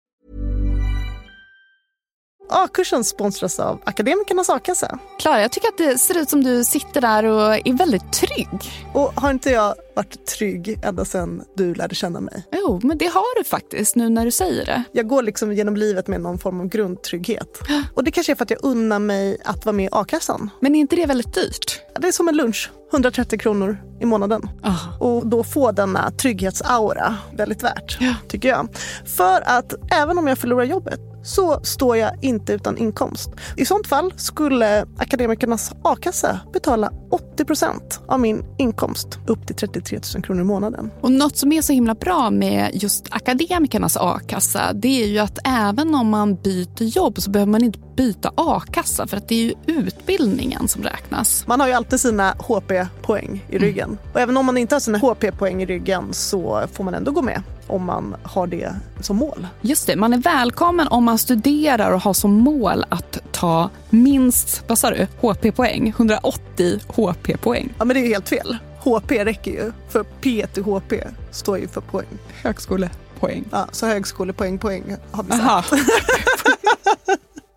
A-kursen 2.51 3.03
sponsras 3.03 3.59
av 3.59 3.81
Akademikernas 3.83 4.49
a-kassa. 4.49 4.99
Klara, 5.19 5.41
jag 5.41 5.51
tycker 5.51 5.67
att 5.67 5.77
det 5.77 5.97
ser 5.97 6.17
ut 6.17 6.29
som 6.29 6.43
du 6.43 6.63
sitter 6.63 7.01
där 7.01 7.23
och 7.23 7.67
är 7.67 7.77
väldigt 7.77 8.13
trygg. 8.13 8.71
Och 8.93 9.13
har 9.15 9.31
inte 9.31 9.49
jag 9.49 9.75
varit 9.95 10.25
trygg 10.25 10.79
ända 10.83 11.05
sedan 11.05 11.43
du 11.55 11.73
lärde 11.73 11.95
känna 11.95 12.21
mig? 12.21 12.47
Jo, 12.51 12.79
men 12.83 12.97
det 12.97 13.05
har 13.07 13.37
du 13.37 13.43
faktiskt 13.43 13.95
nu 13.95 14.09
när 14.09 14.25
du 14.25 14.31
säger 14.31 14.65
det. 14.65 14.83
Jag 14.91 15.07
går 15.07 15.23
liksom 15.23 15.53
genom 15.53 15.75
livet 15.75 16.07
med 16.07 16.21
någon 16.21 16.39
form 16.39 16.59
av 16.61 16.67
grundtrygghet. 16.67 17.59
Och 17.95 18.03
det 18.03 18.11
kanske 18.11 18.31
är 18.33 18.35
för 18.35 18.43
att 18.43 18.49
jag 18.51 18.59
unnar 18.63 18.99
mig 18.99 19.37
att 19.45 19.65
vara 19.65 19.73
med 19.73 19.85
i 19.85 19.89
a-kassan. 19.91 20.49
Men 20.59 20.75
är 20.75 20.79
inte 20.79 20.95
det 20.95 21.05
väldigt 21.05 21.33
dyrt? 21.33 21.81
Det 21.99 22.07
är 22.07 22.11
som 22.11 22.27
en 22.27 22.35
lunch, 22.37 22.71
130 22.93 23.39
kronor 23.39 23.77
i 24.01 24.05
månaden. 24.05 24.49
Ah. 24.63 24.97
Och 24.99 25.27
då 25.27 25.43
få 25.43 25.71
denna 25.71 26.11
trygghetsaura 26.11 27.17
väldigt 27.33 27.63
värt, 27.63 27.97
Ja. 27.99 28.13
tycker 28.27 28.49
jag. 28.49 28.67
För 29.05 29.41
att 29.45 29.73
även 29.91 30.17
om 30.17 30.27
jag 30.27 30.37
förlorar 30.37 30.63
jobbet 30.63 30.99
så 31.23 31.59
står 31.63 31.97
jag 31.97 32.11
inte 32.21 32.53
utan 32.53 32.77
inkomst. 32.77 33.29
I 33.57 33.65
sånt 33.65 33.87
fall 33.87 34.13
skulle 34.15 34.85
Akademikernas 34.97 35.71
a-kassa 35.83 36.39
betala 36.53 36.91
80% 37.37 37.69
av 38.07 38.19
min 38.19 38.43
inkomst 38.57 39.19
upp 39.27 39.47
till 39.47 39.55
33 39.55 39.99
000 40.15 40.23
kronor 40.23 40.41
i 40.41 40.45
månaden. 40.45 40.91
Och 41.01 41.11
något 41.11 41.37
som 41.37 41.51
är 41.51 41.61
så 41.61 41.73
himla 41.73 41.95
bra 41.95 42.29
med 42.29 42.69
just 42.73 43.07
akademikernas 43.11 43.97
a-kassa 43.97 44.73
det 44.73 45.03
är 45.03 45.07
ju 45.07 45.19
att 45.19 45.39
även 45.45 45.95
om 45.95 46.09
man 46.09 46.35
byter 46.35 46.83
jobb 46.83 47.21
så 47.21 47.31
behöver 47.31 47.51
man 47.51 47.63
inte 47.63 47.79
byta 47.95 48.31
a-kassa 48.35 49.07
för 49.07 49.17
att 49.17 49.27
det 49.27 49.35
är 49.35 49.43
ju 49.43 49.53
utbildningen 49.65 50.67
som 50.67 50.83
räknas. 50.83 51.47
Man 51.47 51.59
har 51.59 51.67
ju 51.67 51.73
alltid 51.73 51.99
sina 51.99 52.35
HP-poäng 52.39 53.45
i 53.49 53.57
ryggen. 53.57 53.97
Och 54.13 54.19
även 54.19 54.37
om 54.37 54.45
man 54.45 54.57
inte 54.57 54.75
har 54.75 54.79
sina 54.79 54.97
HP-poäng 54.97 55.61
i 55.61 55.65
ryggen 55.65 56.13
så 56.13 56.63
får 56.73 56.83
man 56.83 56.93
ändå 56.93 57.11
gå 57.11 57.21
med 57.21 57.43
om 57.71 57.85
man 57.85 58.15
har 58.23 58.47
det 58.47 58.75
som 58.99 59.17
mål. 59.17 59.47
Just 59.61 59.87
det, 59.87 59.95
man 59.95 60.13
är 60.13 60.17
välkommen 60.17 60.87
om 60.87 61.03
man 61.03 61.17
studerar 61.17 61.91
och 61.91 62.01
har 62.01 62.13
som 62.13 62.31
mål 62.31 62.85
att 62.89 63.19
ta 63.31 63.69
minst, 63.89 64.63
vad 64.67 64.77
sa 64.77 64.89
du, 64.89 65.07
HP-poäng? 65.21 65.87
180 65.87 66.79
HP-poäng. 66.87 67.73
Ja 67.79 67.85
men 67.85 67.95
det 67.95 68.01
är 68.01 68.07
helt 68.07 68.29
fel. 68.29 68.57
HP 68.83 69.11
räcker 69.11 69.51
ju, 69.51 69.71
för 69.89 70.03
P 70.21 70.45
till 70.53 70.63
HP 70.63 70.93
står 71.31 71.57
ju 71.57 71.67
för 71.67 71.81
poäng. 71.81 72.07
Högskolepoäng. 72.43 73.43
Ja, 73.51 73.67
så 73.71 73.85
högskolepoäng, 73.85 74.57
poäng 74.57 74.95
har 75.11 75.23
vi 75.23 75.31
sagt. 75.31 75.71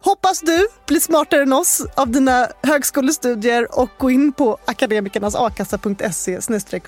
Hoppas 0.04 0.40
du 0.40 0.66
blir 0.86 1.00
smartare 1.00 1.42
än 1.42 1.52
oss 1.52 1.86
av 1.96 2.10
dina 2.10 2.48
högskolestudier 2.62 3.78
och 3.78 3.90
gå 3.98 4.10
in 4.10 4.32
på 4.32 4.58
akademikernasakassa.se 4.64 6.40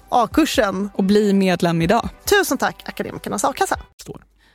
a-kursen. 0.08 0.90
Och 0.94 1.04
bli 1.04 1.32
medlem 1.32 1.82
idag. 1.82 2.08
Tusen 2.24 2.58
tack 2.58 2.82
Akademikernas 2.88 3.44
a-kassa. 3.44 3.78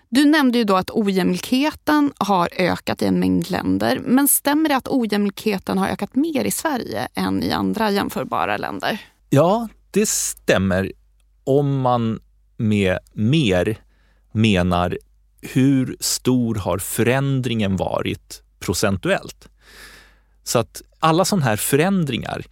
Du 0.09 0.25
nämnde 0.25 0.57
ju 0.57 0.63
då 0.63 0.75
att 0.75 0.91
ojämlikheten 0.91 2.13
har 2.17 2.49
ökat 2.57 3.01
i 3.01 3.05
en 3.05 3.19
mängd 3.19 3.49
länder. 3.49 4.01
Men 4.05 4.27
stämmer 4.27 4.69
det 4.69 4.75
att 4.75 4.87
ojämlikheten 4.87 5.77
har 5.77 5.87
ökat 5.87 6.15
mer 6.15 6.45
i 6.45 6.51
Sverige 6.51 7.07
än 7.13 7.43
i 7.43 7.51
andra 7.51 7.91
jämförbara 7.91 8.57
länder? 8.57 9.01
Ja, 9.29 9.67
det 9.91 10.09
stämmer 10.09 10.91
om 11.43 11.81
man 11.81 12.19
med 12.57 12.99
mer 13.13 13.77
menar 14.31 14.97
hur 15.41 15.97
stor 15.99 16.55
har 16.55 16.77
förändringen 16.77 17.77
varit 17.77 18.43
procentuellt? 18.61 19.49
Så 20.43 20.59
att 20.59 20.81
alla 20.99 21.25
sådana 21.25 21.45
här 21.45 21.55
förändringar 21.55 22.45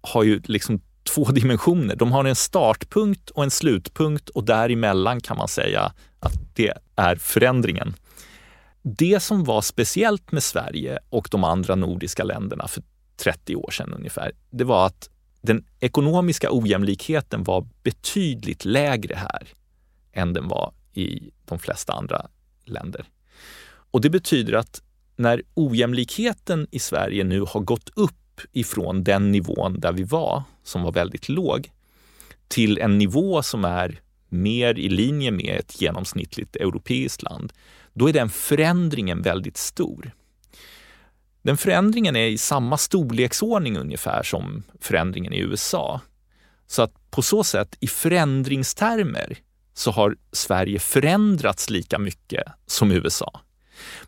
har 0.00 0.22
ju 0.22 0.40
liksom 0.44 0.80
två 1.14 1.24
dimensioner. 1.32 1.96
De 1.96 2.12
har 2.12 2.24
en 2.24 2.36
startpunkt 2.36 3.30
och 3.30 3.44
en 3.44 3.50
slutpunkt 3.50 4.28
och 4.28 4.44
däremellan 4.44 5.20
kan 5.20 5.36
man 5.36 5.48
säga 5.48 5.92
att 6.20 6.54
det 6.54 6.72
är 6.96 7.16
förändringen. 7.16 7.94
Det 8.82 9.22
som 9.22 9.44
var 9.44 9.62
speciellt 9.62 10.32
med 10.32 10.42
Sverige 10.42 10.98
och 11.10 11.28
de 11.30 11.44
andra 11.44 11.74
nordiska 11.74 12.24
länderna 12.24 12.68
för 12.68 12.82
30 13.16 13.56
år 13.56 13.70
sedan 13.70 13.92
ungefär, 13.92 14.32
det 14.50 14.64
var 14.64 14.86
att 14.86 15.10
den 15.42 15.64
ekonomiska 15.80 16.48
ojämlikheten 16.52 17.44
var 17.44 17.66
betydligt 17.82 18.64
lägre 18.64 19.14
här 19.14 19.48
än 20.12 20.32
den 20.32 20.48
var 20.48 20.72
i 20.92 21.30
de 21.44 21.58
flesta 21.58 21.92
andra 21.92 22.26
länder. 22.64 23.08
Och 23.90 24.00
det 24.00 24.10
betyder 24.10 24.52
att 24.52 24.82
när 25.16 25.42
ojämlikheten 25.54 26.66
i 26.70 26.78
Sverige 26.78 27.24
nu 27.24 27.40
har 27.40 27.60
gått 27.60 27.90
upp 27.94 28.40
ifrån 28.52 29.04
den 29.04 29.32
nivån 29.32 29.80
där 29.80 29.92
vi 29.92 30.02
var, 30.02 30.42
som 30.62 30.82
var 30.82 30.92
väldigt 30.92 31.28
låg, 31.28 31.70
till 32.48 32.78
en 32.78 32.98
nivå 32.98 33.42
som 33.42 33.64
är 33.64 34.00
mer 34.28 34.78
i 34.78 34.88
linje 34.88 35.30
med 35.30 35.60
ett 35.60 35.80
genomsnittligt 35.80 36.56
europeiskt 36.56 37.22
land, 37.22 37.52
då 37.92 38.08
är 38.08 38.12
den 38.12 38.30
förändringen 38.30 39.22
väldigt 39.22 39.56
stor. 39.56 40.12
Den 41.42 41.56
förändringen 41.56 42.16
är 42.16 42.26
i 42.26 42.38
samma 42.38 42.76
storleksordning 42.76 43.76
ungefär 43.76 44.22
som 44.22 44.62
förändringen 44.80 45.32
i 45.32 45.38
USA. 45.38 46.00
Så 46.66 46.82
att 46.82 47.10
på 47.10 47.22
så 47.22 47.44
sätt 47.44 47.76
i 47.80 47.86
förändringstermer 47.86 49.38
så 49.74 49.90
har 49.90 50.16
Sverige 50.32 50.78
förändrats 50.78 51.70
lika 51.70 51.98
mycket 51.98 52.42
som 52.66 52.90
USA. 52.90 53.40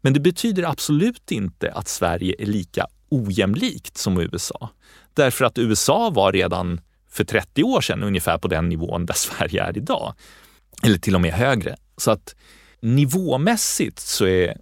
Men 0.01 0.13
det 0.13 0.21
betyder 0.21 0.63
absolut 0.63 1.33
inte 1.33 1.73
att 1.73 1.89
Sverige 1.89 2.35
är 2.39 2.47
lika 2.47 2.87
ojämlikt 3.09 3.97
som 3.97 4.21
USA. 4.21 4.71
Därför 5.15 5.45
att 5.45 5.59
USA 5.59 6.11
var 6.11 6.33
redan 6.33 6.81
för 7.11 7.25
30 7.25 7.63
år 7.63 7.81
sedan 7.81 8.03
ungefär 8.03 8.39
på 8.39 8.49
den 8.49 8.69
nivån 8.69 9.07
där 9.07 9.15
Sverige 9.17 9.63
är 9.63 9.79
idag. 9.79 10.15
Eller 10.83 10.99
till 10.99 11.15
och 11.15 11.21
med 11.21 11.33
högre. 11.33 11.77
Så 11.97 12.11
att 12.11 12.35
nivåmässigt 12.81 13.99
så 13.99 14.27
är 14.27 14.61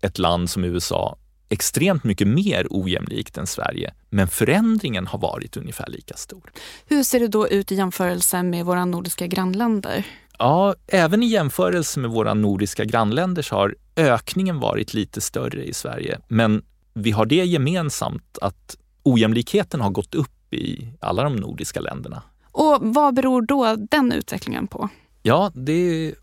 ett 0.00 0.18
land 0.18 0.50
som 0.50 0.64
USA 0.64 1.18
extremt 1.48 2.04
mycket 2.04 2.28
mer 2.28 2.66
ojämlikt 2.70 3.38
än 3.38 3.46
Sverige, 3.46 3.94
men 4.10 4.28
förändringen 4.28 5.06
har 5.06 5.18
varit 5.18 5.56
ungefär 5.56 5.86
lika 5.88 6.14
stor. 6.14 6.52
Hur 6.86 7.02
ser 7.02 7.20
det 7.20 7.28
då 7.28 7.48
ut 7.48 7.72
i 7.72 7.74
jämförelse 7.74 8.42
med 8.42 8.64
våra 8.64 8.84
nordiska 8.84 9.26
grannländer? 9.26 10.06
Ja, 10.38 10.74
även 10.86 11.22
i 11.22 11.26
jämförelse 11.26 12.00
med 12.00 12.10
våra 12.10 12.34
nordiska 12.34 12.84
grannländer 12.84 13.42
så 13.42 13.54
har 13.54 13.74
ökningen 13.96 14.60
varit 14.60 14.94
lite 14.94 15.20
större 15.20 15.64
i 15.64 15.72
Sverige. 15.72 16.18
Men 16.28 16.62
vi 16.94 17.10
har 17.10 17.26
det 17.26 17.44
gemensamt 17.44 18.38
att 18.40 18.76
ojämlikheten 19.02 19.80
har 19.80 19.90
gått 19.90 20.14
upp 20.14 20.54
i 20.54 20.88
alla 21.00 21.22
de 21.22 21.36
nordiska 21.36 21.80
länderna. 21.80 22.22
Och 22.52 22.78
vad 22.80 23.14
beror 23.14 23.42
då 23.42 23.76
den 23.90 24.12
utvecklingen 24.12 24.66
på? 24.66 24.88
Ja, 25.22 25.52
det 25.54 25.72
är 25.72 26.14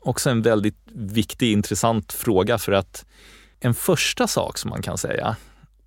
också 0.00 0.30
en 0.30 0.42
väldigt 0.42 0.78
viktig, 0.92 1.52
intressant 1.52 2.12
fråga 2.12 2.58
för 2.58 2.72
att 2.72 3.06
en 3.60 3.74
första 3.74 4.26
sak 4.26 4.58
som 4.58 4.70
man 4.70 4.82
kan 4.82 4.98
säga, 4.98 5.36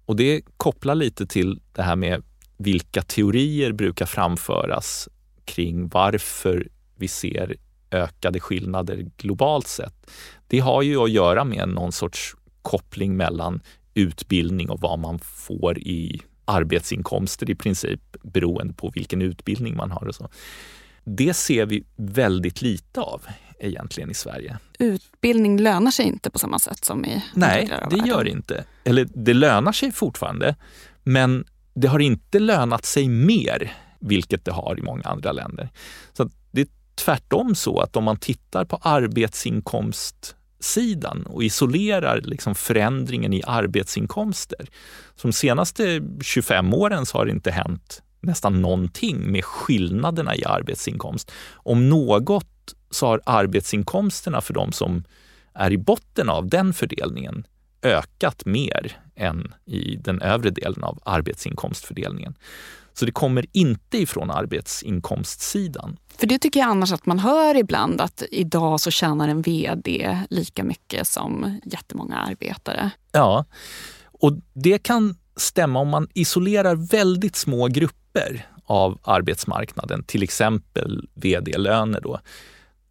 och 0.06 0.16
det 0.16 0.42
kopplar 0.58 0.96
lite 0.96 1.28
till 1.28 1.60
det 1.74 1.82
här 1.82 1.96
med 1.96 2.24
vilka 2.58 3.02
teorier 3.02 3.72
brukar 3.72 4.06
framföras 4.06 5.10
kring 5.46 5.88
varför 5.88 6.68
vi 6.96 7.08
ser 7.08 7.56
ökade 7.92 8.40
skillnader 8.40 9.06
globalt 9.18 9.68
sett. 9.68 10.12
Det 10.48 10.60
har 10.60 10.82
ju 10.82 10.98
att 10.98 11.12
göra 11.12 11.44
med 11.44 11.70
någon 11.70 11.92
sorts 11.92 12.36
koppling 12.62 13.18
mellan 13.18 13.62
utbildning 13.94 14.70
och 14.70 14.82
vad 14.82 15.00
man 15.00 15.20
får 15.20 15.78
i 15.78 16.22
arbetsinkomster 16.46 17.50
i 17.50 17.56
princip 17.56 18.02
beroende 18.24 18.74
på 18.74 18.90
vilken 18.90 19.22
utbildning 19.22 19.76
man 19.76 19.92
har. 19.92 20.08
Och 20.08 20.16
så. 20.16 20.30
Det 21.04 21.34
ser 21.34 21.66
vi 21.66 21.84
väldigt 21.96 22.62
lite 22.62 23.02
av 23.02 23.22
egentligen 23.60 24.12
i 24.12 24.14
Sverige. 24.14 24.58
Utbildning 24.80 25.60
lönar 25.60 25.92
sig 25.92 26.06
inte 26.06 26.30
på 26.30 26.40
samma 26.40 26.60
sätt 26.60 26.86
som 26.86 27.06
i 27.06 27.24
Nej, 27.34 27.72
det 27.90 28.08
gör 28.08 28.24
det 28.24 28.30
inte. 28.30 28.64
Eller 28.84 29.08
det 29.14 29.34
lönar 29.34 29.72
sig 29.72 29.92
fortfarande, 29.92 30.56
men 31.04 31.46
det 31.74 31.88
har 31.88 32.00
inte 32.00 32.40
lönat 32.40 32.86
sig 32.86 33.08
mer, 33.08 33.74
vilket 34.00 34.46
det 34.46 34.52
har 34.52 34.80
i 34.80 34.82
många 34.82 35.04
andra 35.04 35.32
länder. 35.32 35.70
Så 36.14 36.30
det 36.52 36.62
är 36.62 36.68
tvärtom 36.98 37.56
så 37.56 37.80
att 37.80 37.95
om 37.95 38.04
man 38.04 38.18
tittar 38.18 38.66
på 38.66 38.80
arbetsinkomstsidan 38.82 41.26
och 41.26 41.43
isolerar 41.43 42.22
liksom 42.22 42.56
förändringen 42.56 43.34
i 43.34 43.43
arbetsinkomster. 43.48 44.68
de 45.22 45.34
senaste 45.34 46.02
25 46.22 46.74
åren 46.74 47.06
så 47.06 47.18
har 47.18 47.26
det 47.26 47.32
inte 47.32 47.52
hänt 47.52 48.02
nästan 48.22 48.62
någonting 48.62 49.32
med 49.32 49.45
skillnaderna 49.45 50.36
i 50.36 50.45
arbetsinkomst. 50.45 51.32
Om 51.54 51.89
något 51.89 52.76
så 52.91 53.08
har 53.08 53.22
arbetsinkomsterna 53.26 54.41
för 54.41 54.54
de 54.54 54.72
som 54.72 55.04
är 55.54 55.72
i 55.72 55.78
botten 55.78 56.30
av 56.30 56.50
den 56.50 56.74
fördelningen 56.74 57.48
ökat 57.82 58.45
mer 58.45 59.00
än 59.16 59.54
i 59.66 59.95
den 59.95 60.22
övre 60.22 60.50
delen 60.50 60.84
av 60.84 61.00
arbetsinkomstfördelningen. 61.06 62.36
Så 63.00 63.06
det 63.06 63.12
kommer 63.12 63.45
inte 63.52 63.98
ifrån 63.98 64.32
arbetsinkomstsidan. 64.32 65.98
För 66.18 66.28
det 66.28 66.39
tycker 66.39 66.60
jag 66.60 66.70
annars 66.70 66.91
att 66.91 67.06
man 67.06 67.20
hör 67.20 67.56
ibland 67.56 68.02
att 68.02 68.24
idag 68.32 68.80
så 68.80 68.91
tjänar 68.91 69.28
en 69.28 69.41
VD 69.41 70.18
lika 70.30 70.64
mycket 70.64 71.08
som 71.08 71.60
jättemånga 71.66 72.16
arbetare. 72.16 72.91
Ja, 73.12 73.45
och 74.06 74.34
det 74.54 74.78
kan 74.78 75.16
stämma 75.36 75.80
om 75.80 75.89
man 75.89 76.08
isolerar 76.14 76.76
väldigt 76.76 77.36
små 77.36 77.68
grupper 77.68 78.48
av 78.66 79.00
arbetsmarknaden, 79.04 80.04
till 80.04 80.24
exempel 80.24 81.10
vd-löner. 81.14 82.02
Då. 82.02 82.20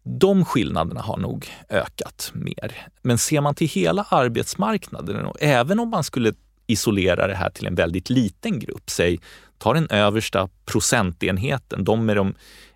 De 0.03 0.45
skillnaderna 0.45 1.01
har 1.01 1.17
nog 1.17 1.49
ökat 1.69 2.31
mer. 2.33 2.87
Men 3.01 3.17
ser 3.17 3.41
man 3.41 3.55
till 3.55 3.67
hela 3.67 4.03
arbetsmarknaden 4.09 5.25
och 5.25 5.37
även 5.39 5.79
om 5.79 5.89
man 5.89 6.03
skulle 6.03 6.33
isolera 6.67 7.27
det 7.27 7.35
här 7.35 7.49
till 7.49 7.67
en 7.67 7.75
väldigt 7.75 8.09
liten 8.09 8.59
grupp, 8.59 8.89
säg 8.89 9.19
ta 9.57 9.73
den 9.73 9.87
översta 9.89 10.49
procentenheten, 10.65 11.83
de 11.83 12.05
med 12.05 12.15
de 12.15 12.35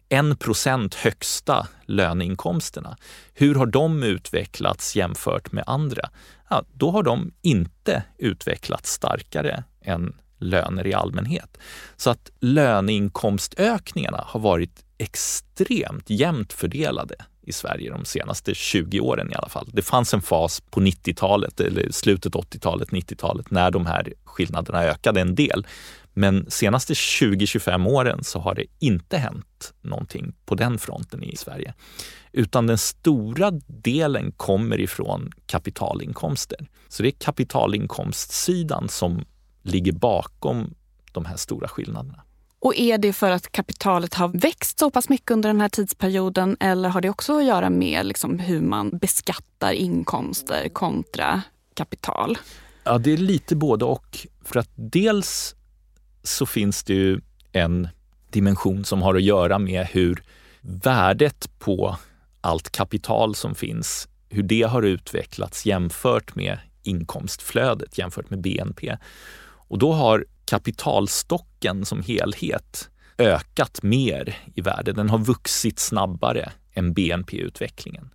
1 0.10 0.40
procent 0.40 0.96
högsta 0.96 1.68
löneinkomsterna. 1.86 2.98
Hur 3.34 3.56
har 3.56 3.66
de 3.66 4.04
utvecklats 4.04 4.96
jämfört 4.96 5.52
med 5.52 5.64
andra? 5.68 6.10
Ja, 6.50 6.64
då 6.74 6.92
har 6.92 7.04
de 7.04 7.32
inte 7.42 8.04
utvecklats 8.18 8.92
starkare 8.92 9.64
än 9.82 10.14
löner 10.38 10.88
i 10.88 10.94
allmänhet. 10.94 11.58
Så 11.98 12.10
att 12.10 12.32
löneinkomstökningarna 12.40 14.24
har 14.28 14.40
varit 14.40 14.86
extremt 14.98 16.10
jämnt 16.10 16.54
fördelade 16.54 17.16
i 17.42 17.52
Sverige 17.52 17.92
de 17.92 18.06
senaste 18.06 18.54
20 18.56 19.00
åren 19.00 19.32
i 19.32 19.36
alla 19.36 19.50
fall. 19.50 19.70
Det 19.74 19.82
fanns 19.82 20.14
en 20.14 20.22
fas 20.22 20.62
på 20.62 20.80
90-talet, 20.80 21.60
eller 21.60 21.92
slutet 21.92 22.34
80-talet, 22.34 22.90
90-talet, 22.90 23.52
när 23.52 23.72
de 23.72 23.86
här 23.86 24.14
skillnaderna 24.24 24.84
ökade 24.84 25.22
en 25.22 25.36
del. 25.36 25.68
Men 26.14 26.51
senaste 26.51 26.93
20-25 26.93 27.88
åren 27.88 28.24
så 28.24 28.39
har 28.39 28.55
det 28.55 28.66
inte 28.80 29.18
hänt 29.18 29.74
någonting 29.82 30.34
på 30.45 30.55
den 30.55 30.78
fronten 30.78 31.24
i 31.24 31.36
Sverige. 31.36 31.74
Utan 32.32 32.68
den 32.68 32.78
stora 32.78 33.51
delen 33.68 34.32
kommer 34.32 34.80
ifrån 34.80 35.32
kapitalinkomster. 35.45 36.70
Så 36.88 37.03
det 37.03 37.09
är 37.09 37.12
kapitalinkomstsidan 37.12 38.89
som 38.89 39.26
ligger 39.64 39.91
bakom 39.91 40.74
de 41.12 41.26
här 41.26 41.38
stora 41.38 41.68
skillnaderna. 41.68 42.22
Och 42.59 42.76
är 42.78 42.97
det 42.97 43.14
för 43.14 43.32
att 43.32 43.51
kapitalet 43.51 44.14
har 44.14 44.28
växt 44.28 44.80
så 44.80 44.89
pass 44.89 45.09
mycket 45.09 45.32
under 45.32 45.49
den 45.49 45.62
här 45.62 45.70
tidsperioden 45.70 46.57
eller 46.59 46.89
har 46.89 47.01
det 47.01 47.09
också 47.09 47.38
att 47.38 47.45
göra 47.45 47.70
med 47.70 48.05
liksom 48.05 48.39
hur 48.39 48.62
man 48.62 48.97
beskattar 48.97 49.72
inkomster 49.72 50.70
kontra 50.70 51.41
kapital? 51.74 52.38
Ja, 52.84 52.97
det 52.97 53.14
är 53.14 53.18
lite 53.18 53.55
både 53.55 53.86
och. 53.86 54.28
För 54.43 54.59
att 54.59 54.70
dels 54.76 55.55
så 56.24 56.46
finns 56.46 56.84
det 56.84 56.94
ju 56.94 57.22
en 57.52 57.88
dimension 58.30 58.86
som 58.86 59.02
har 59.02 59.16
att 59.16 59.24
göra 59.24 59.60
med 59.60 59.86
hur 59.86 60.24
värdet 60.62 61.50
på 61.60 61.98
allt 62.42 62.72
kapital 62.72 63.36
som 63.36 63.56
finns, 63.56 64.08
hur 64.30 64.44
det 64.44 64.62
har 64.62 64.84
utvecklats 64.84 65.66
jämfört 65.66 66.36
med 66.36 66.60
inkomstflödet, 66.84 67.98
jämfört 67.98 68.30
med 68.30 68.42
BNP. 68.42 68.98
Och 69.44 69.78
då 69.78 69.94
har 69.94 70.26
kapitalstocken 70.46 71.86
som 71.86 72.02
helhet 72.02 72.90
ökat 73.18 73.84
mer 73.84 74.38
i 74.56 74.62
värde. 74.62 74.92
Den 74.92 75.10
har 75.10 75.18
vuxit 75.18 75.80
snabbare 75.80 76.52
än 76.74 76.94
BNP-utvecklingen. 76.94 78.10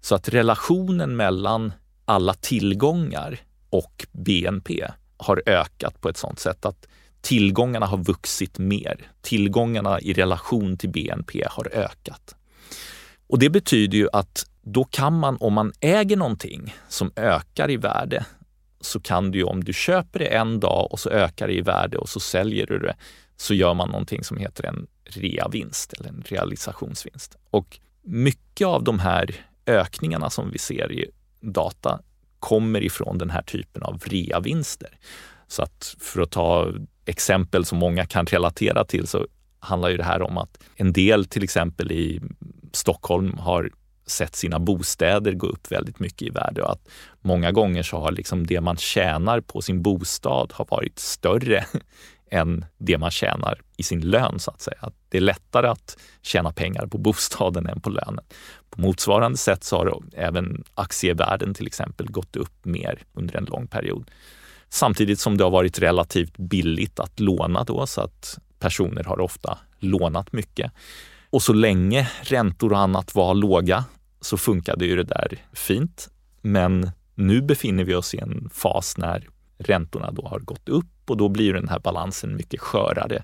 Så 0.00 0.14
att 0.14 0.28
relationen 0.28 1.16
mellan 1.16 1.72
alla 2.04 2.34
tillgångar 2.34 3.40
och 3.70 4.06
BNP 4.12 4.90
har 5.16 5.42
ökat 5.46 6.00
på 6.00 6.08
ett 6.08 6.16
sådant 6.16 6.38
sätt 6.38 6.64
att 6.64 6.86
tillgångarna 7.20 7.86
har 7.86 7.98
vuxit 7.98 8.58
mer. 8.58 9.10
Tillgångarna 9.20 10.00
i 10.00 10.12
relation 10.12 10.76
till 10.76 10.90
BNP 10.90 11.44
har 11.50 11.68
ökat. 11.72 12.34
Och 13.26 13.38
det 13.38 13.50
betyder 13.50 13.98
ju 13.98 14.08
att 14.12 14.46
då 14.62 14.84
kan 14.84 15.18
man, 15.18 15.36
om 15.40 15.52
man 15.52 15.72
äger 15.80 16.16
någonting 16.16 16.74
som 16.88 17.12
ökar 17.16 17.70
i 17.70 17.76
värde, 17.76 18.26
så 18.80 19.00
kan 19.00 19.30
du 19.30 19.38
ju 19.38 19.44
om 19.44 19.64
du 19.64 19.72
köper 19.72 20.18
det 20.18 20.26
en 20.26 20.60
dag 20.60 20.92
och 20.92 21.00
så 21.00 21.10
ökar 21.10 21.46
det 21.46 21.54
i 21.54 21.60
värde 21.60 21.98
och 21.98 22.08
så 22.08 22.20
säljer 22.20 22.66
du 22.66 22.78
det, 22.78 22.96
så 23.36 23.54
gör 23.54 23.74
man 23.74 23.88
någonting 23.88 24.24
som 24.24 24.36
heter 24.36 24.66
en 24.66 24.86
reavinst 25.04 25.92
eller 25.92 26.08
en 26.08 26.22
realisationsvinst. 26.26 27.36
Och 27.50 27.80
mycket 28.02 28.66
av 28.66 28.84
de 28.84 28.98
här 28.98 29.46
ökningarna 29.66 30.30
som 30.30 30.50
vi 30.50 30.58
ser 30.58 30.92
i 30.92 31.10
data 31.40 32.00
kommer 32.38 32.84
ifrån 32.84 33.18
den 33.18 33.30
här 33.30 33.42
typen 33.42 33.82
av 33.82 34.02
reavinster. 34.04 34.98
Så 35.48 35.62
att 35.62 35.96
för 36.00 36.22
att 36.22 36.30
ta 36.30 36.72
exempel 37.10 37.64
som 37.64 37.78
många 37.78 38.06
kan 38.06 38.26
relatera 38.26 38.84
till 38.84 39.06
så 39.06 39.26
handlar 39.60 39.88
ju 39.88 39.96
det 39.96 40.04
här 40.04 40.22
om 40.22 40.38
att 40.38 40.58
en 40.76 40.92
del 40.92 41.24
till 41.24 41.44
exempel 41.44 41.92
i 41.92 42.20
Stockholm 42.72 43.38
har 43.38 43.70
sett 44.06 44.36
sina 44.36 44.58
bostäder 44.58 45.32
gå 45.32 45.46
upp 45.46 45.72
väldigt 45.72 46.00
mycket 46.00 46.22
i 46.22 46.30
värde 46.30 46.62
och 46.62 46.72
att 46.72 46.88
många 47.20 47.52
gånger 47.52 47.82
så 47.82 47.98
har 47.98 48.12
liksom 48.12 48.46
det 48.46 48.60
man 48.60 48.76
tjänar 48.76 49.40
på 49.40 49.62
sin 49.62 49.82
bostad 49.82 50.52
har 50.54 50.66
varit 50.70 50.98
större 50.98 51.64
än 52.30 52.64
det 52.78 52.98
man 52.98 53.10
tjänar 53.10 53.60
i 53.76 53.82
sin 53.82 54.00
lön 54.00 54.38
så 54.38 54.50
att 54.50 54.60
säga. 54.60 54.78
Att 54.80 54.94
det 55.08 55.16
är 55.16 55.22
lättare 55.22 55.66
att 55.66 55.98
tjäna 56.22 56.52
pengar 56.52 56.86
på 56.86 56.98
bostaden 56.98 57.66
än 57.66 57.80
på 57.80 57.90
lönen. 57.90 58.24
På 58.70 58.80
motsvarande 58.80 59.38
sätt 59.38 59.64
så 59.64 59.76
har 59.76 60.02
även 60.12 60.64
aktievärden 60.74 61.54
till 61.54 61.66
exempel 61.66 62.10
gått 62.10 62.36
upp 62.36 62.64
mer 62.64 63.02
under 63.12 63.36
en 63.36 63.44
lång 63.44 63.66
period. 63.66 64.10
Samtidigt 64.70 65.20
som 65.20 65.36
det 65.36 65.44
har 65.44 65.50
varit 65.50 65.78
relativt 65.78 66.36
billigt 66.36 67.00
att 67.00 67.20
låna 67.20 67.64
då 67.64 67.86
så 67.86 68.00
att 68.00 68.38
personer 68.58 69.04
har 69.04 69.20
ofta 69.20 69.58
lånat 69.78 70.32
mycket. 70.32 70.72
Och 71.30 71.42
så 71.42 71.52
länge 71.52 72.10
räntor 72.22 72.72
och 72.72 72.78
annat 72.78 73.14
var 73.14 73.34
låga 73.34 73.84
så 74.20 74.36
funkade 74.36 74.86
ju 74.86 74.96
det 74.96 75.04
där 75.04 75.38
fint. 75.52 76.08
Men 76.40 76.90
nu 77.14 77.42
befinner 77.42 77.84
vi 77.84 77.94
oss 77.94 78.14
i 78.14 78.18
en 78.18 78.50
fas 78.54 78.96
när 78.96 79.28
räntorna 79.58 80.10
då 80.10 80.26
har 80.26 80.38
gått 80.38 80.68
upp 80.68 81.10
och 81.10 81.16
då 81.16 81.28
blir 81.28 81.52
den 81.52 81.68
här 81.68 81.78
balansen 81.78 82.36
mycket 82.36 82.60
skörare. 82.60 83.22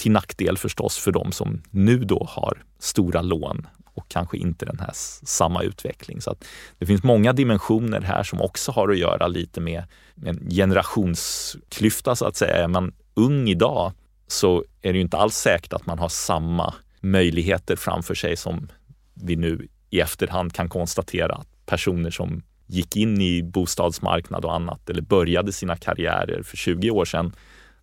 Till 0.00 0.12
nackdel 0.12 0.58
förstås 0.58 0.98
för 0.98 1.12
de 1.12 1.32
som 1.32 1.62
nu 1.70 1.98
då 1.98 2.26
har 2.30 2.62
stora 2.78 3.22
lån 3.22 3.66
och 3.94 4.08
kanske 4.08 4.38
inte 4.38 4.66
den 4.66 4.78
här 4.78 4.90
samma 4.92 5.62
utveckling. 5.62 6.20
Så 6.20 6.30
att 6.30 6.44
det 6.78 6.86
finns 6.86 7.02
många 7.02 7.32
dimensioner 7.32 8.00
här 8.00 8.22
som 8.22 8.40
också 8.40 8.72
har 8.72 8.88
att 8.88 8.98
göra 8.98 9.26
lite 9.26 9.60
med 9.60 9.84
en 10.24 10.50
generationsklyfta 10.50 12.16
så 12.16 12.26
att 12.26 12.36
säga. 12.36 12.56
Är 12.56 12.68
man 12.68 12.92
ung 13.14 13.48
idag 13.48 13.92
så 14.26 14.64
är 14.82 14.92
det 14.92 14.96
ju 14.96 15.02
inte 15.02 15.16
alls 15.16 15.34
säkert 15.34 15.72
att 15.72 15.86
man 15.86 15.98
har 15.98 16.08
samma 16.08 16.74
möjligheter 17.00 17.76
framför 17.76 18.14
sig 18.14 18.36
som 18.36 18.68
vi 19.14 19.36
nu 19.36 19.68
i 19.90 20.00
efterhand 20.00 20.52
kan 20.52 20.68
konstatera 20.68 21.34
att 21.34 21.66
personer 21.66 22.10
som 22.10 22.42
gick 22.66 22.96
in 22.96 23.20
i 23.20 23.42
bostadsmarknad 23.42 24.44
och 24.44 24.54
annat 24.54 24.90
eller 24.90 25.02
började 25.02 25.52
sina 25.52 25.76
karriärer 25.76 26.42
för 26.42 26.56
20 26.56 26.90
år 26.90 27.04
sedan, 27.04 27.32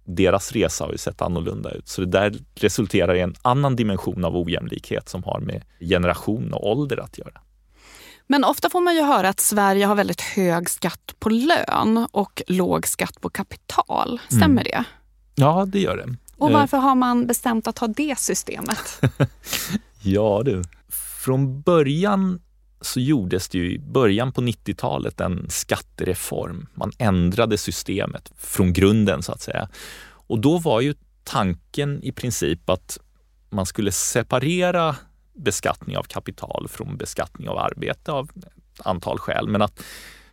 deras 0.07 0.51
resa 0.51 0.83
har 0.83 0.91
ju 0.91 0.97
sett 0.97 1.21
annorlunda 1.21 1.71
ut. 1.71 1.87
Så 1.87 2.01
det 2.01 2.07
där 2.07 2.35
resulterar 2.55 3.15
i 3.15 3.21
en 3.21 3.35
annan 3.41 3.75
dimension 3.75 4.25
av 4.25 4.37
ojämlikhet 4.37 5.09
som 5.09 5.23
har 5.23 5.39
med 5.39 5.63
generation 5.79 6.53
och 6.53 6.71
ålder 6.71 6.97
att 6.97 7.17
göra. 7.17 7.41
Men 8.27 8.43
ofta 8.43 8.69
får 8.69 8.81
man 8.81 8.95
ju 8.95 9.01
höra 9.01 9.29
att 9.29 9.39
Sverige 9.39 9.85
har 9.85 9.95
väldigt 9.95 10.21
hög 10.21 10.69
skatt 10.69 11.15
på 11.19 11.29
lön 11.29 12.07
och 12.11 12.41
låg 12.47 12.87
skatt 12.87 13.21
på 13.21 13.29
kapital. 13.29 14.21
Stämmer 14.27 14.45
mm. 14.47 14.63
det? 14.63 14.83
Ja, 15.35 15.65
det 15.67 15.79
gör 15.79 15.97
det. 15.97 16.15
Och 16.37 16.51
varför 16.51 16.77
har 16.77 16.95
man 16.95 17.27
bestämt 17.27 17.67
att 17.67 17.79
ha 17.79 17.87
det 17.87 18.19
systemet? 18.19 19.01
ja 20.03 20.41
du, 20.45 20.63
från 21.23 21.61
början 21.61 22.39
så 22.81 22.99
gjordes 22.99 23.49
det 23.49 23.57
ju 23.57 23.71
i 23.73 23.79
början 23.79 24.31
på 24.31 24.41
90-talet 24.41 25.21
en 25.21 25.45
skattereform. 25.49 26.67
Man 26.73 26.91
ändrade 26.97 27.57
systemet 27.57 28.31
från 28.37 28.73
grunden 28.73 29.23
så 29.23 29.31
att 29.31 29.41
säga. 29.41 29.69
Och 30.07 30.39
då 30.39 30.57
var 30.57 30.81
ju 30.81 30.95
tanken 31.23 32.03
i 32.03 32.11
princip 32.11 32.69
att 32.69 32.97
man 33.49 33.65
skulle 33.65 33.91
separera 33.91 34.95
beskattning 35.33 35.97
av 35.97 36.03
kapital 36.03 36.67
från 36.69 36.97
beskattning 36.97 37.49
av 37.49 37.57
arbete 37.57 38.11
av 38.11 38.29
ett 38.35 38.85
antal 38.85 39.19
skäl. 39.19 39.47
Men 39.47 39.61
att 39.61 39.83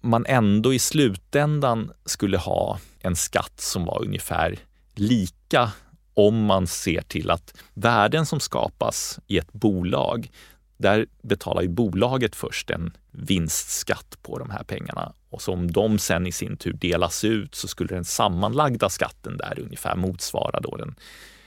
man 0.01 0.27
ändå 0.27 0.75
i 0.75 0.79
slutändan 0.79 1.91
skulle 2.05 2.39
ha 2.39 2.79
en 3.01 3.17
skatt 3.17 3.61
som 3.61 3.85
var 3.85 4.05
ungefär 4.05 4.59
lika 4.95 5.71
om 6.15 6.45
man 6.45 6.67
ser 6.67 7.03
till 7.03 7.31
att 7.31 7.55
värden 7.75 8.27
som 8.27 8.41
skapas 8.41 9.19
i 9.27 9.39
ett 9.39 9.53
bolag 9.53 10.31
där 10.77 11.07
betalar 11.23 11.63
ju 11.63 11.69
bolaget 11.69 12.37
först 12.37 12.71
en 12.71 12.97
vinstskatt 13.11 14.19
på 14.23 14.39
de 14.39 14.51
här 14.51 14.65
pengarna 14.65 15.13
och 15.31 15.43
så 15.43 15.53
om 15.53 15.71
de 15.71 15.99
sen 15.99 16.27
i 16.27 16.33
sin 16.33 16.57
tur 16.57 16.73
delas 16.73 17.25
ut 17.25 17.55
så 17.55 17.69
skulle 17.69 17.95
den 17.95 18.05
sammanlagda 18.05 18.89
skatten 18.89 19.37
där 19.37 19.61
ungefär 19.61 19.97
motsvara 19.97 20.61
då 20.61 20.77
den 20.77 20.95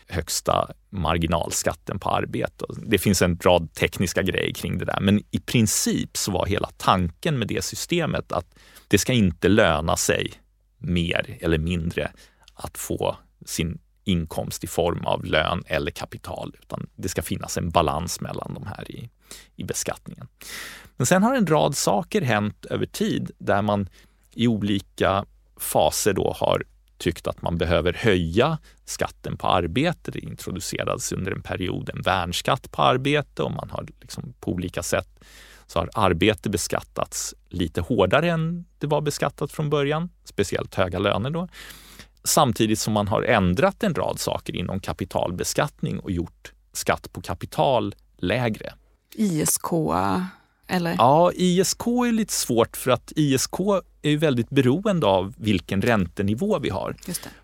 högsta 0.07 0.71
marginalskatten 0.89 1.99
på 1.99 2.09
arbete. 2.09 2.65
Det 2.85 2.97
finns 2.97 3.21
en 3.21 3.39
rad 3.43 3.73
tekniska 3.73 4.21
grejer 4.21 4.53
kring 4.53 4.77
det 4.77 4.85
där, 4.85 4.99
men 5.01 5.23
i 5.31 5.39
princip 5.39 6.17
så 6.17 6.31
var 6.31 6.45
hela 6.45 6.69
tanken 6.77 7.39
med 7.39 7.47
det 7.47 7.63
systemet 7.63 8.31
att 8.31 8.55
det 8.87 8.97
ska 8.97 9.13
inte 9.13 9.47
löna 9.47 9.97
sig 9.97 10.31
mer 10.77 11.37
eller 11.41 11.57
mindre 11.57 12.11
att 12.53 12.77
få 12.77 13.17
sin 13.45 13.79
inkomst 14.03 14.63
i 14.63 14.67
form 14.67 15.05
av 15.05 15.25
lön 15.25 15.63
eller 15.65 15.91
kapital, 15.91 16.55
utan 16.61 16.89
det 16.95 17.09
ska 17.09 17.21
finnas 17.21 17.57
en 17.57 17.69
balans 17.69 18.21
mellan 18.21 18.53
de 18.53 18.67
här 18.67 18.91
i, 18.91 19.09
i 19.55 19.63
beskattningen. 19.63 20.27
Men 20.97 21.05
sen 21.05 21.23
har 21.23 21.35
en 21.35 21.47
rad 21.47 21.75
saker 21.75 22.21
hänt 22.21 22.65
över 22.65 22.85
tid 22.85 23.31
där 23.37 23.61
man 23.61 23.89
i 24.33 24.47
olika 24.47 25.25
faser 25.57 26.13
då 26.13 26.35
har 26.39 26.63
tyckt 26.97 27.27
att 27.27 27.41
man 27.41 27.57
behöver 27.57 27.93
höja 27.93 28.57
skatten 28.85 29.37
på 29.37 29.47
arbete. 29.47 30.11
Det 30.11 30.19
introducerades 30.19 31.11
under 31.11 31.31
en 31.31 31.41
period 31.41 31.89
en 31.89 32.01
värnskatt 32.01 32.71
på 32.71 32.81
arbete 32.81 33.43
och 33.43 33.51
man 33.51 33.69
har 33.69 33.87
liksom 34.01 34.33
på 34.39 34.51
olika 34.51 34.83
sätt 34.83 35.09
så 35.67 35.79
har 35.79 35.89
arbete 35.93 36.49
beskattats 36.49 37.35
lite 37.49 37.81
hårdare 37.81 38.31
än 38.31 38.65
det 38.77 38.87
var 38.87 39.01
beskattat 39.01 39.51
från 39.51 39.69
början, 39.69 40.09
speciellt 40.23 40.75
höga 40.75 40.99
löner 40.99 41.29
då 41.29 41.47
samtidigt 42.27 42.79
som 42.79 42.93
man 42.93 43.07
har 43.07 43.23
ändrat 43.23 43.83
en 43.83 43.95
rad 43.95 44.19
saker 44.19 44.55
inom 44.55 44.79
kapitalbeskattning 44.79 45.99
och 45.99 46.11
gjort 46.11 46.53
skatt 46.73 47.13
på 47.13 47.21
kapital 47.21 47.95
lägre. 48.17 48.73
ISK 49.17 49.67
eller? 50.67 50.95
Ja, 50.97 51.31
ISK 51.35 51.87
är 51.87 52.11
lite 52.11 52.33
svårt 52.33 52.77
för 52.77 52.91
att 52.91 53.11
ISK 53.15 53.59
är 54.01 54.17
väldigt 54.17 54.49
beroende 54.49 55.07
av 55.07 55.33
vilken 55.37 55.81
räntenivå 55.81 56.59
vi 56.59 56.69
har. 56.69 56.95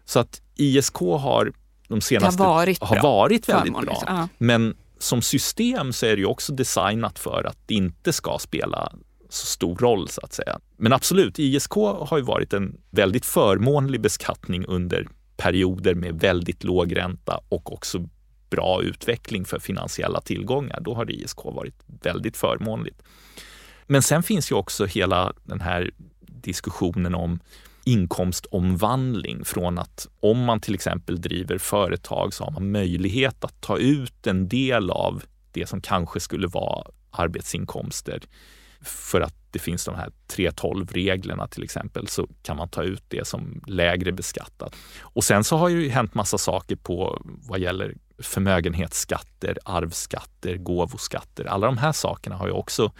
Så 0.06 0.20
att 0.20 0.42
ISK 0.56 0.96
har 0.98 1.54
de 1.88 2.02
senaste 2.02 2.44
har 2.44 2.50
varit, 2.50 2.84
har 2.84 3.02
varit 3.02 3.50
väldigt 3.50 3.74
bra. 3.74 4.04
Ja. 4.06 4.28
Men 4.38 4.76
som 5.00 5.22
system 5.22 5.94
så 5.94 6.06
är 6.06 6.16
det 6.16 6.26
också 6.26 6.54
designat 6.54 7.20
för 7.20 7.44
att 7.44 7.58
det 7.66 7.74
inte 7.74 8.14
ska 8.14 8.38
spela 8.40 8.94
så 9.30 9.46
stor 9.46 9.76
roll 9.76 10.10
så 10.10 10.22
att 10.22 10.34
säga. 10.34 10.60
Men 10.78 10.94
absolut, 10.94 11.40
ISK 11.40 11.74
har 12.00 12.18
ju 12.18 12.24
varit 12.24 12.54
en 12.54 12.78
väldigt 12.90 13.26
förmånlig 13.26 14.02
beskattning 14.02 14.66
under 14.66 15.08
perioder 15.38 15.96
med 15.96 16.20
väldigt 16.20 16.64
låg 16.64 16.96
ränta 16.96 17.40
och 17.50 17.74
också 17.74 18.10
bra 18.56 18.82
utveckling 18.82 19.46
för 19.46 19.60
finansiella 19.60 20.22
tillgångar. 20.22 20.80
Då 20.82 20.94
har 20.94 21.12
ISK 21.12 21.46
varit 21.46 21.76
väldigt 21.86 22.38
förmånligt. 22.38 23.02
Men 23.88 24.02
sen 24.02 24.24
finns 24.24 24.52
ju 24.52 24.56
också 24.56 24.86
hela 24.86 25.34
den 25.44 25.62
här 25.62 25.92
diskussionen 26.20 27.16
om 27.16 27.40
inkomstomvandling 27.86 29.46
från 29.46 29.78
att 29.80 30.08
om 30.20 30.44
man 30.46 30.60
till 30.60 30.74
exempel 30.74 31.22
driver 31.22 31.58
företag 31.58 32.34
så 32.34 32.44
har 32.44 32.52
man 32.52 32.72
möjlighet 32.72 33.44
att 33.44 33.62
ta 33.62 33.78
ut 33.78 34.28
en 34.28 34.48
del 34.48 34.90
av 34.90 35.24
det 35.52 35.70
som 35.70 35.82
kanske 35.82 36.20
skulle 36.20 36.48
vara 36.48 36.88
arbetsinkomster 37.12 38.22
för 38.82 39.22
att 39.22 39.43
det 39.54 39.60
finns 39.60 39.86
de 39.86 39.96
här 39.96 40.12
3.12-reglerna 40.28 41.48
till 41.48 41.64
exempel 41.64 42.08
så 42.08 42.28
kan 42.42 42.58
man 42.58 42.70
ta 42.70 42.84
ut 42.84 43.04
det 43.08 43.28
som 43.28 43.62
lägre 43.68 44.12
beskattat. 44.12 44.76
Och 45.02 45.24
sen 45.24 45.44
så 45.44 45.58
har 45.58 45.70
ju 45.70 45.90
hänt 45.90 46.14
massa 46.14 46.38
saker 46.38 46.76
på 46.76 47.22
vad 47.26 47.60
gäller 47.60 47.96
förmögenhetsskatter, 48.20 49.58
arvsskatter, 49.66 50.58
gåvoskatter. 50.58 51.46
Alla 51.46 51.68
de 51.68 51.78
här 51.78 51.92
sakerna 51.92 52.36
har 52.36 52.48
ju 52.48 52.54
också 52.54 52.92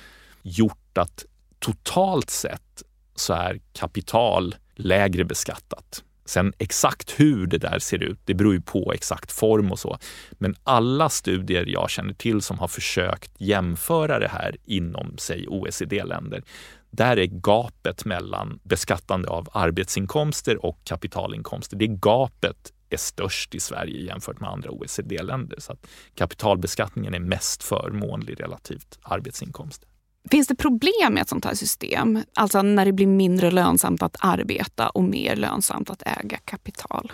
gjort 0.42 0.98
att 0.98 1.26
totalt 1.60 2.30
sett 2.30 2.84
så 3.16 3.34
är 3.34 3.60
kapital 3.74 4.56
lägre 4.76 5.26
beskattat 5.26 6.04
Sen 6.26 6.54
exakt 6.58 7.20
hur 7.20 7.48
det 7.48 7.58
där 7.58 7.80
ser 7.80 8.04
ut, 8.04 8.20
det 8.26 8.34
beror 8.34 8.54
ju 8.54 8.62
på 8.62 8.94
exakt 8.94 9.32
form 9.32 9.72
och 9.72 9.80
så. 9.80 9.98
Men 10.32 10.56
alla 10.64 11.10
studier 11.10 11.66
jag 11.68 11.90
känner 11.90 12.14
till 12.14 12.42
som 12.42 12.60
har 12.60 12.68
försökt 12.68 13.32
jämföra 13.38 14.20
det 14.20 14.28
här 14.28 14.56
inom, 14.66 15.16
säg 15.18 15.48
OECD-länder, 15.48 16.44
där 16.92 17.18
är 17.18 17.26
gapet 17.26 18.06
mellan 18.06 18.60
beskattande 18.64 19.30
av 19.30 19.50
arbetsinkomster 19.54 20.66
och 20.66 20.80
kapitalinkomster, 20.84 21.78
det 21.78 21.88
gapet 21.88 22.74
är 22.90 22.98
störst 22.98 23.56
i 23.56 23.60
Sverige 23.60 24.02
jämfört 24.02 24.40
med 24.40 24.50
andra 24.50 24.72
OECD-länder. 24.72 25.60
Så 25.60 25.72
att 25.72 25.88
kapitalbeskattningen 26.16 27.14
är 27.14 27.20
mest 27.20 27.64
förmånlig 27.64 28.42
relativt 28.42 29.00
arbetsinkomster. 29.02 29.90
Finns 30.32 30.48
det 30.48 30.56
problem 30.56 31.14
med 31.14 31.22
ett 31.22 31.30
sånt 31.30 31.46
här 31.46 31.56
system? 31.56 32.24
Alltså 32.36 32.62
när 32.62 32.86
det 32.86 32.94
blir 32.94 33.08
mindre 33.08 33.52
lönsamt 33.52 34.02
att 34.02 34.16
arbeta 34.20 34.90
och 34.90 35.04
mer 35.04 35.36
lönsamt 35.36 35.90
att 35.90 36.04
äga 36.06 36.38
kapital? 36.38 37.12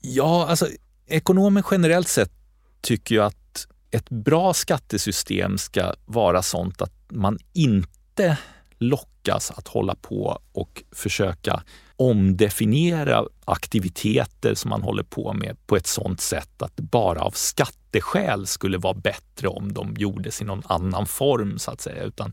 Ja, 0.00 0.46
alltså 0.48 0.66
ekonomer 1.06 1.64
generellt 1.70 2.08
sett 2.08 2.32
tycker 2.80 3.14
ju 3.14 3.22
att 3.22 3.66
ett 3.90 4.10
bra 4.10 4.54
skattesystem 4.54 5.58
ska 5.58 5.94
vara 6.06 6.42
sånt 6.42 6.82
att 6.82 6.92
man 7.08 7.38
inte 7.52 8.38
lockas 8.80 9.50
att 9.50 9.68
hålla 9.68 9.94
på 9.94 10.40
och 10.52 10.82
försöka 10.92 11.62
omdefiniera 11.96 13.24
aktiviteter 13.44 14.54
som 14.54 14.68
man 14.68 14.82
håller 14.82 15.02
på 15.02 15.32
med 15.32 15.66
på 15.66 15.76
ett 15.76 15.86
sådant 15.86 16.20
sätt 16.20 16.62
att 16.62 16.76
det 16.76 16.82
bara 16.82 17.20
av 17.20 17.30
skatteskäl 17.30 18.46
skulle 18.46 18.78
vara 18.78 18.94
bättre 18.94 19.48
om 19.48 19.72
de 19.72 19.94
gjordes 19.98 20.42
i 20.42 20.44
någon 20.44 20.62
annan 20.66 21.06
form 21.06 21.58
så 21.58 21.70
att 21.70 21.80
säga. 21.80 22.02
Utan 22.02 22.32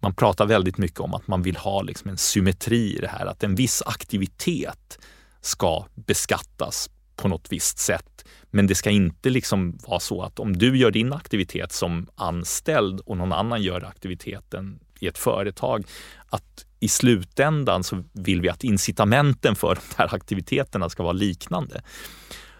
man 0.00 0.14
pratar 0.14 0.46
väldigt 0.46 0.78
mycket 0.78 1.00
om 1.00 1.14
att 1.14 1.26
man 1.26 1.42
vill 1.42 1.56
ha 1.56 1.82
liksom 1.82 2.10
en 2.10 2.18
symmetri 2.18 2.96
i 2.96 3.00
det 3.00 3.08
här, 3.08 3.26
att 3.26 3.44
en 3.44 3.54
viss 3.54 3.82
aktivitet 3.86 4.98
ska 5.40 5.84
beskattas 5.94 6.90
på 7.16 7.28
något 7.28 7.52
visst 7.52 7.78
sätt. 7.78 8.24
Men 8.50 8.66
det 8.66 8.74
ska 8.74 8.90
inte 8.90 9.30
liksom 9.30 9.78
vara 9.86 10.00
så 10.00 10.22
att 10.22 10.38
om 10.38 10.56
du 10.56 10.78
gör 10.78 10.90
din 10.90 11.12
aktivitet 11.12 11.72
som 11.72 12.08
anställd 12.14 13.00
och 13.00 13.16
någon 13.16 13.32
annan 13.32 13.62
gör 13.62 13.84
aktiviteten 13.84 14.80
i 14.98 15.06
ett 15.06 15.18
företag, 15.18 15.84
att 16.28 16.64
i 16.80 16.88
slutändan 16.88 17.84
så 17.84 18.04
vill 18.12 18.40
vi 18.40 18.48
att 18.48 18.64
incitamenten 18.64 19.54
för 19.54 19.74
de 19.74 19.80
här 19.96 20.14
aktiviteterna 20.14 20.88
ska 20.88 21.02
vara 21.02 21.12
liknande. 21.12 21.82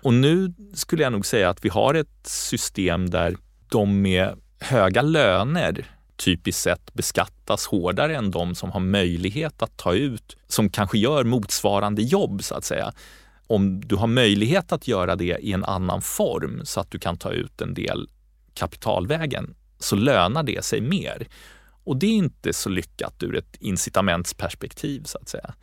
Och 0.02 0.14
nu 0.14 0.54
skulle 0.74 1.02
jag 1.02 1.12
nog 1.12 1.26
säga 1.26 1.50
att 1.50 1.64
vi 1.64 1.68
har 1.68 1.94
ett 1.94 2.26
system 2.26 3.10
där 3.10 3.36
de 3.68 4.02
med 4.02 4.36
höga 4.60 5.02
löner 5.02 5.86
typiskt 6.16 6.62
sett 6.62 6.94
beskattas 6.94 7.66
hårdare 7.66 8.16
än 8.16 8.30
de 8.30 8.54
som 8.54 8.70
har 8.70 8.80
möjlighet 8.80 9.62
att 9.62 9.76
ta 9.76 9.94
ut, 9.94 10.36
som 10.48 10.70
kanske 10.70 10.98
gör 10.98 11.24
motsvarande 11.24 12.02
jobb 12.02 12.44
så 12.44 12.54
att 12.54 12.64
säga. 12.64 12.92
Om 13.46 13.80
du 13.80 13.96
har 13.96 14.06
möjlighet 14.06 14.72
att 14.72 14.88
göra 14.88 15.16
det 15.16 15.38
i 15.40 15.52
en 15.52 15.64
annan 15.64 16.02
form 16.02 16.60
så 16.64 16.80
att 16.80 16.90
du 16.90 16.98
kan 16.98 17.16
ta 17.16 17.30
ut 17.30 17.60
en 17.60 17.74
del 17.74 18.08
kapitalvägen 18.54 19.54
så 19.78 19.96
lönar 19.96 20.42
det 20.42 20.64
sig 20.64 20.80
mer. 20.80 21.26
Och 21.88 21.96
det 21.96 22.06
är 22.06 22.12
inte 22.12 22.52
så 22.52 22.68
lyckat 22.68 23.22
ur 23.22 23.36
ett 23.36 23.56
incitamentsperspektiv 23.60 25.02
så 25.04 25.18
att 25.18 25.28
säga. 25.28 25.54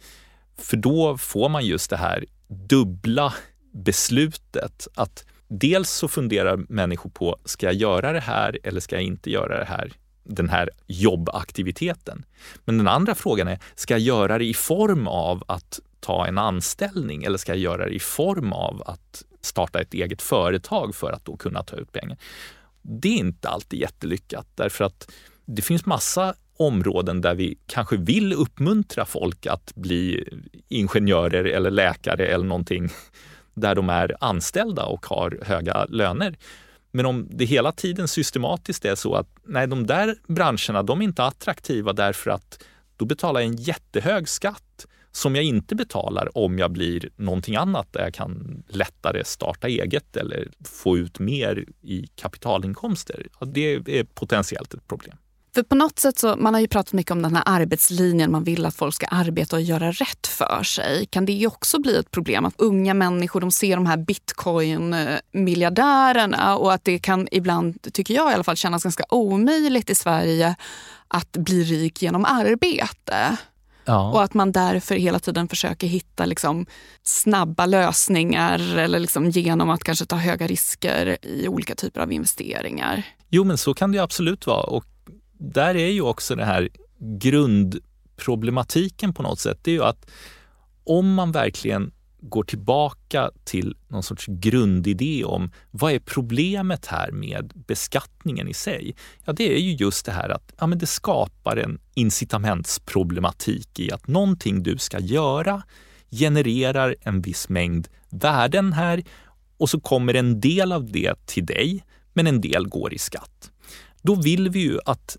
För 0.58 0.78
då 0.78 1.18
får 1.18 1.50
man 1.50 1.66
just 1.66 1.90
det 1.90 1.98
här 1.98 2.26
dubbla 2.48 3.34
beslutet 3.72 4.88
att 4.96 5.26
dels 5.48 5.90
så 5.90 6.08
funderar 6.08 6.66
människor 6.70 7.10
på, 7.10 7.38
ska 7.46 7.66
jag 7.66 7.76
göra 7.76 8.12
det 8.12 8.20
här 8.20 8.60
eller 8.64 8.80
ska 8.80 8.96
jag 8.96 9.04
inte 9.04 9.32
göra 9.32 9.60
det 9.60 9.66
här? 9.66 9.92
Den 10.24 10.50
här 10.50 10.70
jobbaktiviteten. 10.88 12.26
Men 12.66 12.78
den 12.78 12.88
andra 12.88 13.16
frågan 13.16 13.48
är, 13.48 13.60
ska 13.76 13.94
jag 13.94 14.02
göra 14.02 14.38
det 14.38 14.46
i 14.46 14.54
form 14.54 15.08
av 15.08 15.44
att 15.48 15.80
ta 16.00 16.28
en 16.28 16.38
anställning 16.38 17.24
eller 17.24 17.38
ska 17.38 17.52
jag 17.52 17.60
göra 17.60 17.86
det 17.86 17.96
i 17.96 18.00
form 18.00 18.54
av 18.54 18.84
att 18.86 19.24
starta 19.42 19.82
ett 19.82 19.94
eget 19.94 20.22
företag 20.22 20.96
för 20.96 21.12
att 21.12 21.26
då 21.26 21.38
kunna 21.38 21.64
ta 21.64 21.76
ut 21.76 21.92
pengar? 21.92 22.18
Det 22.82 23.10
är 23.10 23.18
inte 23.18 23.50
alltid 23.50 23.80
jättelyckat 23.80 24.48
därför 24.56 24.86
att 24.86 25.12
det 25.46 25.62
finns 25.62 25.86
massa 25.86 26.34
områden 26.58 27.22
där 27.22 27.36
vi 27.36 27.58
kanske 27.68 27.98
vill 27.98 28.34
uppmuntra 28.34 29.06
folk 29.06 29.46
att 29.46 29.76
bli 29.76 30.30
ingenjörer 30.70 31.46
eller 31.46 31.72
läkare 31.72 32.28
eller 32.28 32.46
någonting 32.46 32.90
där 33.54 33.76
de 33.76 33.90
är 33.90 34.16
anställda 34.20 34.86
och 34.86 35.06
har 35.06 35.40
höga 35.42 35.86
löner. 35.86 36.38
Men 36.92 37.06
om 37.06 37.28
det 37.32 37.46
hela 37.46 37.72
tiden 37.72 38.08
systematiskt 38.08 38.86
är 38.86 38.96
så 38.96 39.16
att 39.16 39.28
nej, 39.44 39.68
de 39.68 39.88
där 39.88 40.16
branscherna, 40.28 40.84
de 40.84 41.02
är 41.02 41.04
inte 41.04 41.24
attraktiva 41.24 41.94
därför 41.94 42.32
att 42.32 42.64
då 42.98 43.06
betalar 43.06 43.42
jag 43.42 43.48
en 43.48 43.56
jättehög 43.56 44.30
skatt 44.30 44.86
som 45.12 45.36
jag 45.36 45.44
inte 45.44 45.76
betalar 45.76 46.38
om 46.38 46.60
jag 46.60 46.72
blir 46.72 47.10
någonting 47.16 47.56
annat 47.56 47.94
där 47.94 48.02
jag 48.02 48.14
kan 48.14 48.64
lättare 48.68 49.24
starta 49.24 49.68
eget 49.68 50.18
eller 50.18 50.48
få 50.64 50.98
ut 50.98 51.20
mer 51.20 51.66
i 51.82 52.08
kapitalinkomster. 52.16 53.28
Det 53.42 53.76
är 53.88 54.04
potentiellt 54.04 54.74
ett 54.74 54.88
problem. 54.88 55.18
För 55.56 55.64
på 55.64 55.76
något 55.76 56.00
sätt 56.00 56.20
så, 56.20 56.36
man 56.36 56.54
har 56.54 56.62
ju 56.62 56.68
pratat 56.68 56.94
mycket 56.94 57.12
om 57.12 57.22
den 57.22 57.36
här 57.36 57.44
arbetslinjen, 57.46 58.32
man 58.32 58.44
vill 58.44 58.66
att 58.66 58.76
folk 58.76 58.96
ska 58.96 59.06
arbeta 59.06 59.56
och 59.56 59.62
göra 59.62 59.92
rätt 59.92 60.28
för 60.28 60.64
sig. 60.64 61.06
Kan 61.06 61.26
det 61.26 61.48
också 61.48 61.80
bli 61.80 61.96
ett 61.96 62.12
problem 62.12 62.46
att 62.46 62.54
unga 62.58 62.94
människor 62.94 63.42
de 63.42 63.52
ser 63.52 63.76
de 63.76 63.86
här 63.86 63.98
bitcoin-miljardärerna 63.98 66.56
och 66.56 66.74
att 66.74 66.84
det 66.84 67.00
kan 67.00 67.28
ibland, 67.32 67.94
tycker 67.94 68.14
jag 68.14 68.32
i 68.32 68.34
alla 68.34 68.44
fall, 68.44 68.56
kännas 68.56 68.84
ganska 68.84 69.04
omöjligt 69.10 69.90
i 69.90 69.96
Sverige 69.96 70.56
att 71.08 71.32
bli 71.32 71.64
rik 71.64 72.02
genom 72.02 72.26
arbete? 72.26 73.38
Ja. 73.86 74.12
Och 74.12 74.24
att 74.24 74.34
man 74.34 74.52
därför 74.52 74.96
hela 74.96 75.20
tiden 75.20 75.48
försöker 75.48 75.88
hitta 75.88 76.26
liksom 76.26 76.66
snabba 77.04 77.66
lösningar 77.66 78.78
eller 78.78 79.00
liksom 79.00 79.30
genom 79.30 79.70
att 79.70 79.84
kanske 79.84 80.06
ta 80.06 80.16
höga 80.16 80.48
risker 80.48 81.18
i 81.22 81.48
olika 81.48 81.76
typer 81.76 82.02
av 82.02 82.12
investeringar. 82.12 83.04
Jo, 83.30 83.44
men 83.44 83.58
så 83.58 83.74
kan 83.74 83.92
det 83.92 84.00
absolut 84.00 84.48
vara. 84.48 84.64
Och 84.64 84.86
där 85.38 85.76
är 85.76 85.90
ju 85.90 86.02
också 86.02 86.36
den 86.36 86.48
här 86.48 86.70
grundproblematiken 87.00 89.14
på 89.14 89.24
något 89.24 89.40
sätt. 89.40 89.60
Det 89.62 89.72
är 89.72 89.76
ju 89.76 89.84
att 89.84 90.12
om 90.84 91.14
man 91.14 91.32
verkligen 91.32 91.92
går 92.30 92.44
tillbaka 92.44 93.32
till 93.44 93.78
någon 93.88 94.04
sorts 94.04 94.26
grundidé 94.28 95.24
om 95.24 95.52
vad 95.72 95.92
är 95.92 96.00
problemet 96.00 96.86
här 96.86 97.12
med 97.12 97.54
beskattningen 97.68 98.48
i 98.48 98.54
sig? 98.54 98.96
Ja, 99.26 99.34
det 99.34 99.56
är 99.56 99.60
ju 99.60 99.72
just 99.72 100.06
det 100.06 100.12
här 100.12 100.30
att 100.30 100.54
ja, 100.60 100.68
men 100.68 100.78
det 100.78 100.86
skapar 100.86 101.58
en 101.58 101.80
incitamentsproblematik 101.94 103.80
i 103.80 103.92
att 103.92 104.08
någonting 104.08 104.64
du 104.64 104.78
ska 104.78 105.00
göra 105.00 105.64
genererar 106.12 106.96
en 107.02 107.22
viss 107.22 107.50
mängd 107.50 107.88
värden 108.10 108.74
här 108.74 109.04
och 109.58 109.70
så 109.70 109.80
kommer 109.80 110.14
en 110.14 110.40
del 110.40 110.72
av 110.72 110.92
det 110.92 111.26
till 111.26 111.46
dig, 111.46 111.86
men 112.14 112.28
en 112.28 112.42
del 112.42 112.68
går 112.68 112.94
i 112.94 112.98
skatt. 112.98 113.52
Då 114.02 114.16
vill 114.16 114.50
vi 114.50 114.60
ju 114.60 114.80
att 114.86 115.18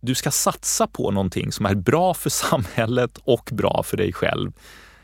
du 0.00 0.14
ska 0.14 0.30
satsa 0.30 0.86
på 0.86 1.10
någonting 1.10 1.52
som 1.52 1.66
är 1.66 1.74
bra 1.74 2.14
för 2.14 2.30
samhället 2.30 3.18
och 3.24 3.48
bra 3.52 3.82
för 3.82 3.96
dig 3.96 4.12
själv. 4.12 4.52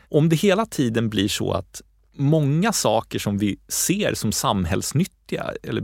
Om 0.09 0.29
det 0.29 0.35
hela 0.35 0.65
tiden 0.65 1.09
blir 1.09 1.27
så 1.27 1.51
att 1.51 1.81
många 2.15 2.73
saker 2.73 3.19
som 3.19 3.37
vi 3.37 3.59
ser 3.67 4.13
som 4.13 4.31
samhällsnyttiga 4.31 5.51
eller 5.63 5.83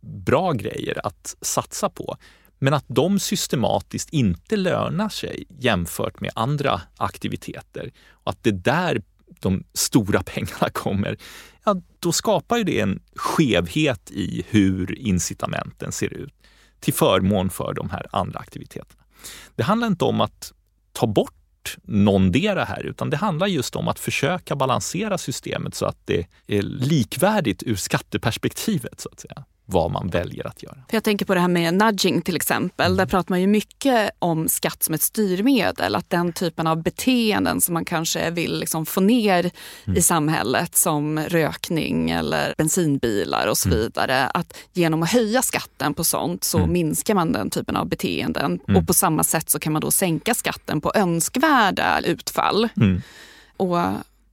bra 0.00 0.52
grejer 0.52 1.06
att 1.06 1.36
satsa 1.40 1.90
på, 1.90 2.16
men 2.58 2.74
att 2.74 2.84
de 2.88 3.18
systematiskt 3.18 4.10
inte 4.10 4.56
lönar 4.56 5.08
sig 5.08 5.44
jämfört 5.58 6.20
med 6.20 6.30
andra 6.34 6.80
aktiviteter 6.96 7.92
och 8.10 8.30
att 8.30 8.42
det 8.42 8.50
är 8.50 8.54
där 8.54 9.02
de 9.40 9.64
stora 9.74 10.22
pengarna 10.26 10.70
kommer, 10.72 11.16
ja, 11.64 11.76
då 11.98 12.12
skapar 12.12 12.56
ju 12.56 12.64
det 12.64 12.80
en 12.80 13.02
skevhet 13.16 14.10
i 14.10 14.44
hur 14.48 14.98
incitamenten 14.98 15.92
ser 15.92 16.12
ut 16.12 16.34
till 16.84 16.94
förmån 16.94 17.50
för 17.50 17.74
de 17.74 17.90
här 17.90 18.06
andra 18.10 18.38
aktiviteterna. 18.38 19.02
Det 19.56 19.62
handlar 19.62 19.86
inte 19.88 20.04
om 20.04 20.20
att 20.20 20.52
ta 20.92 21.06
bort 21.06 21.76
någondera 21.82 22.64
här, 22.64 22.86
utan 22.86 23.10
det 23.10 23.16
handlar 23.16 23.46
just 23.46 23.76
om 23.76 23.88
att 23.88 23.98
försöka 23.98 24.56
balansera 24.56 25.18
systemet 25.18 25.74
så 25.74 25.86
att 25.86 25.98
det 26.04 26.26
är 26.46 26.62
likvärdigt 26.62 27.62
ur 27.62 27.76
skatteperspektivet. 27.76 29.00
så 29.00 29.08
att 29.12 29.20
säga 29.20 29.44
vad 29.66 29.90
man 29.90 30.08
väljer 30.08 30.46
att 30.46 30.62
göra. 30.62 30.74
För 30.74 30.96
jag 30.96 31.04
tänker 31.04 31.26
på 31.26 31.34
det 31.34 31.40
här 31.40 31.48
med 31.48 31.74
nudging 31.74 32.22
till 32.22 32.36
exempel. 32.36 32.86
Mm. 32.86 32.96
Där 32.96 33.06
pratar 33.06 33.32
man 33.32 33.40
ju 33.40 33.46
mycket 33.46 34.10
om 34.18 34.48
skatt 34.48 34.82
som 34.82 34.94
ett 34.94 35.02
styrmedel. 35.02 35.94
Att 35.94 36.10
den 36.10 36.32
typen 36.32 36.66
av 36.66 36.82
beteenden 36.82 37.60
som 37.60 37.74
man 37.74 37.84
kanske 37.84 38.30
vill 38.30 38.58
liksom 38.58 38.86
få 38.86 39.00
ner 39.00 39.50
mm. 39.84 39.98
i 39.98 40.02
samhället 40.02 40.76
som 40.76 41.18
rökning 41.18 42.10
eller 42.10 42.54
bensinbilar 42.58 43.46
och 43.46 43.58
så 43.58 43.68
mm. 43.68 43.78
vidare. 43.78 44.26
Att 44.26 44.56
genom 44.72 45.02
att 45.02 45.12
höja 45.12 45.42
skatten 45.42 45.94
på 45.94 46.04
sånt 46.04 46.44
så 46.44 46.58
mm. 46.58 46.72
minskar 46.72 47.14
man 47.14 47.32
den 47.32 47.50
typen 47.50 47.76
av 47.76 47.88
beteenden. 47.88 48.60
Mm. 48.68 48.80
Och 48.80 48.86
på 48.86 48.94
samma 48.94 49.24
sätt 49.24 49.50
så 49.50 49.58
kan 49.58 49.72
man 49.72 49.82
då 49.82 49.90
sänka 49.90 50.34
skatten 50.34 50.80
på 50.80 50.92
önskvärda 50.94 52.00
utfall. 52.00 52.68
Mm. 52.76 53.02
Och 53.56 53.78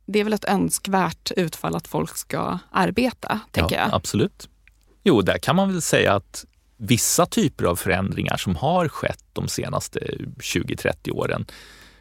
det 0.05 0.19
är 0.19 0.23
väl 0.23 0.33
ett 0.33 0.45
önskvärt 0.45 1.31
utfall 1.31 1.75
att 1.75 1.87
folk 1.87 2.17
ska 2.17 2.59
arbeta, 2.71 3.39
tänker 3.51 3.75
ja, 3.75 3.81
jag. 3.81 3.93
Absolut. 3.93 4.49
Jo, 5.03 5.21
där 5.21 5.37
kan 5.37 5.55
man 5.55 5.71
väl 5.71 5.81
säga 5.81 6.13
att 6.13 6.45
vissa 6.77 7.25
typer 7.25 7.65
av 7.65 7.75
förändringar 7.75 8.37
som 8.37 8.55
har 8.55 8.87
skett 8.87 9.23
de 9.33 9.47
senaste 9.47 9.99
20-30 10.39 11.11
åren 11.11 11.45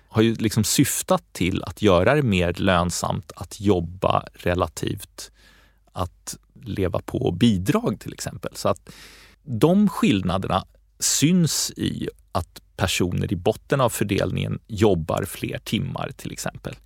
har 0.09 0.23
ju 0.23 0.35
liksom 0.35 0.65
syftat 0.65 1.23
till 1.33 1.63
att 1.63 1.83
göra 1.83 2.15
det 2.15 2.23
mer 2.23 2.53
lönsamt 2.53 3.33
att 3.37 3.61
jobba 3.61 4.25
relativt 4.35 5.31
att 5.93 6.37
leva 6.63 7.01
på 7.01 7.31
bidrag 7.33 8.01
till 8.01 8.13
exempel. 8.13 8.53
Så 8.55 8.69
att 8.69 8.91
de 9.43 9.89
skillnaderna 9.89 10.65
syns 10.99 11.71
i 11.77 12.09
att 12.33 12.61
personer 12.77 13.33
i 13.33 13.37
botten 13.37 13.81
av 13.81 13.89
fördelningen 13.89 14.59
jobbar 14.67 15.25
fler 15.25 15.59
timmar 15.59 16.11
till 16.17 16.33
exempel. 16.33 16.77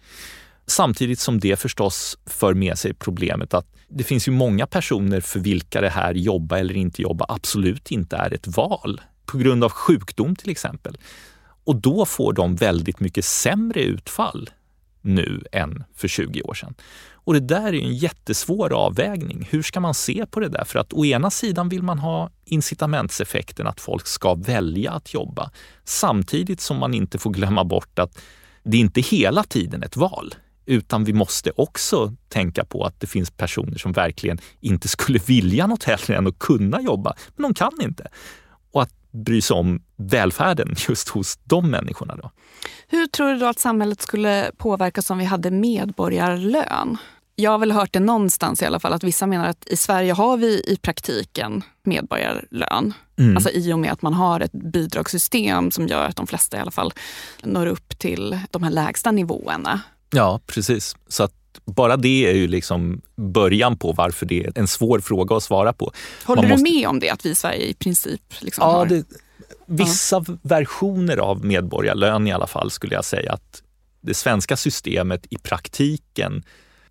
Samtidigt 0.67 1.19
som 1.19 1.41
det 1.41 1.57
förstås 1.57 2.19
för 2.27 2.55
med 2.55 2.79
sig 2.79 2.95
problemet 2.95 3.55
att 3.55 3.67
det 3.89 4.05
finns 4.05 4.29
ju 4.29 4.33
många 4.33 4.67
personer 4.67 5.21
för 5.21 5.41
vilka 5.41 5.81
det 5.81 5.89
här 5.89 6.15
jobba 6.15 6.59
eller 6.59 6.77
inte 6.77 7.03
jobba 7.03 7.27
absolut 7.29 7.91
inte 7.91 8.17
är 8.17 8.35
ett 8.35 8.47
val. 8.47 9.01
På 9.27 9.39
grund 9.39 9.65
av 9.65 9.71
sjukdom 9.71 10.37
till 10.37 10.51
exempel. 10.51 10.99
Och 11.65 11.77
då 11.77 12.07
får 12.07 12.33
de 12.33 12.57
väldigt 12.57 13.01
mycket 13.01 13.25
sämre 13.25 13.83
utfall 13.83 14.51
nu 15.01 15.45
än 15.53 15.85
för 15.95 16.09
20 16.09 16.43
år 16.43 16.55
sedan. 16.55 16.75
Och 17.13 17.35
det 17.35 17.41
där 17.41 17.67
är 17.67 17.83
en 17.83 17.97
jättesvår 17.97 18.73
avvägning. 18.73 19.49
Hur 19.51 19.63
ska 19.63 19.81
man 19.81 19.95
se 19.95 20.27
på 20.27 20.41
det 20.41 20.49
där? 20.49 20.65
För 20.65 20.79
att 20.79 20.93
å 20.93 21.05
ena 21.05 21.31
sidan 21.31 21.69
vill 21.69 21.83
man 21.83 21.99
ha 21.99 22.31
incitamentseffekten 22.45 23.67
att 23.67 23.81
folk 23.81 24.07
ska 24.07 24.35
välja 24.35 24.91
att 24.91 25.15
jobba 25.15 25.51
samtidigt 25.85 26.61
som 26.61 26.77
man 26.77 26.95
inte 26.95 27.19
får 27.19 27.31
glömma 27.31 27.65
bort 27.65 27.99
att 27.99 28.19
det 28.63 28.77
inte 28.77 29.01
hela 29.01 29.43
tiden 29.43 29.83
ett 29.83 29.97
val 29.97 30.35
utan 30.67 31.05
vi 31.05 31.13
måste 31.13 31.51
också 31.57 32.13
tänka 32.29 32.65
på 32.65 32.85
att 32.85 33.01
det 33.01 33.07
finns 33.07 33.31
personer 33.31 33.79
som 33.79 33.93
verkligen 33.93 34.39
inte 34.61 34.89
skulle 34.89 35.19
vilja 35.27 35.67
något 35.67 35.85
hellre 35.85 36.17
än 36.17 36.27
att 36.27 36.39
kunna 36.39 36.81
jobba, 36.81 37.15
men 37.37 37.43
de 37.43 37.55
kan 37.55 37.73
inte. 37.81 38.09
Och 38.73 38.83
att 38.83 38.93
bry 39.11 39.41
sig 39.41 39.55
om 39.55 39.83
välfärden 39.97 40.75
just 40.89 41.09
hos 41.09 41.39
de 41.45 41.71
människorna. 41.71 42.17
Då. 42.17 42.31
Hur 42.89 43.07
tror 43.07 43.33
du 43.33 43.39
då 43.39 43.47
att 43.47 43.59
samhället 43.59 44.03
skulle 44.03 44.51
påverkas 44.57 45.11
om 45.11 45.19
vi 45.19 45.25
hade 45.25 45.51
medborgarlön? 45.51 46.97
Jag 47.37 47.51
har 47.51 47.59
väl 47.59 47.73
hört 47.73 47.93
det 47.93 48.01
någonstans 48.01 48.63
i 48.63 48.67
alla 48.67 48.81
fall 48.81 48.93
att 48.93 49.05
vissa 49.05 49.27
menar 49.27 49.49
att 49.49 49.67
i 49.67 49.77
Sverige 49.77 50.13
har 50.13 50.37
vi 50.37 50.63
i 50.67 50.79
praktiken 50.83 51.63
medborgarlön. 51.83 52.95
Mm. 53.19 53.37
Alltså 53.37 53.51
i 53.51 53.73
och 53.73 53.79
med 53.79 53.93
att 53.93 54.03
man 54.03 54.15
har 54.15 54.41
ett 54.41 54.53
bidragssystem 54.53 55.71
som 55.71 55.87
gör 55.87 56.09
att 56.09 56.17
de 56.17 56.27
flesta 56.27 56.57
i 56.57 56.61
alla 56.61 56.71
fall 56.71 56.93
når 57.43 57.67
upp 57.67 57.99
till 57.99 58.39
de 58.51 58.63
här 58.63 58.71
lägsta 58.71 59.11
nivåerna. 59.11 59.81
Ja, 60.15 60.41
precis. 60.47 60.97
Så 61.09 61.23
att 61.23 61.33
bara 61.65 61.97
det 61.97 62.27
är 62.27 62.35
ju 62.35 62.49
liksom 62.49 63.01
början 63.17 63.77
på 63.77 63.93
varför 63.93 64.27
det 64.27 64.45
är 64.45 64.53
en 64.55 64.69
svår 64.69 65.01
fråga 65.01 65.37
att 65.37 65.43
svara 65.43 65.73
på. 65.73 65.93
Håller 66.25 66.43
Man 66.43 66.49
du 66.49 66.55
måste... 66.55 66.71
med 66.71 66.89
om 66.89 67.01
det, 67.01 67.11
att 67.11 67.27
vi 67.27 67.31
i 67.31 67.35
Sverige 67.35 67.67
i 67.67 67.75
princip 67.75 68.21
liksom 68.41 68.63
ja, 68.63 68.73
har... 68.73 68.87
Det, 68.87 69.05
vissa 69.67 70.25
ja. 70.29 70.37
versioner 70.43 71.17
av 71.17 71.45
medborgarlön 71.45 72.27
i 72.27 72.33
alla 72.33 72.47
fall 72.47 72.71
skulle 72.71 72.95
jag 72.95 73.05
säga 73.05 73.33
att 73.33 73.63
det 74.01 74.15
svenska 74.15 74.57
systemet 74.57 75.27
i 75.31 75.39
praktiken 75.39 76.43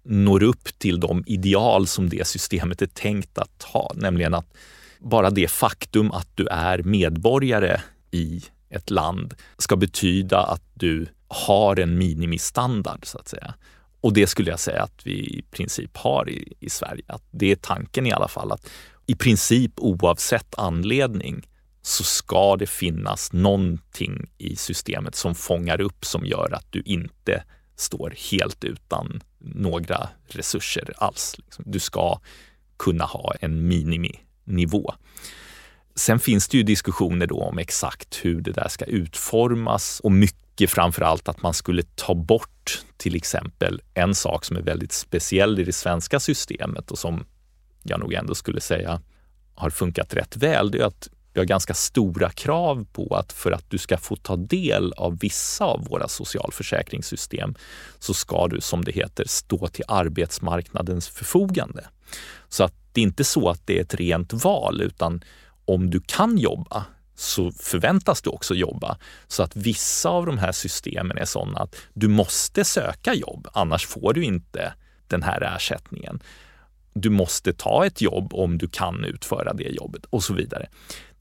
når 0.04 0.44
upp 0.44 0.80
till 0.80 1.00
de 1.00 1.24
ideal 1.28 1.88
som 1.88 2.10
det 2.10 2.28
systemet 2.28 2.82
är 2.82 2.88
tänkt 2.88 3.38
att 3.38 3.64
ha, 3.64 3.92
nämligen 3.96 4.34
att 4.34 4.54
bara 5.00 5.30
det 5.30 5.52
faktum 5.52 6.12
att 6.12 6.28
du 6.36 6.48
är 6.48 6.84
medborgare 6.84 7.82
i 8.12 8.44
ett 8.70 8.90
land 8.90 9.34
ska 9.58 9.76
betyda 9.76 10.40
att 10.40 10.64
du 10.74 11.08
har 11.34 11.80
en 11.80 11.98
minimistandard 11.98 13.06
så 13.06 13.18
att 13.18 13.28
säga. 13.28 13.54
Och 14.02 14.14
det 14.14 14.28
skulle 14.28 14.50
jag 14.50 14.60
säga 14.60 14.84
att 14.84 15.02
vi 15.06 15.14
i 15.14 15.42
princip 15.52 15.98
har 15.98 16.30
i, 16.30 16.54
i 16.60 16.70
Sverige. 16.70 17.04
Att 17.08 17.24
det 17.32 17.52
är 17.52 17.56
tanken 17.56 18.06
i 18.06 18.12
alla 18.12 18.28
fall 18.28 18.52
att 18.52 18.70
i 19.06 19.16
princip 19.16 19.72
oavsett 19.78 20.56
anledning 20.58 21.48
så 21.82 22.04
ska 22.04 22.56
det 22.56 22.68
finnas 22.68 23.34
någonting 23.34 24.30
i 24.38 24.56
systemet 24.56 25.16
som 25.16 25.36
fångar 25.36 25.82
upp 25.82 26.06
som 26.06 26.26
gör 26.26 26.54
att 26.54 26.66
du 26.70 26.82
inte 26.86 27.44
står 27.76 28.14
helt 28.32 28.64
utan 28.64 29.24
några 29.40 30.10
resurser 30.28 30.94
alls. 30.98 31.36
Liksom. 31.38 31.64
Du 31.68 31.80
ska 31.80 32.20
kunna 32.78 33.06
ha 33.06 33.34
en 33.40 33.68
miniminivå. 33.68 34.94
Sen 35.96 36.20
finns 36.20 36.48
det 36.48 36.58
ju 36.58 36.64
diskussioner 36.64 37.28
då 37.28 37.42
om 37.42 37.58
exakt 37.58 38.20
hur 38.22 38.42
det 38.42 38.52
där 38.52 38.68
ska 38.68 38.86
utformas 38.86 40.00
och 40.00 40.12
mycket 40.12 40.43
framför 40.68 41.02
allt 41.02 41.30
att 41.30 41.42
man 41.42 41.54
skulle 41.54 41.84
ta 41.96 42.14
bort 42.14 42.84
till 42.98 43.16
exempel 43.16 43.82
en 43.94 44.16
sak 44.16 44.46
som 44.46 44.58
är 44.58 44.62
väldigt 44.62 44.92
speciell 44.92 45.60
i 45.60 45.64
det 45.64 45.74
svenska 45.74 46.20
systemet 46.20 46.92
och 46.92 46.98
som 46.98 47.26
jag 47.84 48.00
nog 48.00 48.14
ändå 48.14 48.36
skulle 48.36 48.62
säga 48.62 49.02
har 49.56 49.70
funkat 49.70 50.14
rätt 50.14 50.38
väl. 50.38 50.72
Det 50.72 50.80
är 50.80 50.86
att 50.86 51.10
vi 51.34 51.40
har 51.40 51.46
ganska 51.46 51.74
stora 51.74 52.30
krav 52.30 52.86
på 52.94 53.16
att 53.16 53.34
för 53.34 53.52
att 53.52 53.70
du 53.70 53.78
ska 53.78 53.98
få 53.98 54.16
ta 54.16 54.36
del 54.36 54.94
av 54.94 55.20
vissa 55.20 55.66
av 55.66 55.86
våra 55.86 56.08
socialförsäkringssystem 56.08 57.56
så 58.00 58.14
ska 58.14 58.48
du, 58.48 58.62
som 58.62 58.84
det 58.84 58.92
heter, 58.92 59.26
stå 59.28 59.68
till 59.68 59.86
arbetsmarknadens 59.88 61.10
förfogande. 61.10 61.86
Så 62.50 62.64
att 62.64 62.74
det 62.92 63.02
är 63.02 63.04
inte 63.04 63.24
så 63.24 63.50
att 63.50 63.68
det 63.68 63.78
är 63.78 63.82
ett 63.82 63.96
rent 63.96 64.34
val 64.34 64.82
utan 64.82 65.24
om 65.66 65.90
du 65.90 66.02
kan 66.08 66.38
jobba 66.38 66.86
så 67.16 67.52
förväntas 67.52 68.22
du 68.22 68.30
också 68.30 68.56
jobba. 68.56 68.98
Så 69.28 69.44
att 69.44 69.56
vissa 69.56 70.10
av 70.10 70.26
de 70.26 70.38
här 70.38 70.52
systemen 70.52 71.18
är 71.18 71.26
sådana 71.26 71.60
att 71.60 71.76
du 71.94 72.08
måste 72.08 72.66
söka 72.66 73.14
jobb, 73.14 73.48
annars 73.54 73.86
får 73.86 74.14
du 74.14 74.24
inte 74.24 74.74
den 75.08 75.24
här 75.24 75.56
ersättningen. 75.56 76.20
Du 76.94 77.10
måste 77.10 77.54
ta 77.54 77.86
ett 77.86 78.02
jobb 78.02 78.34
om 78.34 78.58
du 78.58 78.68
kan 78.68 79.04
utföra 79.04 79.54
det 79.54 79.70
jobbet 79.70 80.06
och 80.10 80.24
så 80.24 80.34
vidare. 80.34 80.70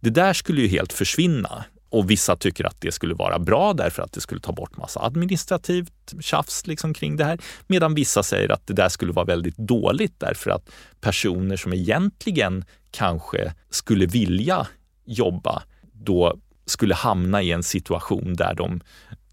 Det 0.00 0.10
där 0.10 0.32
skulle 0.32 0.60
ju 0.60 0.68
helt 0.68 0.92
försvinna 0.92 1.64
och 1.92 2.10
vissa 2.10 2.36
tycker 2.36 2.64
att 2.64 2.80
det 2.80 2.92
skulle 2.92 3.14
vara 3.14 3.38
bra 3.38 3.72
därför 3.72 4.02
att 4.02 4.12
det 4.12 4.20
skulle 4.20 4.40
ta 4.40 4.52
bort 4.52 4.76
massa 4.76 5.00
administrativt 5.00 6.14
tjafs 6.20 6.66
liksom 6.66 6.94
kring 6.94 7.16
det 7.16 7.24
här. 7.24 7.38
Medan 7.66 7.94
vissa 7.94 8.22
säger 8.22 8.52
att 8.52 8.66
det 8.66 8.74
där 8.74 8.88
skulle 8.88 9.12
vara 9.12 9.24
väldigt 9.24 9.56
dåligt 9.56 10.20
därför 10.20 10.50
att 10.50 10.70
personer 11.00 11.56
som 11.56 11.72
egentligen 11.72 12.64
kanske 12.90 13.54
skulle 13.70 14.06
vilja 14.06 14.66
jobba 15.04 15.62
då 16.04 16.38
skulle 16.66 16.94
hamna 16.94 17.42
i 17.42 17.52
en 17.52 17.62
situation 17.62 18.34
där 18.34 18.54
de, 18.54 18.80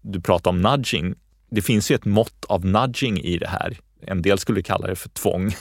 du 0.00 0.20
pratar 0.20 0.50
om 0.50 0.62
nudging, 0.62 1.14
det 1.50 1.62
finns 1.62 1.90
ju 1.90 1.94
ett 1.94 2.04
mått 2.04 2.44
av 2.48 2.64
nudging 2.64 3.20
i 3.20 3.38
det 3.38 3.48
här. 3.48 3.78
En 4.02 4.22
del 4.22 4.38
skulle 4.38 4.62
kalla 4.62 4.86
det 4.86 4.96
för 4.96 5.08
tvång, 5.08 5.54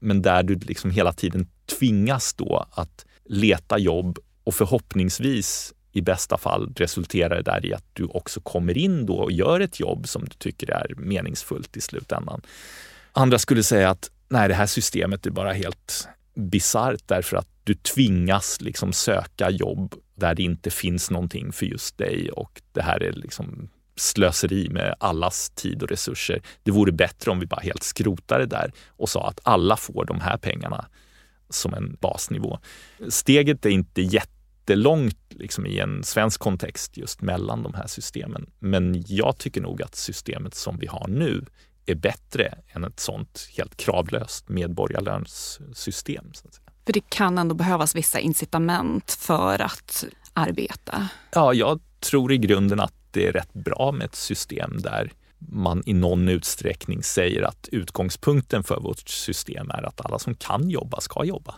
men 0.00 0.22
där 0.22 0.42
du 0.42 0.54
liksom 0.54 0.90
hela 0.90 1.12
tiden 1.12 1.48
tvingas 1.78 2.34
då 2.34 2.66
att 2.70 3.06
leta 3.24 3.78
jobb 3.78 4.18
och 4.44 4.54
förhoppningsvis 4.54 5.74
i 5.92 6.00
bästa 6.02 6.38
fall 6.38 6.72
resulterar 6.76 7.36
det 7.36 7.42
där 7.42 7.66
i 7.66 7.74
att 7.74 7.84
du 7.92 8.04
också 8.04 8.40
kommer 8.40 8.78
in 8.78 9.06
då 9.06 9.14
och 9.14 9.32
gör 9.32 9.60
ett 9.60 9.80
jobb 9.80 10.08
som 10.08 10.24
du 10.24 10.30
tycker 10.30 10.70
är 10.70 10.94
meningsfullt 10.96 11.76
i 11.76 11.80
slutändan. 11.80 12.40
Andra 13.12 13.38
skulle 13.38 13.62
säga 13.62 13.90
att 13.90 14.10
nej, 14.28 14.48
det 14.48 14.54
här 14.54 14.66
systemet 14.66 15.26
är 15.26 15.30
bara 15.30 15.52
helt 15.52 16.08
bisarrt 16.34 17.02
därför 17.06 17.36
att 17.36 17.48
du 17.64 17.74
tvingas 17.74 18.60
liksom 18.60 18.92
söka 18.92 19.50
jobb 19.50 19.94
där 20.20 20.34
det 20.34 20.42
inte 20.42 20.70
finns 20.70 21.10
någonting 21.10 21.52
för 21.52 21.66
just 21.66 21.98
dig 21.98 22.30
och 22.30 22.62
det 22.72 22.82
här 22.82 23.02
är 23.02 23.12
liksom 23.12 23.68
slöseri 23.96 24.68
med 24.70 24.94
allas 25.00 25.50
tid 25.50 25.82
och 25.82 25.88
resurser. 25.88 26.42
Det 26.62 26.70
vore 26.70 26.92
bättre 26.92 27.30
om 27.30 27.40
vi 27.40 27.46
bara 27.46 27.60
helt 27.60 27.82
skrotade 27.82 28.46
det 28.46 28.56
där 28.56 28.72
och 28.88 29.08
sa 29.08 29.28
att 29.28 29.40
alla 29.42 29.76
får 29.76 30.04
de 30.04 30.20
här 30.20 30.36
pengarna 30.36 30.86
som 31.48 31.74
en 31.74 31.96
basnivå. 32.00 32.58
Steget 33.08 33.66
är 33.66 33.70
inte 33.70 34.02
jättelångt 34.02 35.18
liksom, 35.30 35.66
i 35.66 35.78
en 35.78 36.04
svensk 36.04 36.40
kontext 36.40 36.96
just 36.96 37.22
mellan 37.22 37.62
de 37.62 37.74
här 37.74 37.86
systemen. 37.86 38.50
Men 38.58 39.04
jag 39.06 39.38
tycker 39.38 39.60
nog 39.60 39.82
att 39.82 39.94
systemet 39.94 40.54
som 40.54 40.78
vi 40.78 40.86
har 40.86 41.08
nu 41.08 41.44
är 41.86 41.94
bättre 41.94 42.58
än 42.68 42.84
ett 42.84 43.00
sånt 43.00 43.48
helt 43.56 43.76
kravlöst 43.76 44.48
medborgarlönssystem. 44.48 46.30
Så 46.32 46.48
att. 46.48 46.59
För 46.90 46.94
det 46.94 47.10
kan 47.10 47.38
ändå 47.38 47.54
behövas 47.54 47.94
vissa 47.94 48.20
incitament 48.20 49.12
för 49.12 49.62
att 49.62 50.04
arbeta? 50.32 51.08
Ja, 51.32 51.54
jag 51.54 51.80
tror 52.00 52.32
i 52.32 52.38
grunden 52.38 52.80
att 52.80 52.94
det 53.10 53.26
är 53.26 53.32
rätt 53.32 53.52
bra 53.52 53.92
med 53.92 54.04
ett 54.04 54.14
system 54.14 54.82
där 54.82 55.12
man 55.38 55.82
i 55.86 55.92
någon 55.92 56.28
utsträckning 56.28 57.02
säger 57.02 57.42
att 57.42 57.68
utgångspunkten 57.72 58.62
för 58.62 58.80
vårt 58.80 59.08
system 59.08 59.70
är 59.70 59.82
att 59.82 60.04
alla 60.04 60.18
som 60.18 60.34
kan 60.34 60.70
jobba 60.70 61.00
ska 61.00 61.24
jobba. 61.24 61.54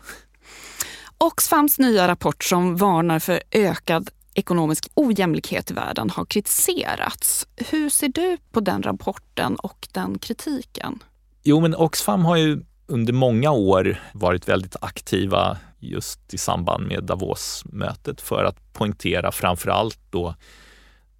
Oxfams 1.18 1.78
nya 1.78 2.08
rapport 2.08 2.44
som 2.44 2.76
varnar 2.76 3.18
för 3.18 3.42
ökad 3.50 4.10
ekonomisk 4.34 4.88
ojämlikhet 4.94 5.70
i 5.70 5.74
världen 5.74 6.10
har 6.10 6.24
kritiserats. 6.24 7.46
Hur 7.56 7.90
ser 7.90 8.08
du 8.08 8.36
på 8.50 8.60
den 8.60 8.82
rapporten 8.82 9.56
och 9.56 9.88
den 9.92 10.18
kritiken? 10.18 10.98
Jo, 11.42 11.60
men 11.60 11.74
Oxfam 11.74 12.24
har 12.24 12.36
ju 12.36 12.62
under 12.86 13.12
många 13.12 13.50
år 13.50 14.00
varit 14.12 14.48
väldigt 14.48 14.76
aktiva 14.80 15.58
just 15.78 16.34
i 16.34 16.38
samband 16.38 16.86
med 16.86 17.04
Davos-mötet 17.04 18.20
för 18.20 18.44
att 18.44 18.72
poängtera 18.72 19.32
framför 19.32 19.70
allt 19.70 19.98
då 20.10 20.34